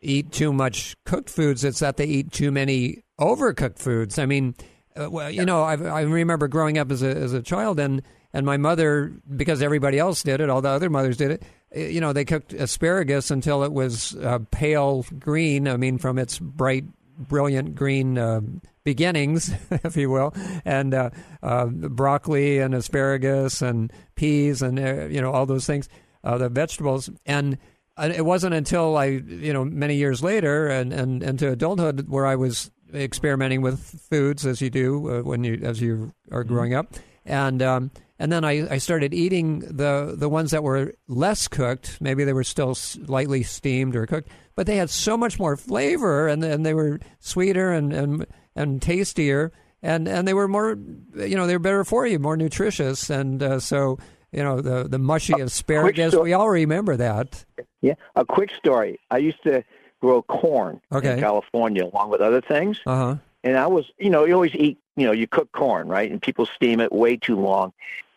eat 0.00 0.32
too 0.32 0.52
much 0.52 0.96
cooked 1.06 1.30
foods; 1.30 1.64
it's 1.64 1.78
that 1.78 1.96
they 1.96 2.06
eat 2.06 2.32
too 2.32 2.50
many 2.50 3.04
overcooked 3.20 3.78
foods. 3.78 4.18
I 4.18 4.26
mean, 4.26 4.56
uh, 4.96 5.08
well, 5.08 5.30
you 5.30 5.44
know, 5.44 5.62
I, 5.62 5.74
I 5.76 6.00
remember 6.02 6.48
growing 6.48 6.76
up 6.76 6.90
as 6.90 7.02
a 7.02 7.16
as 7.16 7.32
a 7.32 7.40
child, 7.42 7.78
and 7.78 8.02
and 8.32 8.44
my 8.44 8.56
mother, 8.56 9.12
because 9.36 9.62
everybody 9.62 9.98
else 9.98 10.22
did 10.22 10.40
it, 10.40 10.50
all 10.50 10.60
the 10.60 10.70
other 10.70 10.90
mothers 10.90 11.16
did 11.16 11.30
it. 11.30 11.42
uh, 11.76 11.80
You 11.80 12.00
know, 12.00 12.12
they 12.12 12.24
cooked 12.24 12.52
asparagus 12.52 13.30
until 13.30 13.62
it 13.62 13.72
was 13.72 14.16
uh, 14.16 14.40
pale 14.50 15.04
green. 15.18 15.68
I 15.68 15.76
mean, 15.76 15.98
from 15.98 16.18
its 16.18 16.38
bright, 16.38 16.84
brilliant 17.28 17.74
green 17.74 18.18
uh, 18.18 18.40
beginnings, 18.84 19.52
if 19.70 19.96
you 19.96 20.10
will, 20.10 20.34
and 20.64 20.94
uh, 20.94 21.10
uh, 21.42 21.66
broccoli 21.66 22.58
and 22.58 22.74
asparagus 22.74 23.62
and 23.62 23.92
peas 24.14 24.62
and 24.62 24.78
uh, 24.78 25.06
you 25.06 25.20
know 25.20 25.32
all 25.32 25.46
those 25.46 25.66
things, 25.66 25.88
uh, 26.24 26.38
the 26.38 26.48
vegetables. 26.48 27.10
And 27.26 27.58
uh, 27.96 28.12
it 28.14 28.24
wasn't 28.24 28.54
until 28.54 28.96
I, 28.96 29.06
you 29.06 29.52
know, 29.52 29.64
many 29.64 29.96
years 29.96 30.22
later 30.22 30.68
and 30.68 30.92
and 30.92 31.22
into 31.22 31.50
adulthood 31.50 32.08
where 32.08 32.26
I 32.26 32.36
was 32.36 32.70
experimenting 32.94 33.62
with 33.62 33.80
foods 34.10 34.44
as 34.46 34.60
you 34.60 34.70
do 34.70 35.10
uh, 35.10 35.22
when 35.22 35.44
you 35.44 35.60
as 35.62 35.80
you 35.80 36.12
are 36.30 36.44
growing 36.44 36.74
up, 36.74 36.94
and 37.24 37.62
um, 37.62 37.90
and 38.18 38.30
then 38.30 38.44
I, 38.44 38.74
I 38.74 38.78
started 38.78 39.12
eating 39.14 39.60
the 39.60 40.14
the 40.16 40.28
ones 40.28 40.50
that 40.52 40.62
were 40.62 40.94
less 41.08 41.48
cooked. 41.48 42.00
Maybe 42.00 42.24
they 42.24 42.32
were 42.32 42.44
still 42.44 42.74
slightly 42.74 43.42
steamed 43.42 43.96
or 43.96 44.06
cooked, 44.06 44.28
but 44.54 44.66
they 44.66 44.76
had 44.76 44.90
so 44.90 45.16
much 45.16 45.38
more 45.38 45.56
flavor, 45.56 46.28
and 46.28 46.42
and 46.44 46.64
they 46.64 46.74
were 46.74 47.00
sweeter 47.20 47.72
and 47.72 47.92
and 47.92 48.26
and 48.54 48.82
tastier, 48.82 49.52
and 49.82 50.06
and 50.08 50.26
they 50.28 50.34
were 50.34 50.48
more, 50.48 50.76
you 51.16 51.36
know, 51.36 51.46
they 51.46 51.54
were 51.54 51.58
better 51.58 51.84
for 51.84 52.06
you, 52.06 52.18
more 52.18 52.36
nutritious, 52.36 53.10
and 53.10 53.42
uh, 53.42 53.60
so. 53.60 53.98
You 54.34 54.42
know 54.42 54.62
the 54.62 54.88
the 54.88 54.98
mushy 54.98 55.34
asparagus. 55.38 56.14
We 56.14 56.32
all 56.32 56.48
remember 56.48 56.96
that. 56.96 57.44
Yeah, 57.82 57.96
a 58.16 58.24
quick 58.24 58.50
story. 58.56 58.98
I 59.10 59.18
used 59.18 59.42
to 59.42 59.62
grow 60.00 60.22
corn 60.22 60.80
Okay. 60.90 61.12
in 61.12 61.20
California 61.20 61.84
along 61.84 62.08
with 62.08 62.22
other 62.22 62.40
things. 62.40 62.80
Uh 62.86 62.96
huh. 62.96 63.16
And 63.44 63.58
I 63.58 63.66
was, 63.66 63.84
you 63.98 64.08
know, 64.08 64.24
you 64.24 64.32
always 64.32 64.54
eat, 64.54 64.78
you 64.96 65.06
know, 65.06 65.12
you 65.12 65.26
cook 65.26 65.50
corn, 65.52 65.88
right? 65.88 66.10
And 66.10 66.20
people 66.20 66.46
steam 66.46 66.80
it 66.80 66.92
way 66.92 67.16
too 67.16 67.36
long. 67.38 67.72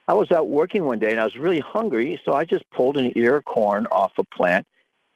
I 0.07 0.13
was 0.13 0.31
out 0.31 0.47
working 0.49 0.85
one 0.85 0.99
day 0.99 1.11
and 1.11 1.19
I 1.19 1.23
was 1.23 1.35
really 1.35 1.59
hungry, 1.61 2.21
so 2.23 2.33
I 2.33 2.45
just 2.45 2.69
pulled 2.69 2.97
an 2.97 3.11
ear 3.17 3.37
of 3.37 3.45
corn 3.45 3.87
off 3.91 4.11
a 4.17 4.23
plant, 4.23 4.67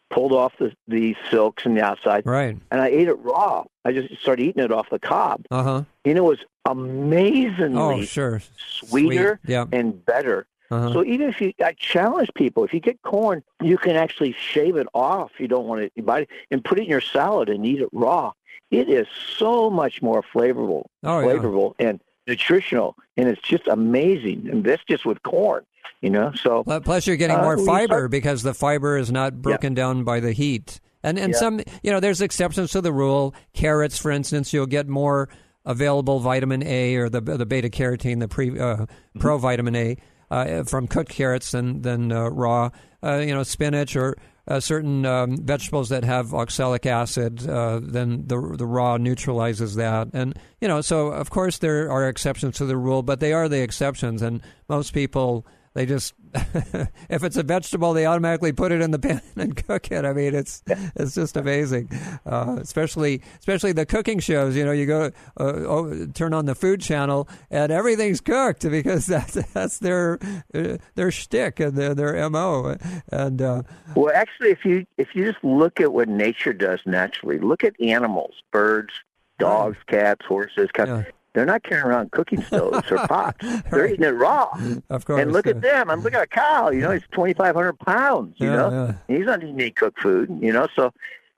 pulled 0.10 0.32
off 0.34 0.54
the 0.58 0.74
the 0.88 1.16
silks 1.30 1.66
and 1.66 1.78
the 1.78 1.84
outside, 1.84 2.26
Right. 2.26 2.58
and 2.72 2.82
I 2.82 2.88
ate 2.88 3.08
it 3.08 3.14
raw. 3.20 3.66
I 3.86 3.92
just 3.92 4.20
started 4.22 4.44
eating 4.44 4.64
it 4.64 4.72
off 4.72 4.90
the 4.90 4.98
cob, 5.00 5.46
Uh 5.52 5.64
huh. 5.64 5.84
and 6.06 6.18
it 6.18 6.22
was 6.24 6.40
amazingly 6.66 8.02
Oh, 8.02 8.02
sure. 8.04 8.42
sweeter 8.58 9.40
Sweet. 9.44 9.52
Yeah. 9.52 9.66
and 9.72 10.04
better. 10.06 10.48
Uh-huh. 10.72 10.94
So 10.94 11.04
even 11.04 11.30
if 11.30 11.42
you, 11.42 11.54
I 11.64 11.74
challenge 11.74 12.30
people, 12.36 12.64
if 12.64 12.74
you 12.74 12.80
get 12.80 13.02
corn, 13.02 13.44
you 13.62 13.78
can 13.78 13.96
actually 13.96 14.34
shave 14.34 14.76
it 14.76 14.88
off. 14.94 15.32
You 15.40 15.48
don't 15.48 15.66
want 15.66 15.92
to 15.96 16.02
buy 16.04 16.22
it 16.22 16.30
and 16.52 16.64
put 16.64 16.78
it 16.80 16.84
in 16.84 16.90
your 16.90 17.02
salad 17.02 17.50
and 17.50 17.66
eat 17.66 17.82
it 17.82 17.90
raw. 17.92 18.32
It 18.72 18.88
is 18.90 19.08
so 19.38 19.70
much 19.72 20.02
more 20.02 20.22
flavorful, 20.22 20.84
Oh, 21.04 21.20
yeah. 21.20 21.26
flavorful 21.26 21.74
and 21.80 22.00
nutritional, 22.28 22.96
and 23.18 23.28
it's 23.28 23.42
just 23.42 23.68
amazing. 23.68 24.48
And 24.52 24.64
that's 24.64 24.84
just 24.88 25.06
with 25.08 25.24
corn, 25.24 25.66
you 26.02 26.12
know. 26.12 26.32
So 26.34 26.64
Plus, 26.64 27.08
you're 27.08 27.16
getting 27.18 27.38
uh, 27.38 27.42
more 27.42 27.58
we 27.58 27.66
fiber 27.66 27.94
start- 27.96 28.12
because 28.12 28.44
the 28.44 28.54
fiber 28.54 28.98
is 28.98 29.12
not 29.12 29.42
broken 29.42 29.74
down 29.74 30.04
by 30.04 30.20
the 30.20 30.34
heat. 30.34 30.80
And 31.02 31.18
and 31.18 31.32
Yeah. 31.34 31.40
some, 31.40 31.62
you 31.82 31.92
know, 31.92 32.00
there's 32.00 32.22
exceptions 32.22 32.72
to 32.74 32.82
the 32.82 32.92
rule. 32.94 33.34
Carrots, 33.54 33.98
for 33.98 34.12
instance, 34.12 34.54
you'll 34.54 34.68
get 34.68 34.88
more 34.88 35.30
available 35.66 36.20
vitamin 36.20 36.62
A 36.64 36.96
or 36.96 37.10
the 37.10 37.22
the 37.22 37.46
beta 37.46 37.70
carotene, 37.70 38.20
the 38.20 38.28
pre 38.28 38.52
uh, 38.52 38.54
Mm-hmm. 38.76 39.20
provitamin 39.20 39.76
A 39.76 39.98
uh, 40.32 40.64
from 40.64 40.88
cooked 40.88 41.12
carrots 41.12 41.52
than 41.52 41.82
than 41.82 42.12
uh, 42.12 42.30
raw. 42.30 42.70
Uh, 43.02 43.18
you 43.18 43.34
know, 43.34 43.44
spinach 43.44 43.96
or 43.96 44.18
uh, 44.50 44.60
certain 44.60 45.06
um, 45.06 45.38
vegetables 45.38 45.90
that 45.90 46.04
have 46.04 46.34
oxalic 46.34 46.86
acid, 46.86 47.48
uh, 47.48 47.80
then 47.82 48.24
the 48.28 48.56
the 48.58 48.66
raw 48.66 48.98
neutralizes 48.98 49.76
that. 49.76 50.10
And 50.14 50.38
you 50.60 50.68
know, 50.68 50.82
so 50.82 51.08
of 51.08 51.30
course 51.30 51.60
there 51.60 51.90
are 51.92 52.08
exceptions 52.10 52.58
to 52.58 52.66
the 52.66 52.76
rule, 52.78 53.04
but 53.04 53.20
they 53.20 53.32
are 53.32 53.48
the 53.48 53.62
exceptions, 53.62 54.22
and 54.22 54.42
most 54.68 54.94
people. 54.94 55.46
They 55.76 55.86
just, 55.86 56.16
if 57.10 57.24
it's 57.24 57.38
a 57.38 57.44
vegetable, 57.44 57.94
they 57.94 58.06
automatically 58.06 58.52
put 58.52 58.72
it 58.72 58.82
in 58.82 58.92
the 58.92 59.00
pan 59.00 59.22
and 59.36 59.56
cook 59.56 59.92
it. 59.92 60.06
I 60.06 60.14
mean, 60.14 60.36
it's 60.36 60.64
it's 60.68 61.16
just 61.16 61.38
amazing, 61.38 61.90
uh, 62.26 62.58
especially 62.60 63.22
especially 63.40 63.72
the 63.72 63.86
cooking 63.86 64.20
shows. 64.20 64.56
You 64.56 64.66
know, 64.66 64.72
you 64.72 64.86
go 64.86 65.06
uh, 65.06 65.44
oh, 65.44 66.06
turn 66.14 66.34
on 66.34 66.46
the 66.46 66.56
Food 66.56 66.82
Channel 66.82 67.28
and 67.50 67.72
everything's 67.72 68.22
cooked 68.22 68.70
because 68.70 69.06
that's 69.08 69.34
that's 69.54 69.80
their 69.80 70.20
uh, 70.54 70.78
their 70.96 71.12
shtick 71.12 71.60
and 71.60 71.76
their 71.76 71.96
their 71.96 72.30
mo. 72.30 72.76
And 73.12 73.42
uh, 73.42 73.64
Well, 73.96 74.14
actually, 74.14 74.52
if 74.52 74.66
you 74.66 74.86
if 74.98 75.16
you 75.16 75.26
just 75.26 75.44
look 75.44 75.82
at 75.82 75.94
what 75.94 76.08
nature 76.08 76.54
does 76.54 76.82
naturally, 76.86 77.40
look 77.40 77.64
at 77.64 77.80
animals, 77.82 78.36
birds, 78.52 78.94
dogs, 79.40 79.78
cats, 79.88 80.26
horses. 80.26 80.70
Cows. 80.74 81.06
They're 81.34 81.46
not 81.46 81.64
carrying 81.64 81.86
around 81.86 82.12
cooking 82.12 82.42
stoves 82.42 82.92
or 82.92 82.98
pots. 83.08 83.46
They're 83.70 83.88
eating 83.88 84.06
it 84.06 84.10
raw. 84.16 84.50
Of 84.90 85.06
course. 85.06 85.22
And 85.22 85.32
look 85.32 85.48
at 85.48 85.62
them. 85.62 85.90
I'm 85.90 86.02
looking 86.02 86.18
at 86.18 86.24
a 86.24 86.28
cow. 86.28 86.70
You 86.70 86.82
know, 86.82 86.92
he's 86.92 87.04
twenty 87.12 87.34
five 87.34 87.56
hundred 87.56 87.80
pounds. 87.80 88.36
You 88.38 88.48
Yeah, 88.50 88.56
know, 88.56 88.96
yeah. 89.08 89.16
He's 89.18 89.26
not 89.26 89.44
eating 89.44 89.60
any 89.60 89.72
cooked 89.72 90.00
food. 90.02 90.38
You 90.42 90.52
know, 90.54 90.68
so 90.76 90.92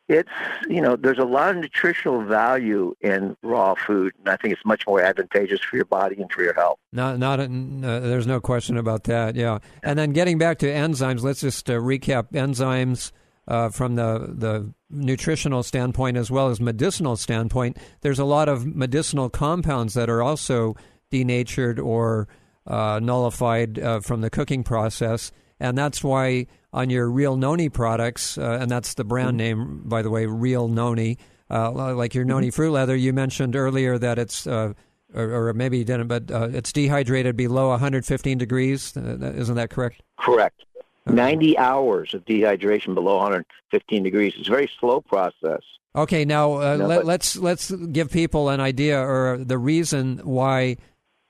it's 0.07 0.29
you 0.67 0.81
know 0.81 0.95
there's 0.95 1.17
a 1.19 1.23
lot 1.25 1.51
of 1.51 1.57
nutritional 1.61 2.23
value 2.23 2.93
in 3.01 3.35
raw 3.43 3.75
food, 3.75 4.13
and 4.19 4.29
I 4.29 4.35
think 4.37 4.53
it's 4.53 4.65
much 4.65 4.85
more 4.87 5.01
advantageous 5.01 5.61
for 5.61 5.75
your 5.77 5.85
body 5.85 6.21
and 6.21 6.31
for 6.31 6.41
your 6.43 6.53
health. 6.53 6.79
Not, 6.91 7.17
not, 7.19 7.39
uh, 7.39 7.47
there's 7.47 8.27
no 8.27 8.41
question 8.41 8.77
about 8.77 9.05
that. 9.05 9.35
Yeah, 9.35 9.59
and 9.83 9.97
then 9.97 10.11
getting 10.11 10.37
back 10.37 10.57
to 10.59 10.67
enzymes, 10.67 11.21
let's 11.21 11.41
just 11.41 11.69
uh, 11.69 11.73
recap 11.73 12.31
enzymes 12.33 13.11
uh, 13.47 13.69
from 13.69 13.95
the 13.95 14.33
the 14.37 14.73
nutritional 14.91 15.63
standpoint 15.63 16.17
as 16.17 16.29
well 16.29 16.49
as 16.49 16.59
medicinal 16.59 17.15
standpoint. 17.15 17.77
There's 18.01 18.19
a 18.19 18.25
lot 18.25 18.49
of 18.49 18.65
medicinal 18.65 19.29
compounds 19.29 19.93
that 19.93 20.09
are 20.09 20.21
also 20.21 20.75
denatured 21.09 21.79
or 21.79 22.27
uh, 22.67 22.99
nullified 23.01 23.79
uh, 23.79 23.99
from 24.01 24.21
the 24.21 24.29
cooking 24.29 24.63
process, 24.63 25.31
and 25.59 25.77
that's 25.77 26.03
why 26.03 26.47
on 26.73 26.89
your 26.89 27.09
Real 27.09 27.35
Noni 27.35 27.69
products, 27.69 28.37
uh, 28.37 28.57
and 28.61 28.69
that's 28.69 28.93
the 28.93 29.03
brand 29.03 29.39
mm-hmm. 29.39 29.59
name, 29.59 29.81
by 29.85 30.01
the 30.01 30.09
way, 30.09 30.25
Real 30.25 30.67
Noni. 30.67 31.17
Uh, 31.49 31.71
like 31.71 32.15
your 32.15 32.23
Noni 32.23 32.47
mm-hmm. 32.47 32.55
fruit 32.55 32.71
leather, 32.71 32.95
you 32.95 33.11
mentioned 33.11 33.57
earlier 33.57 33.97
that 33.97 34.17
it's, 34.17 34.47
uh, 34.47 34.71
or, 35.13 35.49
or, 35.49 35.53
maybe 35.53 35.79
you 35.79 35.83
didn't, 35.83 36.07
but 36.07 36.31
uh, 36.31 36.47
it's 36.53 36.71
dehydrated 36.71 37.35
below 37.35 37.69
115 37.71 38.37
degrees. 38.37 38.95
Uh, 38.95 39.33
isn't 39.35 39.55
that 39.55 39.69
correct? 39.69 40.01
Correct. 40.17 40.63
90 41.06 41.58
hours 41.58 42.14
of 42.14 42.24
dehydration 42.26 42.93
below 42.93 43.18
115 43.18 44.04
degrees. 44.04 44.34
It's 44.38 44.47
a 44.47 44.52
very 44.52 44.70
slow 44.80 45.02
process. 45.02 45.62
Okay, 45.95 46.24
now 46.24 46.54
uh, 46.54 46.78
no, 46.78 46.88
let, 46.88 47.06
let's 47.06 47.36
let's 47.36 47.72
give 47.72 48.12
people 48.12 48.49
an 48.49 48.62
idea 48.62 48.99
or 48.99 49.38
the 49.38 49.58
reason 49.58 50.22
why 50.24 50.78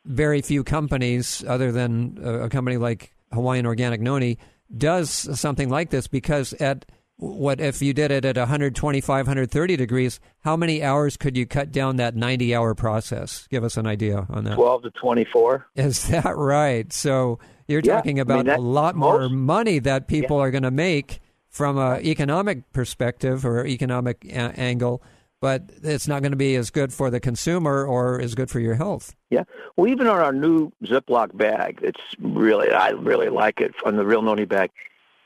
very 0.06 0.42
few 0.42 0.64
companies, 0.64 1.44
other 1.48 1.72
than 1.72 2.20
a 2.24 2.50
company 2.50 2.78
like 2.78 3.14
Hawaiian 3.34 3.66
Organic 3.66 4.02
Noni, 4.02 4.38
does 4.76 5.10
something 5.40 5.70
like 5.70 5.90
this 5.90 6.08
because 6.08 6.54
at 6.54 6.86
what 7.18 7.60
if 7.60 7.82
you 7.82 7.94
did 7.94 8.10
it 8.10 8.26
at 8.26 8.36
125 8.36 9.28
130 9.28 9.76
degrees 9.78 10.20
how 10.40 10.58
many 10.58 10.82
hours 10.82 11.18
could 11.18 11.38
you 11.38 11.46
cut 11.46 11.72
down 11.72 11.98
that 11.98 12.16
90 12.16 12.56
hour 12.56 12.74
process? 12.74 13.48
Give 13.48 13.64
us 13.64 13.78
an 13.78 13.86
idea 13.86 14.26
on 14.30 14.44
that. 14.46 14.56
12 14.56 14.84
to 14.84 14.92
24 14.92 15.68
is 15.76 16.08
that 16.08 16.36
right? 16.36 16.92
So 16.92 17.40
you're 17.72 17.82
yeah, 17.84 17.96
talking 17.96 18.20
about 18.20 18.40
I 18.40 18.44
mean, 18.44 18.56
a 18.56 18.60
lot 18.60 18.96
more 18.96 19.22
most, 19.22 19.32
money 19.32 19.80
that 19.80 20.08
people 20.08 20.38
yeah. 20.38 20.44
are 20.44 20.52
going 20.52 20.64
to 20.64 20.72
make 20.72 21.20
from 21.50 21.78
an 21.78 22.06
economic 22.06 22.72
perspective 22.72 23.46
or 23.46 23.66
economic 23.66 24.24
a- 24.26 24.54
angle 24.60 25.02
but 25.42 25.64
it's 25.82 26.08
not 26.08 26.22
going 26.22 26.32
to 26.32 26.38
be 26.38 26.56
as 26.56 26.70
good 26.70 26.94
for 26.94 27.10
the 27.10 27.20
consumer 27.20 27.84
or 27.84 28.22
as 28.22 28.36
good 28.36 28.50
for 28.50 28.60
your 28.60 28.76
health. 28.76 29.16
Yeah. 29.32 29.44
Well, 29.76 29.92
even 29.92 30.08
on 30.08 30.20
our 30.20 30.32
new 30.32 30.72
Ziploc 30.84 31.36
bag, 31.36 31.80
it's 31.82 32.00
really, 32.20 32.72
I 32.72 32.90
really 32.90 33.30
like 33.30 33.60
it 33.60 33.74
on 33.84 33.98
the 33.98 34.06
Real 34.06 34.22
Noni 34.22 34.46
bag. 34.46 34.70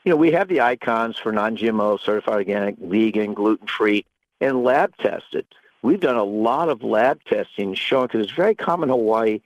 You 0.04 0.10
know, 0.10 0.16
we 0.16 0.32
have 0.32 0.48
the 0.48 0.62
icons 0.62 1.18
for 1.18 1.32
non-GMO, 1.32 2.00
certified 2.00 2.36
organic, 2.36 2.78
vegan, 2.78 3.34
gluten-free, 3.34 4.06
and 4.40 4.64
lab 4.64 4.96
tested. 4.96 5.46
We've 5.82 6.00
done 6.00 6.16
a 6.16 6.24
lot 6.24 6.70
of 6.70 6.82
lab 6.82 7.22
testing 7.24 7.74
showing, 7.74 8.06
because 8.06 8.22
it's 8.22 8.32
very 8.32 8.54
common 8.54 8.88
in 8.88 8.94
Hawaii 8.94 9.40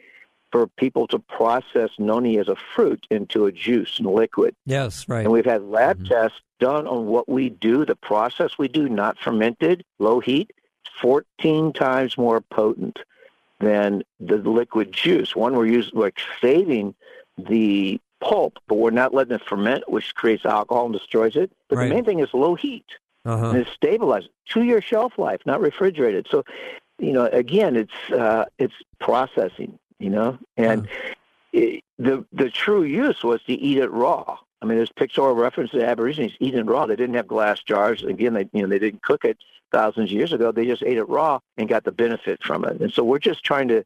for 0.53 0.67
people 0.67 1.07
to 1.09 1.19
process 1.19 1.91
noni 1.99 2.39
as 2.39 2.49
a 2.49 2.57
fruit 2.75 3.07
into 3.11 3.47
a 3.47 3.53
juice 3.53 3.99
and 3.99 4.07
liquid. 4.07 4.55
Yes, 4.67 5.09
right. 5.09 5.25
And 5.25 5.33
we've 5.33 5.45
had 5.45 5.63
lab 5.63 5.99
mm-hmm. 5.99 6.07
tests 6.07 6.41
done 6.59 6.87
on 6.87 7.07
what 7.07 7.29
we 7.29 7.51
do, 7.51 7.85
the 7.85 7.97
process 7.97 8.59
we 8.59 8.69
do, 8.69 8.89
not 8.89 9.19
fermented, 9.19 9.85
low 9.99 10.21
heat, 10.21 10.53
14 11.01 11.73
times 11.73 12.19
more 12.19 12.41
potent 12.41 12.99
than 13.61 14.03
the 14.19 14.37
liquid 14.37 14.93
juice. 14.93 15.37
One, 15.37 15.55
we're 15.55 15.67
using, 15.67 15.93
we're 15.95 16.13
saving 16.41 16.95
the 17.39 18.01
pulp, 18.21 18.59
but 18.69 18.77
we're 18.77 18.91
not 18.91 19.15
letting 19.15 19.35
it 19.35 19.43
ferment, 19.47 19.89
which 19.89 20.15
creates 20.15 20.45
alcohol 20.45 20.87
and 20.87 20.95
destroys 20.95 21.37
it. 21.37 21.53
But 21.69 21.79
right. 21.79 21.89
the 21.89 21.95
main 21.95 22.05
thing 22.05 22.21
is 22.21 22.29
low 22.33 22.55
heat. 22.55 22.87
Uh-huh. 23.25 23.51
And 23.51 23.59
it's 23.59 23.71
stabilized. 23.71 24.29
Two 24.47 24.63
year 24.63 24.81
shelf 24.81 25.19
life, 25.19 25.41
not 25.45 25.61
refrigerated. 25.61 26.27
So, 26.31 26.45
you 26.99 27.13
know, 27.13 27.27
again, 27.27 27.77
it's 27.77 28.13
uh, 28.13 28.47
it's 28.59 28.75
processing. 28.99 29.79
You 30.01 30.11
know, 30.11 30.39
and 30.57 30.89
it, 31.53 31.85
the 31.99 32.25
the 32.33 32.51
true 32.51 32.83
use 32.83 33.23
was 33.23 33.43
to 33.45 33.53
eat 33.53 33.79
it 33.79 33.91
raw. 33.91 34.39
I 34.63 34.67
mean, 34.67 34.77
there's 34.77 34.91
pictorial 34.91 35.37
reference 35.37 35.71
to 35.71 35.87
Aborigines 35.87 36.33
eating 36.41 36.67
raw. 36.67 36.87
They 36.87 36.97
didn't 36.97 37.15
have 37.15 37.29
glass 37.29 37.63
jars. 37.63 38.03
Again, 38.03 38.35
they 38.35 38.49
you 38.53 38.63
know 38.63 38.69
they 38.69 38.79
didn't 38.79 39.03
cook 39.03 39.25
it 39.25 39.39
thousands 39.71 40.11
of 40.11 40.13
years 40.13 40.33
ago. 40.33 40.53
They 40.53 40.67
just 40.67 40.83
ate 40.83 40.97
it 40.99 41.09
raw 41.09 41.39
and 41.57 41.69
got 41.69 41.85
the 41.85 41.93
benefit 41.93 42.43
from 42.43 42.65
it. 42.65 42.81
And 42.81 42.93
so 42.93 43.05
we're 43.05 43.19
just 43.19 43.45
trying 43.45 43.69
to 43.69 43.85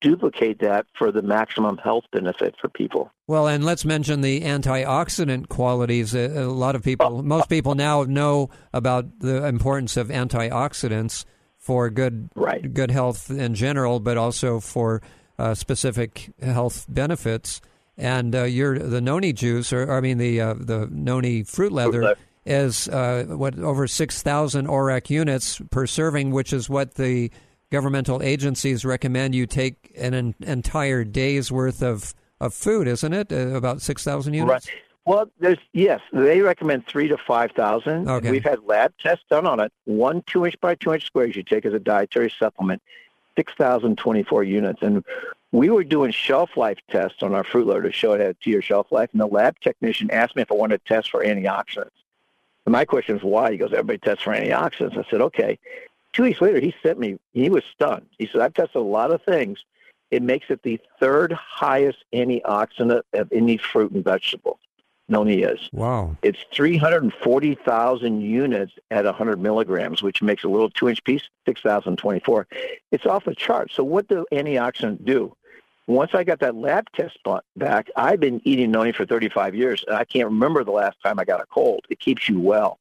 duplicate 0.00 0.60
that 0.60 0.86
for 0.94 1.10
the 1.10 1.22
maximum 1.22 1.76
health 1.78 2.04
benefit 2.12 2.54
for 2.60 2.68
people. 2.68 3.10
Well, 3.26 3.48
and 3.48 3.64
let's 3.64 3.84
mention 3.84 4.20
the 4.20 4.42
antioxidant 4.42 5.48
qualities. 5.48 6.14
A, 6.14 6.28
lot 6.46 6.76
of 6.76 6.82
people, 6.82 7.22
most 7.22 7.48
people 7.48 7.74
now 7.74 8.04
know 8.04 8.50
about 8.72 9.18
the 9.20 9.46
importance 9.46 9.96
of 9.96 10.08
antioxidants 10.08 11.24
for 11.58 11.90
good 11.90 12.28
right. 12.34 12.72
good 12.72 12.90
health 12.90 13.30
in 13.30 13.54
general, 13.54 14.00
but 14.00 14.16
also 14.16 14.60
for 14.60 15.00
uh, 15.42 15.54
specific 15.54 16.32
health 16.40 16.86
benefits. 16.88 17.60
And 17.98 18.34
uh, 18.34 18.44
your 18.44 18.78
the 18.78 19.00
noni 19.00 19.32
juice, 19.32 19.72
or, 19.72 19.92
I 19.92 20.00
mean 20.00 20.18
the 20.18 20.40
uh, 20.40 20.54
the 20.54 20.88
noni 20.90 21.42
fruit 21.42 21.72
leather. 21.72 22.02
Leather 22.02 22.16
is 22.44 22.88
uh, 22.88 23.24
what 23.28 23.56
over 23.60 23.86
6,000 23.86 24.66
ORAC 24.66 25.10
units 25.10 25.60
per 25.70 25.86
serving, 25.86 26.32
which 26.32 26.52
is 26.52 26.68
what 26.68 26.94
the 26.94 27.30
governmental 27.70 28.20
agencies 28.20 28.84
recommend 28.84 29.32
you 29.34 29.46
take 29.46 29.92
an, 29.96 30.12
an 30.12 30.34
entire 30.40 31.04
day's 31.04 31.52
worth 31.52 31.82
of, 31.82 32.14
of 32.40 32.52
food, 32.52 32.88
isn't 32.88 33.12
it? 33.12 33.32
Uh, 33.32 33.54
about 33.54 33.80
6,000 33.80 34.34
units? 34.34 34.50
Right. 34.50 34.76
Well, 35.04 35.26
there's 35.40 35.58
yes, 35.72 36.00
they 36.12 36.40
recommend 36.40 36.86
three 36.86 37.08
to 37.08 37.16
five 37.16 37.50
thousand. 37.52 38.08
Okay. 38.08 38.30
We've 38.30 38.44
had 38.44 38.60
lab 38.64 38.92
tests 39.00 39.24
done 39.28 39.48
on 39.48 39.58
it. 39.58 39.72
One 39.84 40.22
two 40.26 40.46
inch 40.46 40.54
by 40.60 40.76
two 40.76 40.94
inch 40.94 41.06
squares 41.06 41.34
you 41.34 41.42
take 41.42 41.66
as 41.66 41.74
a 41.74 41.80
dietary 41.80 42.32
supplement, 42.38 42.80
six 43.36 43.52
thousand 43.54 43.98
twenty 43.98 44.22
four 44.22 44.42
units, 44.44 44.82
and 44.82 45.04
we 45.52 45.68
were 45.68 45.84
doing 45.84 46.12
shelf 46.12 46.56
life 46.56 46.78
tests 46.90 47.22
on 47.22 47.34
our 47.34 47.44
fruit 47.44 47.66
leather 47.66 47.82
to 47.82 47.92
show 47.92 48.14
it 48.14 48.20
had 48.20 48.30
a 48.30 48.34
two 48.34 48.50
year 48.50 48.62
shelf 48.62 48.90
life. 48.90 49.10
And 49.12 49.20
the 49.20 49.26
lab 49.26 49.60
technician 49.60 50.10
asked 50.10 50.34
me 50.34 50.42
if 50.42 50.50
I 50.50 50.54
wanted 50.54 50.84
to 50.84 50.94
test 50.94 51.10
for 51.10 51.24
antioxidants. 51.24 51.90
And 52.64 52.72
my 52.72 52.84
question 52.84 53.16
is 53.16 53.22
why? 53.22 53.52
He 53.52 53.58
goes, 53.58 53.72
everybody 53.72 53.98
tests 53.98 54.24
for 54.24 54.34
antioxidants. 54.34 54.96
I 54.96 55.08
said, 55.10 55.20
okay. 55.20 55.58
Two 56.12 56.24
weeks 56.24 56.40
later, 56.40 56.60
he 56.60 56.74
sent 56.82 56.98
me, 56.98 57.18
he 57.32 57.48
was 57.48 57.64
stunned. 57.74 58.06
He 58.18 58.28
said, 58.30 58.42
I've 58.42 58.54
tested 58.54 58.76
a 58.76 58.80
lot 58.80 59.12
of 59.12 59.22
things. 59.22 59.64
It 60.10 60.22
makes 60.22 60.46
it 60.50 60.62
the 60.62 60.78
third 61.00 61.32
highest 61.32 62.04
antioxidant 62.12 63.02
of 63.14 63.32
any 63.32 63.56
fruit 63.56 63.92
and 63.92 64.04
vegetable. 64.04 64.58
Noni 65.08 65.42
is. 65.42 65.68
Wow. 65.72 66.16
It's 66.22 66.44
340,000 66.52 68.20
units 68.20 68.72
at 68.90 69.04
100 69.04 69.40
milligrams, 69.40 70.02
which 70.02 70.22
makes 70.22 70.44
a 70.44 70.48
little 70.48 70.70
two-inch 70.70 71.04
piece, 71.04 71.22
6,024. 71.46 72.46
It's 72.90 73.06
off 73.06 73.24
the 73.24 73.34
chart. 73.34 73.70
So 73.72 73.84
what 73.84 74.08
do 74.08 74.24
antioxidants 74.32 75.04
do? 75.04 75.36
once 75.86 76.14
I 76.14 76.24
got 76.24 76.40
that 76.40 76.54
lab 76.54 76.90
test 76.92 77.18
back, 77.56 77.90
I've 77.96 78.20
been 78.20 78.40
eating 78.44 78.70
noni 78.70 78.92
for 78.92 79.04
35 79.04 79.54
years, 79.54 79.84
and 79.86 79.96
I 79.96 80.04
can't 80.04 80.26
remember 80.26 80.64
the 80.64 80.70
last 80.70 80.96
time 81.02 81.18
I 81.18 81.24
got 81.24 81.40
a 81.40 81.46
cold. 81.46 81.86
It 81.90 82.00
keeps 82.00 82.28
you 82.28 82.40
well. 82.40 82.78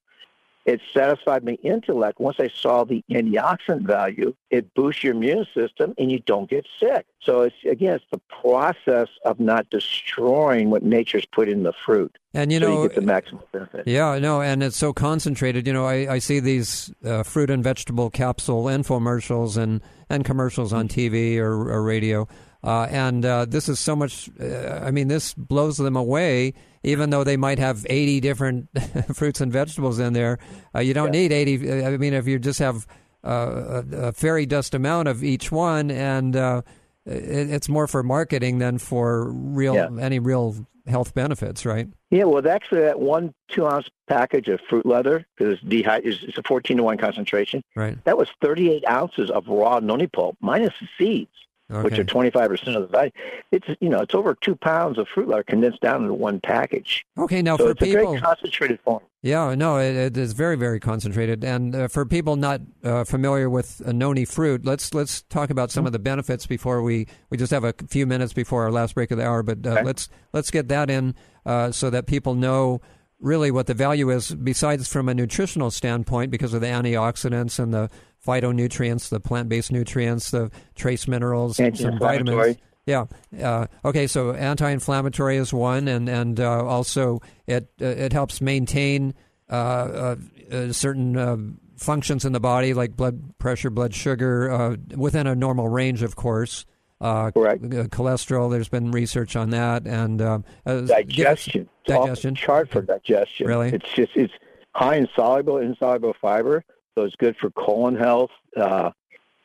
It 0.66 0.80
satisfied 0.94 1.44
my 1.44 1.58
intellect. 1.64 2.20
Once 2.20 2.38
I 2.40 2.50
saw 2.50 2.84
the 2.84 3.04
antioxidant 3.10 3.82
value, 3.82 4.36
it 4.52 4.74
boosts 4.76 5.04
your 5.04 5.16
immune 5.16 5.46
system 5.56 5.94
and 5.98 6.12
you 6.12 6.20
don't 6.20 6.50
get 6.50 6.68
sick. 6.80 7.06
So 7.24 7.42
it's 7.42 7.56
again, 7.70 7.96
it's 7.96 8.06
the 8.12 8.22
process 8.42 9.08
of 9.26 9.40
not 9.40 9.70
destroying 9.70 10.70
what 10.70 10.84
nature's 10.84 11.26
put 11.26 11.50
in 11.50 11.64
the 11.64 11.74
fruit. 11.86 12.16
And 12.34 12.52
you 12.52 12.60
so 12.60 12.68
know, 12.68 12.82
you 12.84 12.90
get 12.90 12.96
the 12.96 13.02
maximum 13.02 13.44
benefit. 13.52 13.88
Yeah, 13.88 14.18
no, 14.20 14.42
and 14.42 14.64
it's 14.64 14.78
so 14.78 14.94
concentrated. 14.94 15.68
You 15.68 15.74
know, 15.74 15.86
I, 15.86 16.14
I 16.14 16.20
see 16.20 16.40
these 16.40 16.94
uh, 17.04 17.24
fruit 17.24 17.50
and 17.50 17.64
vegetable 17.64 18.10
capsule 18.10 18.66
infomercials 18.66 19.58
and 19.58 19.82
and 20.10 20.24
commercials 20.26 20.74
on 20.74 20.88
mm-hmm. 20.88 21.16
TV 21.16 21.38
or, 21.38 21.72
or 21.72 21.84
radio 21.84 22.28
uh, 22.64 22.88
and 22.90 23.26
uh, 23.26 23.46
this 23.46 23.68
is 23.68 23.80
so 23.80 23.96
much, 23.96 24.30
uh, 24.40 24.82
I 24.84 24.92
mean, 24.92 25.08
this 25.08 25.34
blows 25.34 25.78
them 25.78 25.96
away, 25.96 26.54
even 26.84 27.10
though 27.10 27.24
they 27.24 27.38
might 27.38 27.60
have 27.60 27.86
80 27.90 28.20
different 28.20 28.70
fruits 29.14 29.42
and 29.42 29.52
vegetables 29.52 30.00
in 30.00 30.14
there. 30.14 30.38
Uh, 30.76 30.80
you 30.80 30.94
don't 30.94 31.14
yeah. 31.14 31.22
need 31.22 31.32
80. 31.32 31.72
Uh, 31.72 31.90
I 31.90 31.98
mean, 31.98 32.14
if 32.14 32.28
you 32.28 32.38
just 32.38 32.60
have 32.60 32.86
uh, 33.24 33.84
a, 33.92 33.98
a, 33.98 34.12
fairy 34.14 34.46
dust 34.46 34.76
amount 34.76 35.08
of 35.08 35.24
each 35.24 35.52
one, 35.52 35.90
and 35.90 36.36
it, 36.36 36.64
it's 37.06 37.70
more 37.70 37.88
for 37.88 38.04
marketing 38.04 38.60
than 38.60 38.78
for 38.78 39.32
real 39.32 39.76
yeah. 39.76 39.90
any 40.00 40.20
real 40.20 40.56
health 40.88 41.14
benefits, 41.14 41.66
right? 41.66 41.88
Yeah, 42.12 42.26
well, 42.26 42.48
actually, 42.48 42.82
that 42.82 43.00
one 43.00 43.34
two 43.48 43.66
ounce 43.66 43.88
package 44.08 44.50
of 44.50 44.60
fruit 44.70 44.86
leather, 44.86 45.26
because 45.36 45.54
it's, 45.54 45.64
dehy- 45.64 46.02
it's 46.04 46.38
a 46.38 46.44
14 46.44 46.78
to 46.78 46.84
1 46.84 46.98
concentration, 46.98 47.64
right. 47.76 48.04
that 48.06 48.18
was 48.18 48.28
38 48.42 48.88
ounces 48.88 49.32
of 49.32 49.48
raw 49.48 49.80
noni 49.80 50.08
pulp 50.08 50.38
minus 50.42 50.74
the 50.80 50.88
seeds 50.98 51.32
okay. 51.72 51.84
which 51.84 52.00
are 52.00 52.04
25% 52.04 52.76
of 52.76 52.82
the 52.82 52.88
value. 52.88 53.12
It's, 53.52 53.68
you 53.80 53.90
know, 53.90 54.00
it's 54.00 54.14
over 54.14 54.36
two 54.36 54.56
pounds 54.56 54.98
of 54.98 55.08
fruit 55.08 55.28
leather 55.28 55.44
condensed 55.44 55.82
down 55.82 56.04
into 56.04 56.14
one 56.14 56.40
package. 56.40 57.06
Okay, 57.18 57.42
now 57.42 57.58
so 57.58 57.66
for 57.66 57.72
it's 57.72 57.80
people. 57.80 58.02
a 58.02 58.06
very 58.10 58.22
concentrated 58.22 58.80
form. 58.82 59.02
Yeah, 59.24 59.54
no, 59.54 59.78
it, 59.78 59.96
it 59.96 60.18
is 60.18 60.34
very, 60.34 60.56
very 60.56 60.80
concentrated. 60.80 61.44
And 61.44 61.76
uh, 61.76 61.88
for 61.88 62.06
people 62.06 62.36
not 62.36 62.62
uh, 62.84 63.04
familiar 63.04 63.50
with 63.50 63.82
a 63.86 63.94
noni 63.94 64.26
fruit, 64.26 64.66
let's 64.66 64.96
let's 64.96 65.22
talk 65.24 65.52
about 65.52 65.70
some 65.70 65.82
mm-hmm. 65.82 65.88
of 65.88 65.94
the 65.94 66.00
benefits 66.00 66.48
before 66.48 66.82
we 66.82 67.08
we 67.30 67.38
just 67.38 67.52
have 67.52 67.64
a 67.64 67.74
few 67.88 68.08
minutes 68.08 68.34
before 68.34 68.64
our 68.64 68.72
last 68.72 68.96
break 68.96 69.12
of 69.12 69.20
the 69.20 69.26
hour. 69.26 69.44
But 69.44 69.66
uh, 69.66 69.70
okay. 69.70 69.84
let's 69.84 70.10
let's 70.34 70.50
get 70.50 70.70
that 70.70 70.90
in 70.90 71.14
uh, 71.46 71.72
so 71.72 71.92
that 71.92 72.08
people 72.08 72.34
know 72.34 72.82
really 73.22 73.52
what 73.52 73.68
the 73.68 73.74
value 73.74 74.10
is, 74.10 74.34
besides 74.34 74.88
from 74.88 75.08
a 75.08 75.14
nutritional 75.14 75.72
standpoint, 75.72 76.32
because 76.32 76.54
of 76.54 76.62
the 76.62 76.68
antioxidants 76.68 77.60
and 77.60 77.74
the 77.74 77.90
phytonutrients, 78.26 79.10
the 79.10 79.20
plant-based 79.20 79.72
nutrients, 79.72 80.32
the 80.32 80.52
trace 80.76 81.08
minerals, 81.08 81.60
and 81.60 81.78
some 81.78 81.98
vitamins. 81.98 82.58
Yeah. 82.86 83.06
Uh, 83.40 83.68
okay. 83.86 84.08
So 84.08 84.34
anti-inflammatory 84.34 85.38
is 85.38 85.54
one, 85.54 85.88
and 85.88 86.10
and 86.10 86.40
uh, 86.40 86.66
also 86.66 87.22
it 87.46 87.70
uh, 87.80 87.86
it 87.86 88.12
helps 88.12 88.42
maintain 88.42 89.14
uh, 89.50 89.54
uh, 89.54 90.16
uh, 90.52 90.72
certain 90.74 91.60
functions 91.78 92.26
in 92.26 92.34
the 92.34 92.40
body, 92.40 92.74
like 92.74 92.96
blood 92.96 93.38
pressure, 93.38 93.70
blood 93.70 93.94
sugar, 93.94 94.78
within 94.96 95.28
a 95.28 95.36
normal 95.36 95.68
range, 95.68 96.04
of 96.04 96.16
course. 96.16 96.66
Uh, 97.02 97.32
Correct. 97.32 97.64
cholesterol. 97.64 98.52
There's 98.52 98.70
been 98.70 98.92
research 98.92 99.36
on 99.36 99.50
that, 99.50 99.88
and 99.88 100.22
um, 100.22 100.46
uh, 100.68 100.82
digestion. 100.82 101.68
digestion. 101.86 102.36
Chart 102.36 102.70
for 102.70 102.84
digestion. 102.84 103.48
Really? 103.48 103.70
It's 103.70 103.92
just 103.92 104.12
it's 104.16 104.34
high 104.76 104.98
in 104.98 105.10
soluble, 105.16 105.58
insoluble 105.58 106.16
fiber, 106.22 106.64
so 106.96 107.04
it's 107.04 107.16
good 107.16 107.36
for 107.38 107.50
colon 107.50 107.96
health. 107.96 108.30
Uh, 108.56 108.92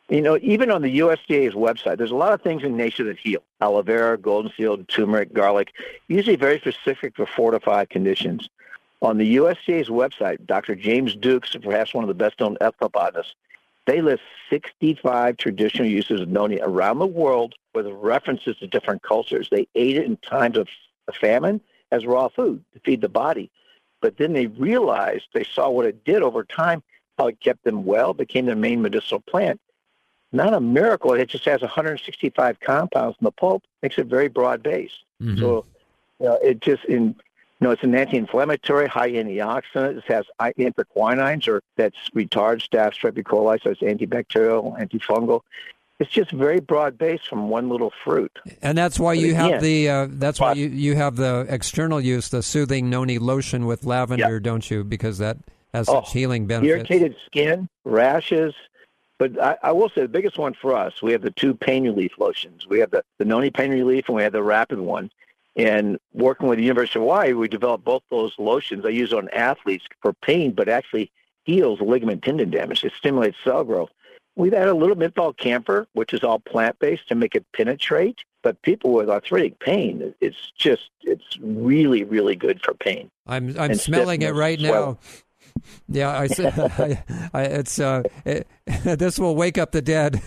you 0.09 0.20
know, 0.20 0.38
even 0.40 0.70
on 0.70 0.82
the 0.82 0.98
USDA's 1.00 1.54
website, 1.54 1.98
there's 1.98 2.12
a 2.12 2.16
lot 2.16 2.32
of 2.32 2.42
things 2.42 2.62
in 2.62 2.76
nature 2.76 3.04
that 3.04 3.18
heal. 3.18 3.42
Aloe 3.61 3.82
vera, 3.82 4.16
golden 4.16 4.52
seal, 4.57 4.76
turmeric, 4.84 5.32
garlic, 5.32 5.72
usually 6.09 6.36
very 6.36 6.61
specific 6.61 7.16
for 7.16 7.26
four 7.26 7.50
to 7.50 7.59
five 7.59 7.88
conditions. 7.88 8.48
On 9.02 9.18
the 9.18 9.36
USDA's 9.36 9.88
website, 9.88 10.46
Dr. 10.46 10.74
James 10.74 11.16
Dukes, 11.16 11.57
perhaps 11.62 11.92
one 11.92 12.04
of 12.04 12.09
the 12.09 12.14
best 12.14 12.38
known 12.38 12.57
ethnobotanists, 12.61 13.34
they 13.87 14.01
list 14.01 14.22
65 14.51 15.37
traditional 15.37 15.89
uses 15.89 16.20
of 16.20 16.28
noni 16.28 16.61
around 16.61 16.99
the 16.99 17.07
world 17.07 17.55
with 17.74 17.87
references 17.87 18.57
to 18.59 18.66
different 18.66 19.03
cultures. 19.03 19.49
They 19.51 19.68
ate 19.74 19.97
it 19.97 20.05
in 20.05 20.16
times 20.18 20.57
of 20.57 20.68
famine 21.20 21.61
as 21.93 22.05
raw 22.05 22.28
food 22.28 22.64
to 22.74 22.80
feed 22.80 23.01
the 23.01 23.09
body. 23.09 23.51
But 24.01 24.18
then 24.18 24.32
they 24.32 24.47
realized, 24.47 25.26
they 25.32 25.45
saw 25.45 25.70
what 25.70 25.87
it 25.87 26.05
did 26.05 26.22
over 26.22 26.45
time, 26.45 26.82
how 27.18 27.28
it 27.28 27.41
kept 27.41 27.64
them 27.64 27.84
well, 27.84 28.12
became 28.12 28.47
their 28.47 28.57
main 28.57 28.82
medicinal 28.82 29.20
plant 29.20 29.61
not 30.32 30.55
a 30.55 30.61
miracle. 30.61 31.14
It 31.14 31.28
just 31.28 31.45
has 31.47 31.62
165 31.62 32.61
compounds 32.61 33.16
in 33.20 33.24
the 33.24 33.32
pulp, 33.32 33.64
makes 33.82 33.99
it 33.99 34.07
very 34.07 34.28
broad 34.28 34.62
based. 34.62 35.05
Mm-hmm. 35.22 35.41
So, 35.41 35.64
you 36.20 36.26
know, 36.26 36.39
it 36.43 36.61
just 36.61 36.84
in 36.84 37.16
you 37.61 37.66
know, 37.66 37.70
it's 37.70 37.82
an 37.82 37.94
anti-inflammatory, 37.94 38.86
high 38.86 39.11
antioxidant. 39.11 39.98
It 39.98 40.04
has 40.04 40.24
anthraquinones, 40.40 41.48
or 41.48 41.62
that's 41.76 41.96
retards 42.14 42.68
staph 42.68 42.94
strep 42.94 43.22
coli, 43.22 43.62
so 43.62 43.70
it's 43.70 43.80
antibacterial, 43.80 44.78
antifungal. 44.78 45.40
It's 45.98 46.11
just 46.11 46.30
very 46.30 46.61
broad 46.61 46.98
based 46.98 47.26
from 47.26 47.48
one 47.48 47.70
little 47.70 47.90
fruit. 48.04 48.30
And 48.61 48.76
that's 48.76 49.00
why 49.00 49.14
but 49.14 49.20
you 49.20 49.30
again, 49.30 49.52
have 49.52 49.62
the 49.62 49.88
uh, 49.88 50.07
that's 50.11 50.38
why 50.38 50.52
you, 50.52 50.68
you 50.68 50.94
have 50.96 51.16
the 51.16 51.46
external 51.48 51.98
use, 51.98 52.28
the 52.28 52.42
soothing 52.42 52.90
noni 52.90 53.18
lotion 53.18 53.64
with 53.64 53.86
lavender, 53.86 54.38
don't 54.38 54.70
you? 54.70 54.84
Because 54.84 55.16
that 55.18 55.38
has 55.72 55.88
oh, 55.88 56.02
such 56.02 56.12
healing 56.12 56.46
benefits. 56.46 56.70
Irritated 56.70 57.16
skin, 57.26 57.66
rashes, 57.86 58.54
but 59.18 59.40
I, 59.42 59.57
I, 59.62 59.72
will 59.72 59.88
say 59.88 60.02
the 60.02 60.09
biggest 60.09 60.38
one 60.38 60.54
for 60.54 60.76
us, 60.76 61.00
we 61.02 61.12
have 61.12 61.22
the 61.22 61.30
two 61.30 61.54
pain 61.54 61.84
relief 61.84 62.12
lotions. 62.18 62.66
We 62.66 62.80
have 62.80 62.90
the, 62.90 63.02
the 63.18 63.24
Noni 63.24 63.50
pain 63.50 63.70
relief 63.70 64.09
and 64.09 64.16
we 64.16 64.22
have 64.22 64.32
the 64.32 64.42
rapid 64.42 64.78
one. 64.78 65.11
And 65.57 65.98
working 66.12 66.48
with 66.48 66.59
the 66.59 66.64
University 66.64 66.98
of 66.98 67.04
Hawaii, 67.04 67.32
we 67.32 67.48
developed 67.48 67.84
both 67.84 68.02
those 68.11 68.34
lotions. 68.38 68.84
I 68.84 68.90
use 68.90 69.12
on 69.12 69.30
athletes 69.30 69.86
for 70.02 70.12
pain, 70.12 70.52
but 70.52 70.68
actually 70.68 71.11
heals 71.44 71.80
ligament 71.80 72.22
tendon 72.22 72.50
damage. 72.50 72.84
It 72.84 72.92
stimulates 72.96 73.38
cell 73.42 73.64
growth. 73.64 73.90
We've 74.36 74.52
added 74.52 74.72
a 74.72 74.74
little 74.74 74.96
menthol 74.96 75.32
camphor, 75.32 75.86
which 75.94 76.12
is 76.12 76.22
all 76.22 76.40
plant-based 76.40 77.09
to 77.09 77.14
make 77.14 77.34
it 77.34 77.46
penetrate. 77.54 78.18
But 78.42 78.61
people 78.61 78.92
with 78.92 79.09
arthritic 79.09 79.59
pain, 79.59 80.14
it's 80.20 80.52
just, 80.59 80.90
it's 81.00 81.38
really, 81.40 82.04
really 82.04 82.36
good 82.36 82.61
for 82.62 82.74
pain. 82.74 83.11
I'm, 83.26 83.59
I'm 83.59 83.74
smelling 83.76 84.20
it 84.22 84.34
right 84.34 84.61
now. 84.61 84.98
Yeah, 85.88 86.11
I, 86.11 86.24
I, 86.78 87.04
I 87.32 87.42
it's 87.42 87.78
uh, 87.78 88.02
it, 88.24 88.46
this 88.66 89.18
will 89.18 89.36
wake 89.36 89.59
up 89.59 89.72
the 89.72 89.82
dead 89.82 90.20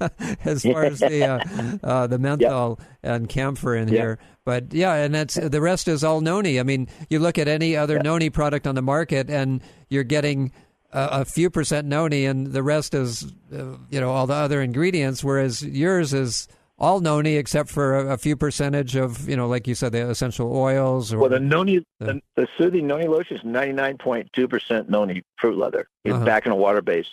as 0.44 0.62
far 0.62 0.84
as 0.84 1.00
the 1.00 1.24
uh, 1.24 1.86
uh, 1.86 2.06
the 2.06 2.18
menthol 2.18 2.78
yep. 2.78 2.88
and 3.02 3.28
camphor 3.28 3.74
in 3.76 3.88
yep. 3.88 3.96
here. 3.96 4.18
But 4.44 4.72
yeah, 4.72 4.94
and 4.94 5.14
that's 5.14 5.34
the 5.34 5.60
rest 5.60 5.88
is 5.88 6.02
all 6.02 6.20
noni. 6.20 6.58
I 6.58 6.62
mean, 6.62 6.88
you 7.08 7.18
look 7.18 7.38
at 7.38 7.48
any 7.48 7.76
other 7.76 7.94
yep. 7.94 8.04
noni 8.04 8.30
product 8.30 8.66
on 8.66 8.74
the 8.74 8.82
market, 8.82 9.30
and 9.30 9.62
you're 9.88 10.04
getting 10.04 10.52
a, 10.92 11.08
a 11.20 11.24
few 11.24 11.50
percent 11.50 11.86
noni, 11.86 12.26
and 12.26 12.48
the 12.48 12.62
rest 12.62 12.94
is 12.94 13.32
uh, 13.52 13.76
you 13.90 14.00
know 14.00 14.10
all 14.10 14.26
the 14.26 14.34
other 14.34 14.62
ingredients. 14.62 15.22
Whereas 15.22 15.62
yours 15.62 16.12
is 16.12 16.48
all 16.82 17.00
noni 17.00 17.36
except 17.36 17.70
for 17.70 17.96
a, 17.96 18.14
a, 18.14 18.18
few 18.18 18.36
percentage 18.36 18.96
of 18.96 19.28
you 19.28 19.36
know 19.36 19.46
like 19.46 19.66
you 19.66 19.74
said 19.74 19.92
the 19.92 20.10
essential 20.10 20.54
oils 20.54 21.12
or 21.12 21.18
well 21.18 21.30
the 21.30 21.40
noni 21.40 21.86
the, 22.00 22.20
the, 22.34 22.46
soothing 22.58 22.86
noni 22.86 23.06
lotion 23.06 23.36
is 23.36 23.42
99.2 23.44 24.50
percent 24.50 24.90
noni 24.90 25.22
fruit 25.36 25.56
leather. 25.56 25.86
Uh-huh. 26.04 26.24
back 26.24 26.44
in 26.44 26.52
a 26.52 26.56
water 26.56 26.82
base. 26.82 27.06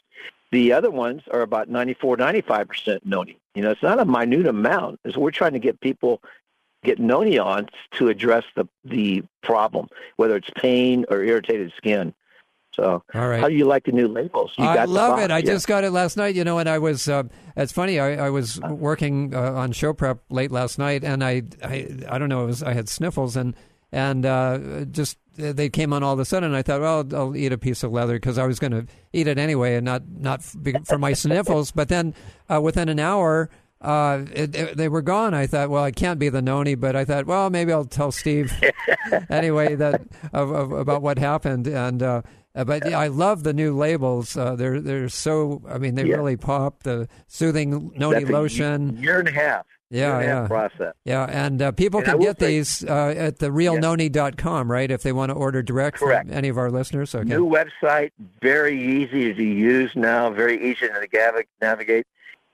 The 0.52 0.74
other 0.74 0.90
ones 0.90 1.22
are 1.32 1.42
about 1.42 1.70
94 1.70 2.18
95 2.18 2.68
percent 2.68 3.06
noni. 3.06 3.38
You 3.54 3.62
know 3.62 3.72
it's 3.72 3.84
not 3.84 4.00
a 4.00 4.06
minute 4.06 4.48
amount. 4.48 5.00
So 5.12 5.20
we're 5.20 5.32
trying 5.32 5.54
to 5.54 5.60
get 5.60 5.80
people 5.80 6.22
get 6.84 6.98
noni 7.00 7.38
on 7.38 7.70
to 7.92 8.10
address 8.10 8.46
the 8.56 8.68
the 8.84 9.24
problem 9.44 9.88
whether 10.16 10.36
it's 10.36 10.50
pain 10.56 11.06
or 11.10 11.24
irritated 11.24 11.72
skin 11.78 12.14
so, 12.80 13.04
All 13.14 13.28
right. 13.28 13.42
how 13.42 13.50
do 13.50 13.56
you 13.56 13.66
like 13.66 13.86
the 13.86 13.92
new 13.92 14.08
labels? 14.08 14.52
You 14.58 14.66
I 14.66 14.86
love 14.86 15.20
it. 15.20 15.32
I 15.32 15.42
just 15.42 15.68
got 15.68 15.84
it 15.84 15.92
last 15.92 16.16
night. 16.16 16.36
You 16.36 16.44
know, 16.44 16.60
and 16.60 16.70
I 16.70 16.80
was. 16.80 17.10
Uh, 17.10 17.24
it's 17.58 17.74
funny. 17.74 18.00
I, 18.00 18.28
I 18.28 18.30
was 18.30 18.60
working 18.62 19.36
uh, 19.36 19.54
on 19.54 19.74
show 19.74 19.94
prep 19.94 20.20
late 20.30 20.52
last 20.52 20.80
night, 20.80 21.04
and 21.04 21.24
I, 21.24 21.44
I, 21.64 21.90
I 22.08 22.18
don't 22.18 22.30
know. 22.30 22.44
It 22.44 22.48
was 22.48 22.64
I 22.64 22.74
had 22.74 22.88
sniffles, 22.88 23.36
and 23.36 23.56
and 23.92 24.26
uh, 24.26 24.86
just 24.86 25.18
they 25.36 25.70
came 25.70 25.92
on 25.92 26.04
all 26.04 26.14
of 26.14 26.20
a 26.20 26.26
sudden. 26.26 26.48
And 26.48 26.56
I 26.56 26.62
thought, 26.62 26.82
well, 26.82 26.98
I'll, 27.00 27.16
I'll 27.16 27.36
eat 27.36 27.52
a 27.52 27.58
piece 27.58 27.84
of 27.84 27.92
leather 27.92 28.14
because 28.14 28.38
I 28.38 28.46
was 28.46 28.60
going 28.60 28.72
to 28.72 28.86
eat 29.12 29.28
it 29.28 29.38
anyway, 29.38 29.76
and 29.76 29.86
not 29.86 30.04
not 30.10 30.42
for 30.42 30.98
my 30.98 31.14
sniffles. 31.14 31.72
But 31.72 31.90
then 31.90 32.14
uh, 32.52 32.62
within 32.62 32.90
an 32.90 33.00
hour. 33.00 33.50
Uh, 33.82 34.26
it, 34.34 34.54
it, 34.54 34.76
they 34.76 34.90
were 34.90 35.02
gone. 35.02 35.34
I 35.34 35.48
thought, 35.48 35.70
well, 35.70 35.86
it 35.86 35.96
can't 35.96 36.20
be 36.20 36.28
the 36.28 36.42
noni, 36.42 36.76
but 36.76 36.98
I 36.98 37.06
thought, 37.06 37.26
well, 37.26 37.50
maybe 37.50 37.72
I'll 37.72 37.86
tell 37.86 38.12
Steve 38.12 38.52
anyway 39.30 39.76
that 39.76 40.02
of, 40.34 40.52
of, 40.52 40.74
about 40.74 41.02
what 41.02 41.18
happened. 41.18 41.66
And 41.66 42.04
uh, 42.56 42.64
but 42.64 42.90
yeah, 42.90 43.00
I 43.00 43.08
love 43.08 43.44
the 43.44 43.54
new 43.54 43.76
labels. 43.76 44.36
Uh, 44.36 44.56
they're 44.56 44.82
they're 44.82 45.10
so. 45.10 45.62
I 45.70 45.78
mean, 45.78 45.96
they 45.96 46.06
yeah. 46.06 46.16
really 46.16 46.38
pop. 46.38 46.84
The 46.84 47.08
soothing 47.28 47.92
noni 47.96 48.20
That's 48.20 48.32
lotion. 48.32 48.98
year 48.98 49.20
and 49.20 49.28
a 49.28 49.32
half. 49.32 49.66
Yeah, 49.92 50.22
yeah. 50.22 50.48
Process. 50.48 50.94
Yeah, 51.04 51.26
and 51.26 51.62
uh, 51.62 51.72
people 51.72 52.00
and 52.00 52.08
can 52.08 52.20
get 52.20 52.40
say, 52.40 52.48
these 52.48 52.84
uh, 52.86 53.14
at 53.18 53.40
therealnoni.com, 53.40 54.72
right? 54.72 54.90
If 54.90 55.02
they 55.02 55.12
want 55.12 55.32
to 55.32 55.34
order 55.34 55.64
direct 55.64 55.98
Correct. 55.98 56.28
from 56.28 56.38
any 56.38 56.48
of 56.50 56.60
our 56.60 56.70
listeners. 56.70 57.16
Okay. 57.16 57.28
New 57.28 57.50
website, 57.50 58.12
very 58.42 58.80
easy 58.80 59.34
to 59.34 59.44
use 59.44 59.92
now, 59.96 60.30
very 60.30 60.58
easy 60.72 60.88
to 60.88 61.48
navigate. 61.62 62.06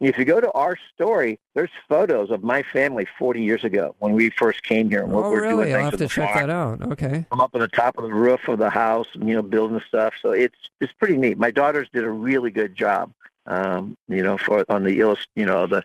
If 0.02 0.18
you 0.18 0.26
go 0.26 0.41
to 0.41 0.52
our 0.52 0.78
story, 0.93 1.39
there's 1.54 1.70
photos 1.88 2.30
of 2.30 2.43
my 2.43 2.64
family 2.64 3.08
40 3.18 3.41
years 3.41 3.64
ago 3.64 3.96
when 4.00 4.12
we 4.12 4.30
first 4.30 4.62
came 4.64 4.89
here. 4.89 5.04
And 5.04 5.12
what 5.14 5.26
oh, 5.26 5.32
we're 5.32 5.43
really? 5.43 5.66
Doing 5.66 5.76
I'll 5.76 5.91
have 5.91 6.00
to 6.00 6.08
check 6.08 6.34
farm. 6.34 6.48
that 6.48 6.54
out. 6.54 6.91
Okay. 6.91 7.26
I'm 7.32 7.39
up 7.39 7.56
on 7.56 7.62
the 7.62 7.70
top 7.70 7.98
of 7.98 8.04
the 8.04 8.14
roof 8.14 8.48
of 8.50 8.60
the 8.60 8.70
house, 8.70 9.08
you 9.14 9.34
know, 9.34 9.41
building 9.41 9.82
stuff. 9.88 10.14
So 10.22 10.32
it's 10.32 10.58
it's 10.82 10.91
pretty 10.93 11.16
neat. 11.16 11.38
My 11.38 11.50
daughters 11.52 11.88
did 11.93 12.04
a 12.04 12.10
really 12.10 12.52
good 12.52 12.76
job, 12.76 13.14
um, 13.46 13.96
you 14.10 14.22
know, 14.22 14.38
for 14.38 14.66
on 14.68 14.84
the 14.84 15.00
illust, 15.00 15.28
you 15.36 15.46
know, 15.46 15.66
the 15.66 15.84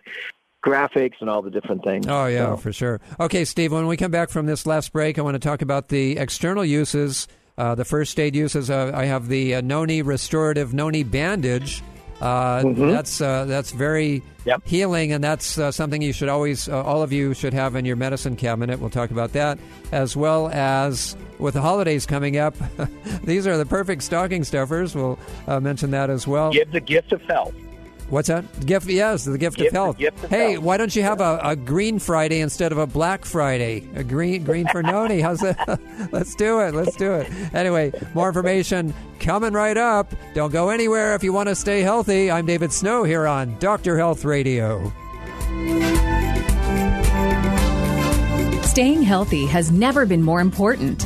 graphics 0.63 1.15
and 1.21 1.29
all 1.29 1.41
the 1.41 1.49
different 1.49 1.83
things. 1.83 2.05
Oh 2.07 2.25
yeah, 2.25 2.51
so. 2.51 2.57
for 2.57 2.73
sure. 2.73 2.99
Okay, 3.17 3.45
Steve. 3.45 3.71
When 3.71 3.87
we 3.87 3.95
come 3.95 4.11
back 4.11 4.29
from 4.29 4.45
this 4.45 4.65
last 4.65 4.91
break, 4.91 5.19
I 5.19 5.21
want 5.21 5.35
to 5.35 5.39
talk 5.39 5.61
about 5.61 5.87
the 5.87 6.17
external 6.17 6.65
uses. 6.65 7.29
Uh, 7.57 7.75
the 7.75 7.85
first 7.85 8.19
aid 8.19 8.35
uses. 8.35 8.69
Uh, 8.69 8.91
I 8.93 9.05
have 9.05 9.27
the 9.27 9.55
uh, 9.55 9.61
Noni 9.61 10.01
restorative 10.01 10.73
Noni 10.73 11.03
bandage. 11.03 11.81
Uh, 12.21 12.61
mm-hmm. 12.61 12.91
That's 12.91 13.19
uh, 13.19 13.45
that's 13.45 13.71
very 13.71 14.21
yep. 14.45 14.61
healing, 14.63 15.11
and 15.11 15.23
that's 15.23 15.57
uh, 15.57 15.71
something 15.71 16.03
you 16.03 16.13
should 16.13 16.29
always, 16.29 16.69
uh, 16.69 16.83
all 16.83 17.01
of 17.01 17.11
you 17.11 17.33
should 17.33 17.53
have 17.53 17.75
in 17.75 17.83
your 17.83 17.95
medicine 17.95 18.35
cabinet. 18.35 18.79
We'll 18.79 18.91
talk 18.91 19.09
about 19.09 19.33
that, 19.33 19.57
as 19.91 20.15
well 20.15 20.49
as 20.49 21.17
with 21.39 21.55
the 21.55 21.61
holidays 21.61 22.05
coming 22.05 22.37
up. 22.37 22.55
these 23.23 23.47
are 23.47 23.57
the 23.57 23.65
perfect 23.65 24.03
stocking 24.03 24.43
stuffers. 24.43 24.93
We'll 24.93 25.17
uh, 25.47 25.59
mention 25.59 25.89
that 25.91 26.11
as 26.11 26.27
well. 26.27 26.51
Give 26.51 26.71
the 26.71 26.79
gift 26.79 27.11
of 27.11 27.23
health. 27.23 27.55
What's 28.11 28.27
that? 28.27 28.65
Gift, 28.65 28.89
yes, 28.89 29.23
the 29.23 29.37
gift, 29.37 29.55
gift 29.55 29.69
of 29.69 29.73
health. 29.73 29.97
Gift 29.97 30.21
of 30.25 30.29
hey, 30.29 30.51
health. 30.51 30.65
why 30.65 30.75
don't 30.75 30.93
you 30.93 31.01
have 31.01 31.21
a, 31.21 31.39
a, 31.41 31.55
green 31.55 31.97
Friday 31.97 32.41
instead 32.41 32.73
of 32.73 32.77
a 32.77 32.85
black 32.85 33.23
Friday? 33.23 33.87
A 33.95 34.03
green 34.03 34.43
green 34.43 34.67
for 34.67 34.83
Noni. 34.83 35.21
How's 35.21 35.39
that? 35.39 35.79
Let's 36.11 36.35
do 36.35 36.59
it. 36.59 36.75
Let's 36.75 36.97
do 36.97 37.13
it. 37.13 37.31
Anyway, 37.53 37.93
more 38.13 38.27
information 38.27 38.93
coming 39.21 39.53
right 39.53 39.77
up. 39.77 40.13
Don't 40.33 40.51
go 40.51 40.71
anywhere 40.71 41.15
if 41.15 41.23
you 41.23 41.31
want 41.31 41.47
to 41.47 41.55
stay 41.55 41.83
healthy. 41.83 42.29
I'm 42.29 42.45
David 42.45 42.73
Snow 42.73 43.05
here 43.05 43.25
on 43.27 43.57
Doctor 43.59 43.97
Health 43.97 44.25
Radio. 44.25 44.91
Staying 48.63 49.03
healthy 49.03 49.45
has 49.45 49.71
never 49.71 50.05
been 50.05 50.21
more 50.21 50.41
important. 50.41 51.05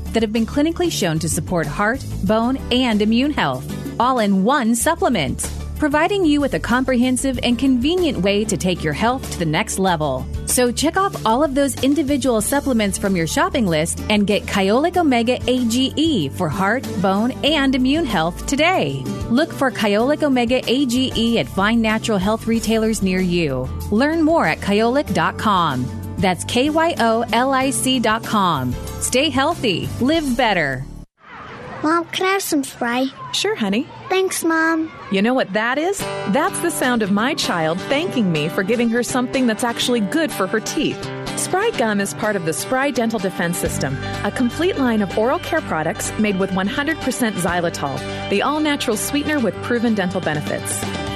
that 0.13 0.23
have 0.23 0.33
been 0.33 0.45
clinically 0.45 0.91
shown 0.91 1.19
to 1.19 1.29
support 1.29 1.67
heart, 1.67 2.03
bone, 2.23 2.57
and 2.71 3.01
immune 3.01 3.31
health 3.31 3.65
all 4.01 4.17
in 4.17 4.43
one 4.43 4.73
supplement, 4.73 5.47
providing 5.77 6.25
you 6.25 6.41
with 6.41 6.55
a 6.55 6.59
comprehensive 6.59 7.39
and 7.43 7.59
convenient 7.59 8.17
way 8.17 8.43
to 8.43 8.57
take 8.57 8.83
your 8.83 8.93
health 8.93 9.31
to 9.31 9.37
the 9.37 9.45
next 9.45 9.77
level. 9.77 10.25
So 10.47 10.71
check 10.71 10.97
off 10.97 11.23
all 11.23 11.43
of 11.43 11.53
those 11.53 11.83
individual 11.83 12.41
supplements 12.41 12.97
from 12.97 13.15
your 13.15 13.27
shopping 13.27 13.67
list 13.67 14.03
and 14.09 14.25
get 14.25 14.43
Kyolic 14.47 14.97
Omega 14.97 15.37
AGE 15.47 16.31
for 16.33 16.49
heart, 16.49 16.83
bone, 16.99 17.31
and 17.43 17.75
immune 17.75 18.05
health 18.05 18.47
today. 18.47 19.03
Look 19.29 19.53
for 19.53 19.69
Kyolic 19.69 20.23
Omega 20.23 20.61
AGE 20.67 21.37
at 21.37 21.47
fine 21.47 21.79
natural 21.79 22.17
health 22.17 22.47
retailers 22.47 23.03
near 23.03 23.19
you. 23.19 23.69
Learn 23.91 24.23
more 24.23 24.47
at 24.47 24.59
kyolic.com. 24.61 26.00
That's 26.21 26.43
K 26.45 26.69
Y 26.69 26.95
O 26.99 27.25
L 27.33 27.51
I 27.51 27.71
C.com. 27.71 28.73
Stay 28.99 29.29
healthy, 29.29 29.89
live 29.99 30.37
better. 30.37 30.85
Mom, 31.83 32.05
can 32.05 32.27
I 32.27 32.33
have 32.33 32.43
some 32.43 32.63
Spry? 32.63 33.07
Sure, 33.33 33.55
honey. 33.55 33.87
Thanks, 34.07 34.43
Mom. 34.43 34.91
You 35.11 35.23
know 35.23 35.33
what 35.33 35.51
that 35.53 35.79
is? 35.79 35.97
That's 36.29 36.59
the 36.59 36.69
sound 36.69 37.01
of 37.01 37.11
my 37.11 37.33
child 37.33 37.81
thanking 37.81 38.31
me 38.31 38.49
for 38.49 38.61
giving 38.61 38.87
her 38.89 39.01
something 39.01 39.47
that's 39.47 39.63
actually 39.63 40.01
good 40.01 40.31
for 40.31 40.45
her 40.45 40.59
teeth. 40.59 41.03
Spry 41.39 41.71
Gum 41.71 41.99
is 41.99 42.13
part 42.13 42.35
of 42.35 42.45
the 42.45 42.53
Spry 42.53 42.91
Dental 42.91 43.17
Defense 43.17 43.57
System, 43.57 43.97
a 44.23 44.31
complete 44.31 44.77
line 44.77 45.01
of 45.01 45.17
oral 45.17 45.39
care 45.39 45.61
products 45.61 46.11
made 46.19 46.37
with 46.37 46.51
100% 46.51 46.97
xylitol, 47.33 48.29
the 48.29 48.43
all 48.43 48.59
natural 48.59 48.95
sweetener 48.95 49.39
with 49.39 49.55
proven 49.63 49.95
dental 49.95 50.21
benefits. 50.21 51.10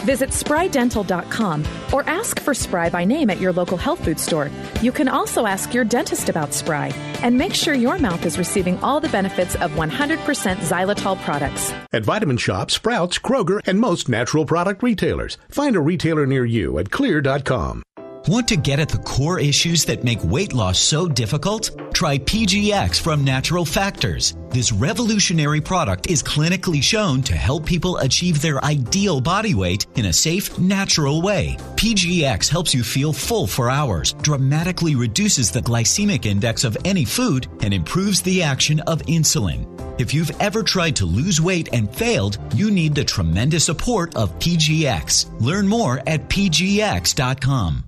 Visit 0.00 0.30
sprydental.com 0.30 1.64
or 1.92 2.02
ask 2.08 2.40
for 2.40 2.54
Spry 2.54 2.88
by 2.88 3.04
name 3.04 3.30
at 3.30 3.40
your 3.40 3.52
local 3.52 3.76
health 3.76 4.02
food 4.04 4.18
store. 4.18 4.50
You 4.80 4.92
can 4.92 5.08
also 5.08 5.46
ask 5.46 5.74
your 5.74 5.84
dentist 5.84 6.28
about 6.28 6.54
Spry 6.54 6.88
and 7.22 7.36
make 7.36 7.54
sure 7.54 7.74
your 7.74 7.98
mouth 7.98 8.24
is 8.24 8.38
receiving 8.38 8.78
all 8.78 9.00
the 9.00 9.10
benefits 9.10 9.54
of 9.56 9.72
100% 9.72 9.88
xylitol 10.56 11.20
products. 11.22 11.72
At 11.92 12.04
Vitamin 12.04 12.38
Shoppe, 12.38 12.70
Sprouts, 12.70 13.18
Kroger, 13.18 13.60
and 13.66 13.78
most 13.78 14.08
natural 14.08 14.46
product 14.46 14.82
retailers. 14.82 15.36
Find 15.50 15.76
a 15.76 15.80
retailer 15.80 16.26
near 16.26 16.44
you 16.44 16.78
at 16.78 16.86
xlear.com. 16.90 17.82
Want 18.28 18.48
to 18.48 18.56
get 18.56 18.78
at 18.78 18.90
the 18.90 18.98
core 18.98 19.40
issues 19.40 19.86
that 19.86 20.04
make 20.04 20.22
weight 20.22 20.52
loss 20.52 20.78
so 20.78 21.08
difficult? 21.08 21.70
Try 21.94 22.18
PGX 22.18 23.00
from 23.00 23.24
Natural 23.24 23.64
Factors. 23.64 24.36
This 24.50 24.72
revolutionary 24.72 25.62
product 25.62 26.10
is 26.10 26.22
clinically 26.22 26.82
shown 26.82 27.22
to 27.22 27.34
help 27.34 27.64
people 27.64 27.96
achieve 27.96 28.42
their 28.42 28.62
ideal 28.62 29.22
body 29.22 29.54
weight 29.54 29.86
in 29.94 30.04
a 30.04 30.12
safe, 30.12 30.58
natural 30.58 31.22
way. 31.22 31.56
PGX 31.76 32.50
helps 32.50 32.74
you 32.74 32.84
feel 32.84 33.14
full 33.14 33.46
for 33.46 33.70
hours, 33.70 34.12
dramatically 34.20 34.94
reduces 34.96 35.50
the 35.50 35.62
glycemic 35.62 36.26
index 36.26 36.62
of 36.62 36.76
any 36.84 37.06
food, 37.06 37.48
and 37.62 37.72
improves 37.72 38.20
the 38.20 38.42
action 38.42 38.80
of 38.80 39.00
insulin. 39.06 39.66
If 39.98 40.12
you've 40.12 40.38
ever 40.42 40.62
tried 40.62 40.96
to 40.96 41.06
lose 41.06 41.40
weight 41.40 41.70
and 41.72 41.90
failed, 41.94 42.36
you 42.54 42.70
need 42.70 42.94
the 42.94 43.04
tremendous 43.04 43.64
support 43.64 44.14
of 44.14 44.38
PGX. 44.38 45.40
Learn 45.40 45.66
more 45.66 46.02
at 46.06 46.28
pgx.com. 46.28 47.84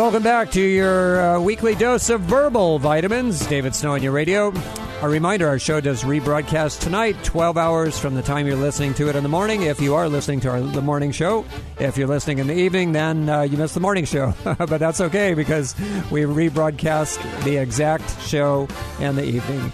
Welcome 0.00 0.22
back 0.22 0.50
to 0.52 0.62
your 0.62 1.20
uh, 1.20 1.40
weekly 1.40 1.74
dose 1.74 2.08
of 2.08 2.22
verbal 2.22 2.78
vitamins. 2.78 3.46
David 3.46 3.74
Snow 3.74 3.92
on 3.92 4.02
your 4.02 4.12
radio. 4.12 4.50
A 5.02 5.08
reminder 5.10 5.46
our 5.46 5.58
show 5.58 5.78
does 5.78 6.04
rebroadcast 6.04 6.80
tonight, 6.80 7.22
12 7.22 7.58
hours 7.58 7.98
from 7.98 8.14
the 8.14 8.22
time 8.22 8.46
you're 8.46 8.56
listening 8.56 8.94
to 8.94 9.10
it 9.10 9.14
in 9.14 9.22
the 9.22 9.28
morning. 9.28 9.60
If 9.60 9.78
you 9.78 9.94
are 9.94 10.08
listening 10.08 10.40
to 10.40 10.48
our, 10.48 10.60
the 10.62 10.80
morning 10.80 11.12
show, 11.12 11.44
if 11.78 11.98
you're 11.98 12.08
listening 12.08 12.38
in 12.38 12.46
the 12.46 12.58
evening, 12.58 12.92
then 12.92 13.28
uh, 13.28 13.42
you 13.42 13.58
missed 13.58 13.74
the 13.74 13.80
morning 13.80 14.06
show. 14.06 14.32
but 14.42 14.78
that's 14.78 15.02
okay 15.02 15.34
because 15.34 15.78
we 16.10 16.22
rebroadcast 16.22 17.44
the 17.44 17.58
exact 17.58 18.22
show 18.22 18.68
in 19.00 19.16
the 19.16 19.24
evening. 19.24 19.70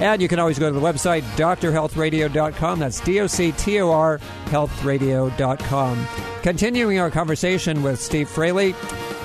And 0.00 0.20
you 0.20 0.28
can 0.28 0.38
always 0.38 0.58
go 0.58 0.72
to 0.72 0.78
the 0.78 0.84
website, 0.84 1.22
drhealthradio.com. 1.36 2.78
That's 2.78 3.00
D 3.00 3.20
O 3.20 3.26
C 3.26 3.52
T 3.52 3.80
O 3.80 3.90
R 3.90 4.18
healthradio.com. 4.46 6.06
Continuing 6.42 6.98
our 6.98 7.10
conversation 7.10 7.82
with 7.82 8.00
Steve 8.00 8.28
Fraley 8.28 8.74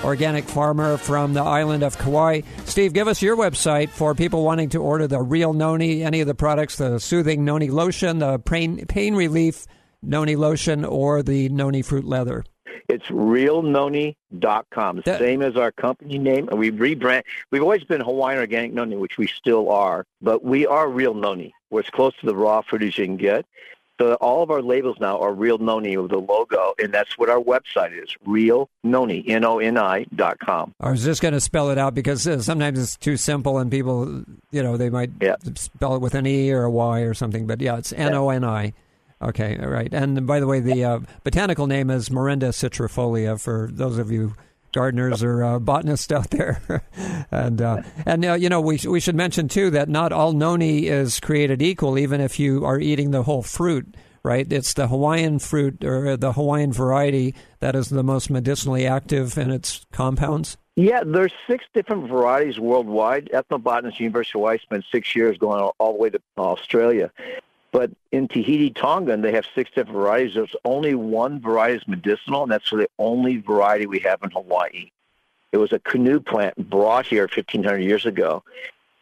organic 0.06 0.44
farmer 0.46 0.98
from 0.98 1.34
the 1.34 1.42
island 1.42 1.82
of 1.82 1.98
Kauai. 1.98 2.42
Steve, 2.66 2.94
give 2.94 3.08
us 3.08 3.24
your 3.24 3.36
website 3.36 3.90
for 3.90 4.14
people 4.14 4.44
wanting 4.44 4.70
to 4.70 4.82
order 4.82 5.08
the 5.08 5.20
real 5.20 5.52
noni, 5.52 6.04
any 6.04 6.22
of 6.22 6.28
the 6.28 6.36
products, 6.36 6.76
the 6.76 7.00
soothing 7.00 7.44
noni 7.44 7.70
lotion, 7.70 8.20
the 8.20 8.38
pain, 8.38 8.86
pain 8.86 9.16
relief 9.16 9.66
noni 10.04 10.36
lotion, 10.36 10.86
or 10.86 11.24
the 11.24 11.50
noni 11.50 11.82
fruit 11.82 12.06
leather. 12.06 12.44
It's 12.88 13.06
realnoni.com, 13.06 15.02
that, 15.06 15.20
same 15.20 15.42
as 15.42 15.56
our 15.56 15.72
company 15.72 16.18
name. 16.18 16.50
And 16.50 16.60
we 16.60 16.72
rebrand. 16.72 17.24
We've 17.52 17.62
always 17.62 17.84
been 17.84 18.02
Hawaiian 18.02 18.40
Organic 18.40 18.74
Noni, 18.74 18.96
which 18.96 19.18
we 19.18 19.28
still 19.28 19.70
are, 19.70 20.06
but 20.22 20.44
we 20.44 20.66
are 20.68 20.90
Real 20.90 21.14
Noni. 21.14 21.54
We're 21.70 21.82
as 21.82 21.90
close 21.90 22.16
to 22.18 22.26
the 22.26 22.36
raw 22.36 22.62
fruit 22.62 22.84
as 22.84 22.98
you 22.98 23.06
can 23.06 23.18
get. 23.18 23.46
So 24.00 24.16
all 24.16 24.44
of 24.44 24.52
our 24.52 24.62
labels 24.62 24.98
now 25.00 25.20
are 25.20 25.34
Real 25.34 25.58
Noni 25.58 25.96
with 25.96 26.12
the 26.12 26.18
logo, 26.18 26.74
and 26.78 26.94
that's 26.94 27.18
what 27.18 27.30
our 27.30 27.40
website 27.40 27.98
is, 27.98 28.10
Real 28.26 28.70
Noni, 28.84 29.24
N-O-N-I 29.26 30.08
dot 30.14 30.38
com. 30.40 30.74
I 30.82 30.92
was 30.92 31.04
just 31.04 31.22
going 31.22 31.34
to 31.34 31.40
spell 31.40 31.70
it 31.70 31.78
out 31.78 31.94
because 31.94 32.28
uh, 32.28 32.42
sometimes 32.42 32.78
it's 32.78 32.98
too 32.98 33.16
simple 33.16 33.58
and 33.58 33.72
people, 33.72 34.24
you 34.52 34.62
know, 34.62 34.76
they 34.76 34.90
might 34.90 35.12
yeah. 35.22 35.36
spell 35.56 35.96
it 35.96 36.02
with 36.02 36.14
an 36.14 36.28
E 36.28 36.52
or 36.52 36.64
a 36.64 36.72
Y 36.72 37.00
or 37.02 37.14
something. 37.14 37.48
But 37.48 37.62
yeah, 37.62 37.78
it's 37.78 37.94
N-O-N-I. 37.94 38.74
Okay, 39.22 39.58
all 39.62 39.70
right. 39.70 39.92
And 39.94 40.28
by 40.28 40.40
the 40.40 40.48
way, 40.48 40.60
the 40.60 40.84
uh, 40.84 41.00
botanical 41.24 41.68
name 41.68 41.90
is 41.90 42.10
Morinda 42.10 42.50
citrifolia 42.50 43.40
for 43.40 43.70
those 43.72 43.98
of 43.98 44.12
you 44.12 44.34
gardeners 44.76 45.24
or 45.24 45.44
uh, 45.44 45.58
botanists 45.58 46.12
out 46.12 46.30
there. 46.32 46.84
and 47.32 47.62
uh, 47.62 47.82
and 48.06 48.26
uh, 48.26 48.34
you 48.34 48.50
know 48.50 48.62
we 48.62 48.80
we 48.88 49.00
should 49.00 49.16
mention 49.16 49.48
too 49.48 49.72
that 49.72 49.90
not 49.90 50.12
all 50.12 50.34
noni 50.34 50.88
is 50.88 51.20
created 51.20 51.62
equal, 51.62 51.98
even 51.98 52.22
if 52.22 52.40
you 52.40 52.66
are 52.66 52.80
eating 52.80 53.12
the 53.12 53.24
whole 53.24 53.42
fruit. 53.42 53.96
Right, 54.22 54.52
it's 54.52 54.74
the 54.74 54.88
Hawaiian 54.88 55.38
fruit 55.38 55.84
or 55.86 56.18
the 56.18 56.34
Hawaiian 56.34 56.74
variety 56.74 57.36
that 57.60 57.76
is 57.76 57.90
the 57.90 58.02
most 58.02 58.32
medicinally 58.32 58.88
active 58.88 59.38
in 59.38 59.52
its 59.52 59.86
compounds. 59.92 60.58
Yeah, 60.76 61.04
there's 61.06 61.32
six 61.48 61.64
different 61.76 62.10
varieties 62.10 62.60
worldwide. 62.60 63.30
Ethnobotanist 63.32 64.00
University 64.00 64.40
of 64.40 64.42
Hawaii 64.42 64.58
spent 64.58 64.84
six 64.92 65.16
years 65.16 65.38
going 65.38 65.62
all, 65.62 65.76
all 65.78 65.94
the 65.94 66.00
way 66.00 66.10
to 66.10 66.20
Australia. 66.40 67.12
But 67.76 67.92
in 68.14 68.30
Tahiti, 68.30 68.70
Tonga, 68.70 69.18
they 69.18 69.34
have 69.34 69.44
six 69.54 69.70
different 69.70 69.98
varieties. 69.98 70.36
There's 70.36 70.56
only 70.64 70.96
one 70.96 71.42
variety 71.42 71.76
is 71.76 71.88
medicinal, 71.90 72.44
and 72.44 72.50
that's 72.50 72.70
the 72.70 72.88
only 72.98 73.36
variety 73.36 73.86
we 73.86 74.00
have 74.00 74.24
in 74.24 74.32
Hawaii. 74.32 74.92
It 75.52 75.58
was 75.58 75.74
a 75.74 75.80
canoe 75.80 76.22
plant 76.22 76.70
brought 76.70 77.06
here 77.06 77.24
1,500 77.24 77.80
years 77.80 78.06
ago, 78.06 78.46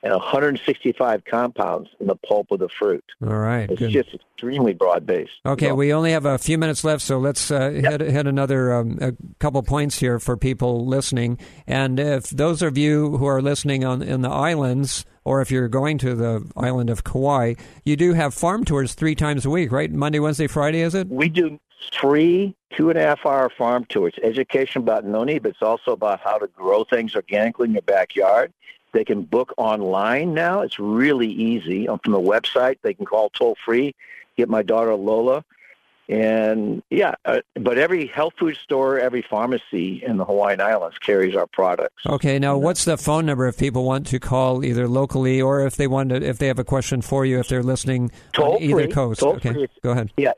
and 0.01 0.11
165 0.11 1.23
compounds 1.23 1.91
in 1.99 2.07
the 2.07 2.15
pulp 2.15 2.49
of 2.49 2.57
the 2.57 2.67
fruit. 2.67 3.05
All 3.21 3.37
right, 3.37 3.69
it's 3.69 3.77
good. 3.77 3.91
just 3.91 4.11
extremely 4.11 4.73
broad 4.73 5.05
based. 5.05 5.33
Okay, 5.45 5.67
so, 5.67 5.75
we 5.75 5.93
only 5.93 6.11
have 6.11 6.25
a 6.25 6.39
few 6.39 6.57
minutes 6.57 6.83
left, 6.83 7.03
so 7.03 7.19
let's 7.19 7.51
uh, 7.51 7.69
yep. 7.69 8.01
hit, 8.01 8.09
hit 8.09 8.25
another 8.25 8.73
um, 8.73 8.97
a 8.99 9.13
couple 9.37 9.61
points 9.61 9.99
here 9.99 10.17
for 10.17 10.35
people 10.35 10.87
listening. 10.87 11.37
And 11.67 11.99
if 11.99 12.31
those 12.31 12.63
of 12.63 12.75
you 12.75 13.17
who 13.17 13.27
are 13.27 13.39
listening 13.39 13.85
on 13.85 14.01
in 14.01 14.21
the 14.21 14.31
islands, 14.31 15.05
or 15.25 15.41
if 15.41 15.51
you're 15.51 15.67
going 15.67 15.97
to 15.99 16.15
the 16.15 16.49
island 16.55 16.89
of 16.89 17.03
Kauai, 17.03 17.55
you 17.83 17.95
do 17.95 18.13
have 18.13 18.33
farm 18.33 18.63
tours 18.63 18.93
three 18.93 19.15
times 19.15 19.45
a 19.45 19.49
week, 19.49 19.71
right? 19.71 19.91
Monday, 19.91 20.19
Wednesday, 20.19 20.47
Friday, 20.47 20.81
is 20.81 20.95
it? 20.95 21.07
We 21.07 21.29
do 21.29 21.59
free 21.99 22.55
two 22.75 22.89
and 22.89 22.97
a 22.97 23.01
half 23.01 23.25
hour 23.25 23.49
farm 23.49 23.85
tours. 23.85 24.13
Education 24.23 24.81
about 24.81 25.05
noni, 25.05 25.39
but 25.39 25.49
it's 25.49 25.61
also 25.61 25.91
about 25.91 26.19
how 26.21 26.37
to 26.37 26.47
grow 26.47 26.83
things 26.83 27.15
organically 27.15 27.67
in 27.67 27.73
your 27.73 27.81
backyard. 27.83 28.53
They 28.93 29.03
can 29.03 29.23
book 29.23 29.53
online 29.57 30.33
now. 30.33 30.61
It's 30.61 30.79
really 30.79 31.29
easy. 31.29 31.87
From 31.87 32.13
the 32.13 32.19
website, 32.19 32.77
they 32.83 32.93
can 32.93 33.05
call 33.05 33.29
toll 33.29 33.57
free. 33.65 33.95
Get 34.37 34.49
my 34.49 34.61
daughter 34.61 34.93
Lola 34.95 35.43
And 36.09 36.83
yeah, 36.89 37.15
uh, 37.23 37.39
but 37.55 37.77
every 37.77 38.07
health 38.07 38.33
food 38.37 38.57
store, 38.57 38.99
every 38.99 39.21
pharmacy 39.21 40.03
in 40.05 40.17
the 40.17 40.25
Hawaiian 40.25 40.59
Islands 40.59 40.97
carries 40.97 41.33
our 41.35 41.47
products. 41.47 42.05
Okay, 42.05 42.37
now 42.39 42.57
what's 42.57 42.83
the 42.83 42.97
phone 42.97 43.25
number 43.25 43.47
if 43.47 43.57
people 43.57 43.85
want 43.85 44.07
to 44.07 44.19
call 44.19 44.65
either 44.65 44.85
locally 44.87 45.41
or 45.41 45.65
if 45.65 45.77
they 45.77 45.87
want 45.87 46.09
to, 46.09 46.17
if 46.17 46.39
they 46.39 46.47
have 46.47 46.59
a 46.59 46.65
question 46.65 47.01
for 47.01 47.25
you 47.25 47.39
if 47.39 47.47
they're 47.47 47.63
listening 47.63 48.11
toll 48.33 48.55
on 48.55 48.63
either 48.63 48.83
free, 48.83 48.91
coast? 48.91 49.21
Toll 49.21 49.35
okay, 49.35 49.53
free. 49.53 49.69
go 49.81 49.91
ahead. 49.91 50.11
Yeah, 50.17 50.33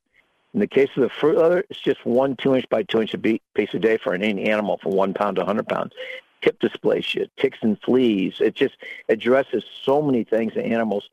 In 0.57 0.61
the 0.61 0.67
case 0.67 0.89
of 0.97 1.03
the 1.03 1.11
fruit 1.11 1.37
leather, 1.37 1.63
it's 1.69 1.79
just 1.79 2.07
one 2.07 2.35
two 2.35 2.55
inch 2.55 2.67
by 2.71 2.83
two 2.83 3.03
inch 3.03 3.15
piece 3.55 3.75
a 3.75 3.79
day 3.79 3.99
for 3.99 4.15
any 4.15 4.49
animal 4.49 4.79
from 4.79 4.93
one 4.93 5.13
pound 5.13 5.37
to 5.37 5.41
100 5.41 5.69
pounds. 5.69 5.93
Hip 6.41 6.59
dysplasia, 6.61 7.29
ticks 7.37 7.59
and 7.61 7.79
fleas. 7.83 8.41
It 8.41 8.55
just 8.55 8.79
addresses 9.11 9.65
so 9.85 10.01
many 10.01 10.25
things 10.25 10.55
in 10.57 10.63
animals. 10.63 11.11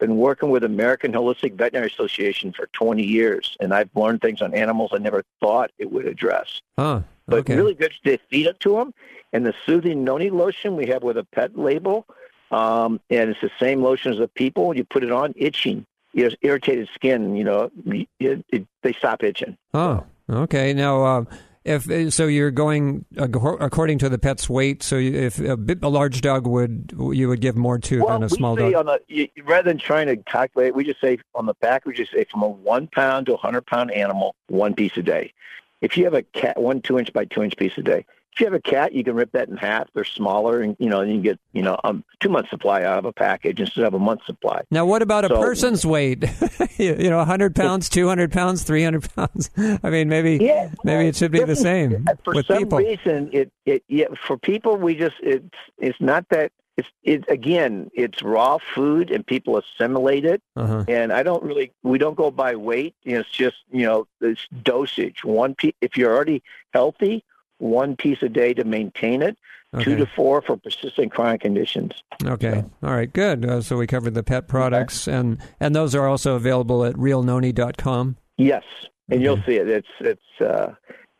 Been 0.00 0.16
working 0.16 0.50
with 0.50 0.64
American 0.64 1.12
Holistic 1.12 1.54
Veterinary 1.54 1.86
Association 1.86 2.52
for 2.52 2.66
20 2.72 3.04
years, 3.04 3.56
and 3.60 3.72
I've 3.72 3.88
learned 3.94 4.20
things 4.20 4.42
on 4.42 4.52
animals 4.52 4.90
I 4.92 4.98
never 4.98 5.22
thought 5.38 5.70
it 5.78 5.92
would 5.92 6.08
address. 6.08 6.60
Huh. 6.76 7.02
But 7.28 7.40
okay. 7.40 7.54
really 7.54 7.74
good 7.74 7.92
to 8.02 8.18
feed 8.30 8.46
it 8.46 8.58
to 8.60 8.78
them. 8.78 8.92
And 9.32 9.46
the 9.46 9.54
soothing 9.64 10.02
noni 10.02 10.30
lotion 10.30 10.74
we 10.74 10.86
have 10.86 11.04
with 11.04 11.18
a 11.18 11.24
pet 11.24 11.56
label, 11.56 12.04
um, 12.50 13.00
and 13.10 13.30
it's 13.30 13.40
the 13.40 13.50
same 13.60 13.80
lotion 13.80 14.12
as 14.12 14.18
the 14.18 14.26
people. 14.26 14.76
You 14.76 14.82
put 14.82 15.04
it 15.04 15.12
on, 15.12 15.34
itching, 15.36 15.86
irritated 16.14 16.88
skin. 16.94 17.36
You 17.36 17.44
know, 17.44 17.70
it, 17.86 18.44
it, 18.48 18.66
they 18.82 18.92
stop 18.92 19.22
itching. 19.22 19.56
Oh, 19.74 20.04
okay. 20.28 20.72
Now, 20.72 21.04
uh, 21.04 21.24
if 21.64 22.12
so, 22.12 22.26
you're 22.26 22.50
going 22.50 23.04
according 23.16 23.98
to 23.98 24.08
the 24.08 24.18
pet's 24.18 24.50
weight. 24.50 24.82
So, 24.82 24.96
if 24.96 25.38
a, 25.38 25.56
bit, 25.56 25.78
a 25.82 25.88
large 25.88 26.20
dog 26.20 26.46
would, 26.46 26.92
you 27.12 27.28
would 27.28 27.40
give 27.40 27.56
more 27.56 27.78
to 27.78 28.02
well, 28.02 28.18
than 28.18 28.24
a 28.24 28.28
small 28.28 28.56
dog. 28.56 28.74
on 28.74 28.86
the 28.86 29.30
rather 29.44 29.70
than 29.70 29.78
trying 29.78 30.08
to 30.08 30.16
calculate, 30.16 30.74
we 30.74 30.84
just 30.84 31.00
say 31.00 31.18
on 31.34 31.46
the 31.46 31.54
back, 31.54 31.86
we 31.86 31.94
just 31.94 32.12
say 32.12 32.24
from 32.30 32.42
a 32.42 32.48
one 32.48 32.88
pound 32.88 33.26
to 33.26 33.34
a 33.34 33.36
hundred 33.36 33.66
pound 33.66 33.92
animal, 33.92 34.34
one 34.48 34.74
piece 34.74 34.96
a 34.96 35.02
day. 35.02 35.32
If 35.80 35.96
you 35.96 36.04
have 36.04 36.14
a 36.14 36.22
cat, 36.22 36.60
one 36.60 36.80
two 36.80 36.98
inch 36.98 37.12
by 37.12 37.26
two 37.26 37.42
inch 37.42 37.56
piece 37.56 37.76
a 37.76 37.82
day. 37.82 38.06
If 38.34 38.40
you 38.40 38.46
have 38.46 38.54
a 38.54 38.60
cat, 38.60 38.94
you 38.94 39.04
can 39.04 39.14
rip 39.14 39.32
that 39.32 39.48
in 39.50 39.56
half. 39.58 39.88
They're 39.92 40.04
smaller, 40.04 40.62
and 40.62 40.74
you 40.78 40.88
know, 40.88 41.02
you 41.02 41.20
get 41.20 41.38
you 41.52 41.60
know 41.62 41.78
um, 41.84 42.02
two 42.20 42.30
month 42.30 42.48
supply 42.48 42.82
out 42.82 42.98
of 42.98 43.04
a 43.04 43.12
package 43.12 43.60
instead 43.60 43.84
of 43.84 43.92
a 43.94 43.98
month 43.98 44.24
supply. 44.24 44.62
Now, 44.70 44.86
what 44.86 45.02
about 45.02 45.24
a 45.26 45.28
person's 45.28 45.84
weight? 45.84 46.22
you 46.78 46.96
you 46.98 47.10
know, 47.10 47.18
100 47.18 47.54
pounds, 47.54 47.88
200 47.90 48.32
pounds, 48.32 48.62
300 48.62 49.14
pounds. 49.14 49.50
I 49.82 49.90
mean, 49.90 50.08
maybe 50.08 50.38
maybe 50.82 51.08
it 51.08 51.16
should 51.16 51.30
be 51.32 51.44
the 51.44 51.56
same 51.56 52.06
for 52.24 52.34
with 52.34 52.46
some 52.46 52.58
people. 52.58 52.78
reason 52.78 53.28
it 53.32 53.52
it 53.66 53.84
yeah 53.88 54.06
for 54.26 54.38
people 54.38 54.76
we 54.76 54.94
just 54.94 55.16
it's 55.22 55.44
it's 55.78 56.00
not 56.00 56.26
that 56.30 56.52
it's 56.78 56.88
it 57.02 57.28
again 57.28 57.90
it's 57.92 58.22
raw 58.22 58.56
food 58.74 59.10
and 59.10 59.26
people 59.26 59.58
assimilate 59.58 60.24
it 60.24 60.40
Uh-huh. 60.56 60.84
and 60.88 61.12
I 61.12 61.22
don't 61.22 61.42
really 61.42 61.70
we 61.82 61.98
don't 61.98 62.16
go 62.16 62.30
by 62.30 62.56
weight 62.56 62.94
you 63.04 63.12
know, 63.14 63.20
it's 63.20 63.28
just 63.30 63.56
you 63.70 63.84
know 63.84 64.06
it's 64.22 64.46
dosage 64.62 65.22
one 65.22 65.54
if 65.82 65.98
you're 65.98 66.14
already 66.14 66.42
healthy 66.72 67.24
one 67.62 67.96
piece 67.96 68.18
a 68.22 68.28
day 68.28 68.52
to 68.52 68.64
maintain 68.64 69.22
it 69.22 69.36
two 69.80 69.96
to 69.96 70.04
four 70.04 70.42
for 70.42 70.56
persistent 70.58 71.10
chronic 71.10 71.40
conditions 71.40 71.92
Okay. 72.24 72.62
All 72.82 72.92
right. 72.94 73.10
Good. 73.10 73.44
Uh, 73.48 73.62
so 73.62 73.78
we 73.78 73.86
covered 73.86 74.12
the 74.14 74.22
pet 74.22 74.46
products, 74.46 75.08
and 75.08 75.38
and 75.60 75.74
those 75.74 75.94
are 75.94 76.06
also 76.06 76.34
available 76.36 76.84
at 76.84 76.94
realnoni.com. 76.94 78.16
yes 78.36 78.62
and 79.10 79.22
you'll 79.22 79.42
see 79.44 79.56
it 79.56 79.68
it's 79.68 79.88
it's 80.00 80.40
uh 80.40 80.74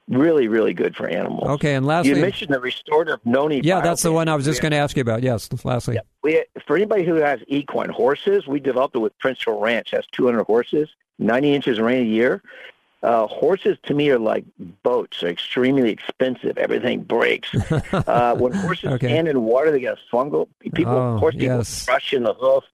really 0.09 0.49
really 0.49 0.75
good 0.75 0.95
for 0.95 1.09
animals 1.09 1.49
Okay. 1.49 1.75
And 1.75 1.87
lastly, 1.87 2.15
you 2.15 2.21
mentioned 2.21 2.53
the 2.53 2.61
restorative 2.61 3.21
noni 3.25 3.61
yeah, 3.63 3.81
that's 3.81 4.03
the 4.03 4.13
one 4.13 4.29
I 4.29 4.35
was 4.35 4.45
just 4.45 4.61
going 4.61 4.73
to 4.73 4.79
ask 4.79 4.97
you 4.97 5.01
about. 5.03 5.23
Yes. 5.23 5.49
Lastly. 5.65 5.99
we 6.23 6.45
for 6.67 6.77
anybody 6.77 7.05
who 7.05 7.15
has 7.17 7.41
equine 7.49 7.89
horses, 7.89 8.47
we 8.47 8.61
developed 8.61 8.95
it 8.97 8.99
with 8.99 9.19
Princeville 9.19 9.61
Ranch. 9.61 9.93
Has 9.93 10.05
200 10.13 10.45
horses, 10.45 10.89
90 11.19 11.55
inches 11.55 11.79
of 11.79 11.85
rain 11.87 12.03
a 12.03 12.09
year. 12.09 12.43
Uh, 13.03 13.27
horses 13.27 13.77
to 13.83 13.95
me 13.95 14.11
are 14.11 14.19
like 14.19 14.45
boats; 14.85 15.21
they're 15.21 15.31
extremely 15.31 15.91
expensive. 15.91 16.57
Everything 16.57 17.03
breaks. 17.03 17.53
uh, 17.93 18.35
when 18.37 18.53
horses 18.53 18.91
Okay. 18.93 19.09
stand 19.09 19.27
in 19.29 19.43
water, 19.43 19.71
they 19.73 19.81
get 19.81 19.99
fungal. 20.13 20.49
People, 20.61 20.93
Oh, 20.93 21.19
horse 21.19 21.35
people, 21.35 21.59
yes. 21.59 21.85
thrush 21.85 22.13
in 22.13 22.23
the 22.23 22.35
hoof, 22.35 22.65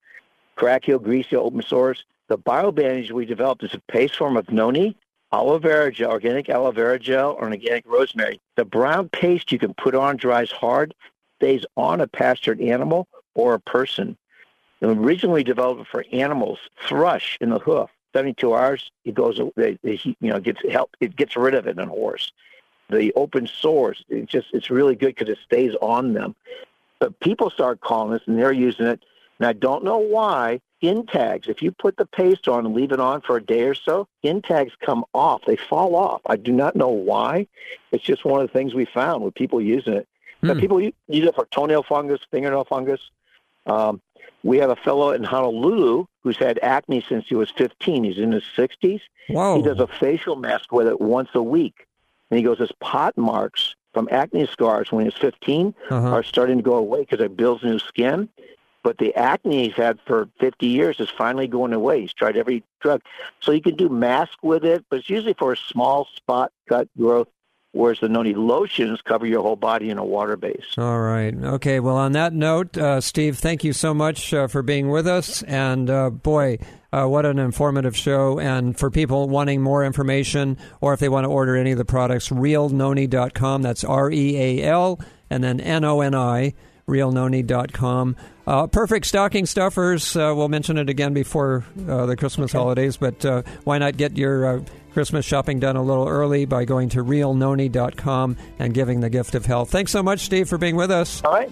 crack 0.56 0.84
heel, 0.84 0.98
grease 0.98 1.26
heel, 1.28 1.40
open 1.40 1.62
sores. 1.62 2.04
The 2.28 2.36
biobandage 2.36 3.10
we 3.10 3.24
developed 3.24 3.62
is 3.64 3.72
a 3.72 3.80
paste 3.90 4.16
form 4.16 4.36
of 4.36 4.50
noni, 4.50 4.94
aloe 5.32 5.58
vera 5.58 5.90
gel, 5.90 6.10
organic 6.10 6.50
aloe 6.50 6.72
vera 6.72 6.98
gel, 6.98 7.30
or 7.38 7.46
an 7.46 7.52
organic 7.54 7.86
rosemary. 7.86 8.38
The 8.56 8.66
brown 8.66 9.08
paste 9.08 9.50
you 9.50 9.58
can 9.58 9.72
put 9.74 9.94
on 9.94 10.18
dries 10.18 10.50
hard, 10.50 10.92
stays 11.36 11.64
on 11.78 12.02
a 12.02 12.06
pastured 12.06 12.60
animal 12.60 13.08
or 13.34 13.54
a 13.54 13.60
person. 13.60 14.18
And 14.82 14.90
originally 15.04 15.42
developed 15.42 15.88
for 15.90 16.04
animals, 16.12 16.58
thrush 16.86 17.38
in 17.40 17.48
the 17.50 17.58
hoof. 17.58 17.88
72 18.18 18.52
hours, 18.52 18.90
it 19.04 19.14
goes, 19.14 19.40
they, 19.54 19.78
they, 19.84 20.00
you 20.02 20.16
know, 20.20 20.40
gets 20.40 20.60
help. 20.68 20.96
It 20.98 21.14
gets 21.14 21.36
rid 21.36 21.54
of 21.54 21.68
it 21.68 21.78
in 21.78 21.88
a 21.88 21.90
horse. 21.90 22.32
The 22.90 23.12
open 23.14 23.46
sores, 23.46 24.04
it 24.08 24.26
just, 24.26 24.48
it's 24.52 24.70
really 24.70 24.96
good 24.96 25.14
because 25.14 25.28
it 25.28 25.38
stays 25.44 25.74
on 25.80 26.14
them. 26.14 26.34
But 26.98 27.20
people 27.20 27.48
start 27.50 27.80
calling 27.80 28.14
us 28.14 28.22
and 28.26 28.36
they're 28.36 28.52
using 28.52 28.86
it. 28.86 29.04
And 29.38 29.46
I 29.46 29.52
don't 29.52 29.84
know 29.84 29.98
why. 29.98 30.60
In 30.80 31.06
tags, 31.06 31.48
if 31.48 31.62
you 31.62 31.70
put 31.70 31.96
the 31.96 32.06
paste 32.06 32.48
on 32.48 32.66
and 32.66 32.74
leave 32.74 32.92
it 32.92 33.00
on 33.00 33.20
for 33.20 33.36
a 33.36 33.42
day 33.42 33.62
or 33.62 33.74
so, 33.74 34.08
in 34.22 34.42
tags 34.42 34.72
come 34.84 35.04
off. 35.12 35.42
They 35.46 35.56
fall 35.56 35.94
off. 35.94 36.20
I 36.26 36.36
do 36.36 36.52
not 36.52 36.74
know 36.74 36.88
why. 36.88 37.46
It's 37.92 38.04
just 38.04 38.24
one 38.24 38.40
of 38.40 38.48
the 38.48 38.52
things 38.52 38.74
we 38.74 38.84
found 38.84 39.22
with 39.22 39.34
people 39.34 39.60
using 39.60 39.94
it. 39.94 40.08
But 40.42 40.54
Hmm. 40.54 40.60
people 40.60 40.80
use 40.80 40.92
it 41.08 41.34
for 41.34 41.46
toenail 41.46 41.84
fungus, 41.84 42.20
fingernail 42.30 42.64
fungus. 42.64 43.00
Um, 43.66 44.00
we 44.42 44.58
have 44.58 44.70
a 44.70 44.76
fellow 44.76 45.10
in 45.10 45.24
Honolulu 45.24 46.06
who's 46.22 46.36
had 46.36 46.58
acne 46.62 47.04
since 47.08 47.26
he 47.28 47.34
was 47.34 47.50
15. 47.50 48.04
He's 48.04 48.18
in 48.18 48.32
his 48.32 48.44
60s. 48.56 49.00
Whoa. 49.28 49.56
He 49.56 49.62
does 49.62 49.78
a 49.80 49.86
facial 49.86 50.36
mask 50.36 50.72
with 50.72 50.86
it 50.86 51.00
once 51.00 51.30
a 51.34 51.42
week. 51.42 51.86
And 52.30 52.38
he 52.38 52.44
goes, 52.44 52.58
his 52.58 52.72
pot 52.80 53.16
marks 53.16 53.74
from 53.94 54.08
acne 54.12 54.46
scars 54.46 54.92
when 54.92 55.04
he 55.04 55.06
was 55.06 55.14
15 55.16 55.74
Uh-huh. 55.90 56.08
are 56.08 56.22
starting 56.22 56.56
to 56.58 56.62
go 56.62 56.74
away 56.76 57.00
because 57.00 57.20
it 57.20 57.36
builds 57.36 57.62
new 57.64 57.78
skin. 57.78 58.28
But 58.84 58.98
the 58.98 59.14
acne 59.16 59.64
he's 59.64 59.74
had 59.74 59.98
for 60.06 60.28
50 60.38 60.66
years 60.66 61.00
is 61.00 61.10
finally 61.10 61.48
going 61.48 61.72
away. 61.72 62.02
He's 62.02 62.12
tried 62.14 62.36
every 62.36 62.62
drug. 62.80 63.02
So 63.40 63.50
you 63.52 63.60
can 63.60 63.74
do 63.74 63.88
mask 63.88 64.38
with 64.42 64.64
it, 64.64 64.84
but 64.88 65.00
it's 65.00 65.10
usually 65.10 65.34
for 65.34 65.52
a 65.52 65.56
small 65.56 66.06
spot 66.14 66.52
cut 66.68 66.88
growth, 66.96 67.28
whereas 67.78 68.00
the 68.00 68.08
noni 68.08 68.34
lotions 68.34 69.00
cover 69.02 69.24
your 69.24 69.40
whole 69.40 69.54
body 69.54 69.88
in 69.88 69.98
a 69.98 70.04
water 70.04 70.36
base. 70.36 70.64
All 70.76 70.98
right. 70.98 71.32
Okay. 71.32 71.78
Well, 71.78 71.96
on 71.96 72.12
that 72.12 72.32
note, 72.32 72.76
uh, 72.76 73.00
Steve, 73.00 73.38
thank 73.38 73.62
you 73.62 73.72
so 73.72 73.94
much 73.94 74.34
uh, 74.34 74.48
for 74.48 74.62
being 74.62 74.88
with 74.88 75.06
us. 75.06 75.44
And 75.44 75.88
uh, 75.88 76.10
boy, 76.10 76.58
uh, 76.92 77.06
what 77.06 77.24
an 77.24 77.38
informative 77.38 77.96
show. 77.96 78.40
And 78.40 78.76
for 78.76 78.90
people 78.90 79.28
wanting 79.28 79.62
more 79.62 79.84
information 79.84 80.58
or 80.80 80.92
if 80.92 80.98
they 80.98 81.08
want 81.08 81.24
to 81.24 81.28
order 81.28 81.56
any 81.56 81.70
of 81.70 81.78
the 81.78 81.84
products, 81.84 82.30
realnoni.com. 82.30 83.62
That's 83.62 83.84
R 83.84 84.10
E 84.10 84.36
A 84.36 84.64
L 84.64 85.00
and 85.30 85.44
then 85.44 85.60
N 85.60 85.84
O 85.84 86.00
N 86.00 86.16
I, 86.16 86.54
realnoni.com. 86.88 88.16
Uh, 88.44 88.66
perfect 88.66 89.06
stocking 89.06 89.46
stuffers. 89.46 90.16
Uh, 90.16 90.32
we'll 90.34 90.48
mention 90.48 90.78
it 90.78 90.88
again 90.88 91.12
before 91.12 91.64
uh, 91.86 92.06
the 92.06 92.16
Christmas 92.16 92.50
holidays, 92.50 92.96
but 92.96 93.24
uh, 93.24 93.42
why 93.64 93.78
not 93.78 93.96
get 93.96 94.16
your 94.16 94.46
uh, 94.46 94.64
Christmas 94.98 95.24
shopping 95.24 95.60
done 95.60 95.76
a 95.76 95.82
little 95.84 96.08
early 96.08 96.44
by 96.44 96.64
going 96.64 96.88
to 96.88 97.04
realnoni.com 97.04 98.36
and 98.58 98.74
giving 98.74 98.98
the 98.98 99.08
gift 99.08 99.36
of 99.36 99.46
health. 99.46 99.70
Thanks 99.70 99.92
so 99.92 100.02
much, 100.02 100.22
Steve, 100.22 100.48
for 100.48 100.58
being 100.58 100.74
with 100.74 100.90
us. 100.90 101.22
All 101.24 101.30
right. 101.30 101.48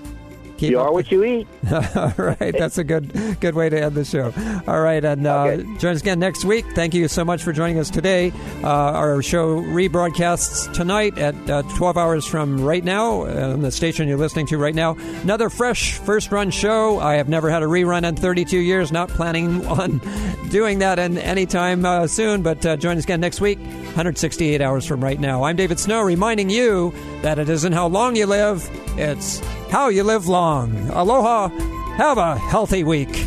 Keep 0.58 0.70
you 0.70 0.80
are 0.80 0.92
what 0.92 1.10
you 1.12 1.22
eat. 1.24 1.46
All 1.72 2.12
right, 2.16 2.54
that's 2.56 2.78
a 2.78 2.84
good 2.84 3.12
good 3.40 3.54
way 3.54 3.68
to 3.68 3.78
end 3.82 3.94
the 3.94 4.04
show. 4.04 4.32
All 4.66 4.80
right, 4.80 5.04
and 5.04 5.26
uh, 5.26 5.42
Okay. 5.46 5.62
join 5.78 5.94
us 5.94 6.00
again 6.00 6.18
next 6.18 6.44
week. 6.44 6.64
Thank 6.74 6.94
you 6.94 7.08
so 7.08 7.24
much 7.24 7.42
for 7.42 7.52
joining 7.52 7.78
us 7.78 7.90
today. 7.90 8.32
Uh, 8.62 8.68
our 8.68 9.20
show 9.22 9.60
rebroadcasts 9.60 10.72
tonight 10.72 11.18
at 11.18 11.34
uh, 11.50 11.62
12 11.76 11.96
hours 11.98 12.26
from 12.26 12.62
right 12.64 12.84
now 12.84 13.22
uh, 13.22 13.52
on 13.52 13.60
the 13.60 13.70
station 13.70 14.08
you're 14.08 14.16
listening 14.18 14.46
to 14.46 14.58
right 14.58 14.74
now. 14.74 14.96
Another 15.22 15.50
fresh 15.50 15.98
first 15.98 16.32
run 16.32 16.50
show. 16.50 17.00
I 17.00 17.14
have 17.16 17.28
never 17.28 17.50
had 17.50 17.62
a 17.62 17.66
rerun 17.66 18.04
in 18.08 18.16
32 18.16 18.58
years. 18.58 18.90
Not 18.92 19.08
planning 19.10 19.66
on 19.66 20.00
doing 20.48 20.78
that 20.78 20.98
in 20.98 21.18
anytime 21.18 21.84
uh, 21.84 22.06
soon. 22.06 22.42
But 22.42 22.64
uh, 22.64 22.76
join 22.76 22.96
us 22.98 23.04
again 23.04 23.20
next 23.20 23.40
week, 23.40 23.58
168 23.96 24.60
hours 24.60 24.84
from 24.84 25.02
right 25.02 25.18
now. 25.18 25.44
I'm 25.44 25.56
David 25.56 25.80
Snow, 25.80 26.02
reminding 26.02 26.50
you 26.50 26.92
that 27.22 27.38
it 27.38 27.48
isn't 27.48 27.72
how 27.72 27.86
long 27.86 28.14
you 28.14 28.26
live; 28.26 28.68
it's 28.98 29.38
how 29.70 29.88
you 29.88 30.02
live 30.02 30.28
long. 30.28 30.76
Aloha. 30.90 31.48
Have 31.96 32.18
a 32.18 32.36
healthy 32.36 32.84
week. 32.84 33.26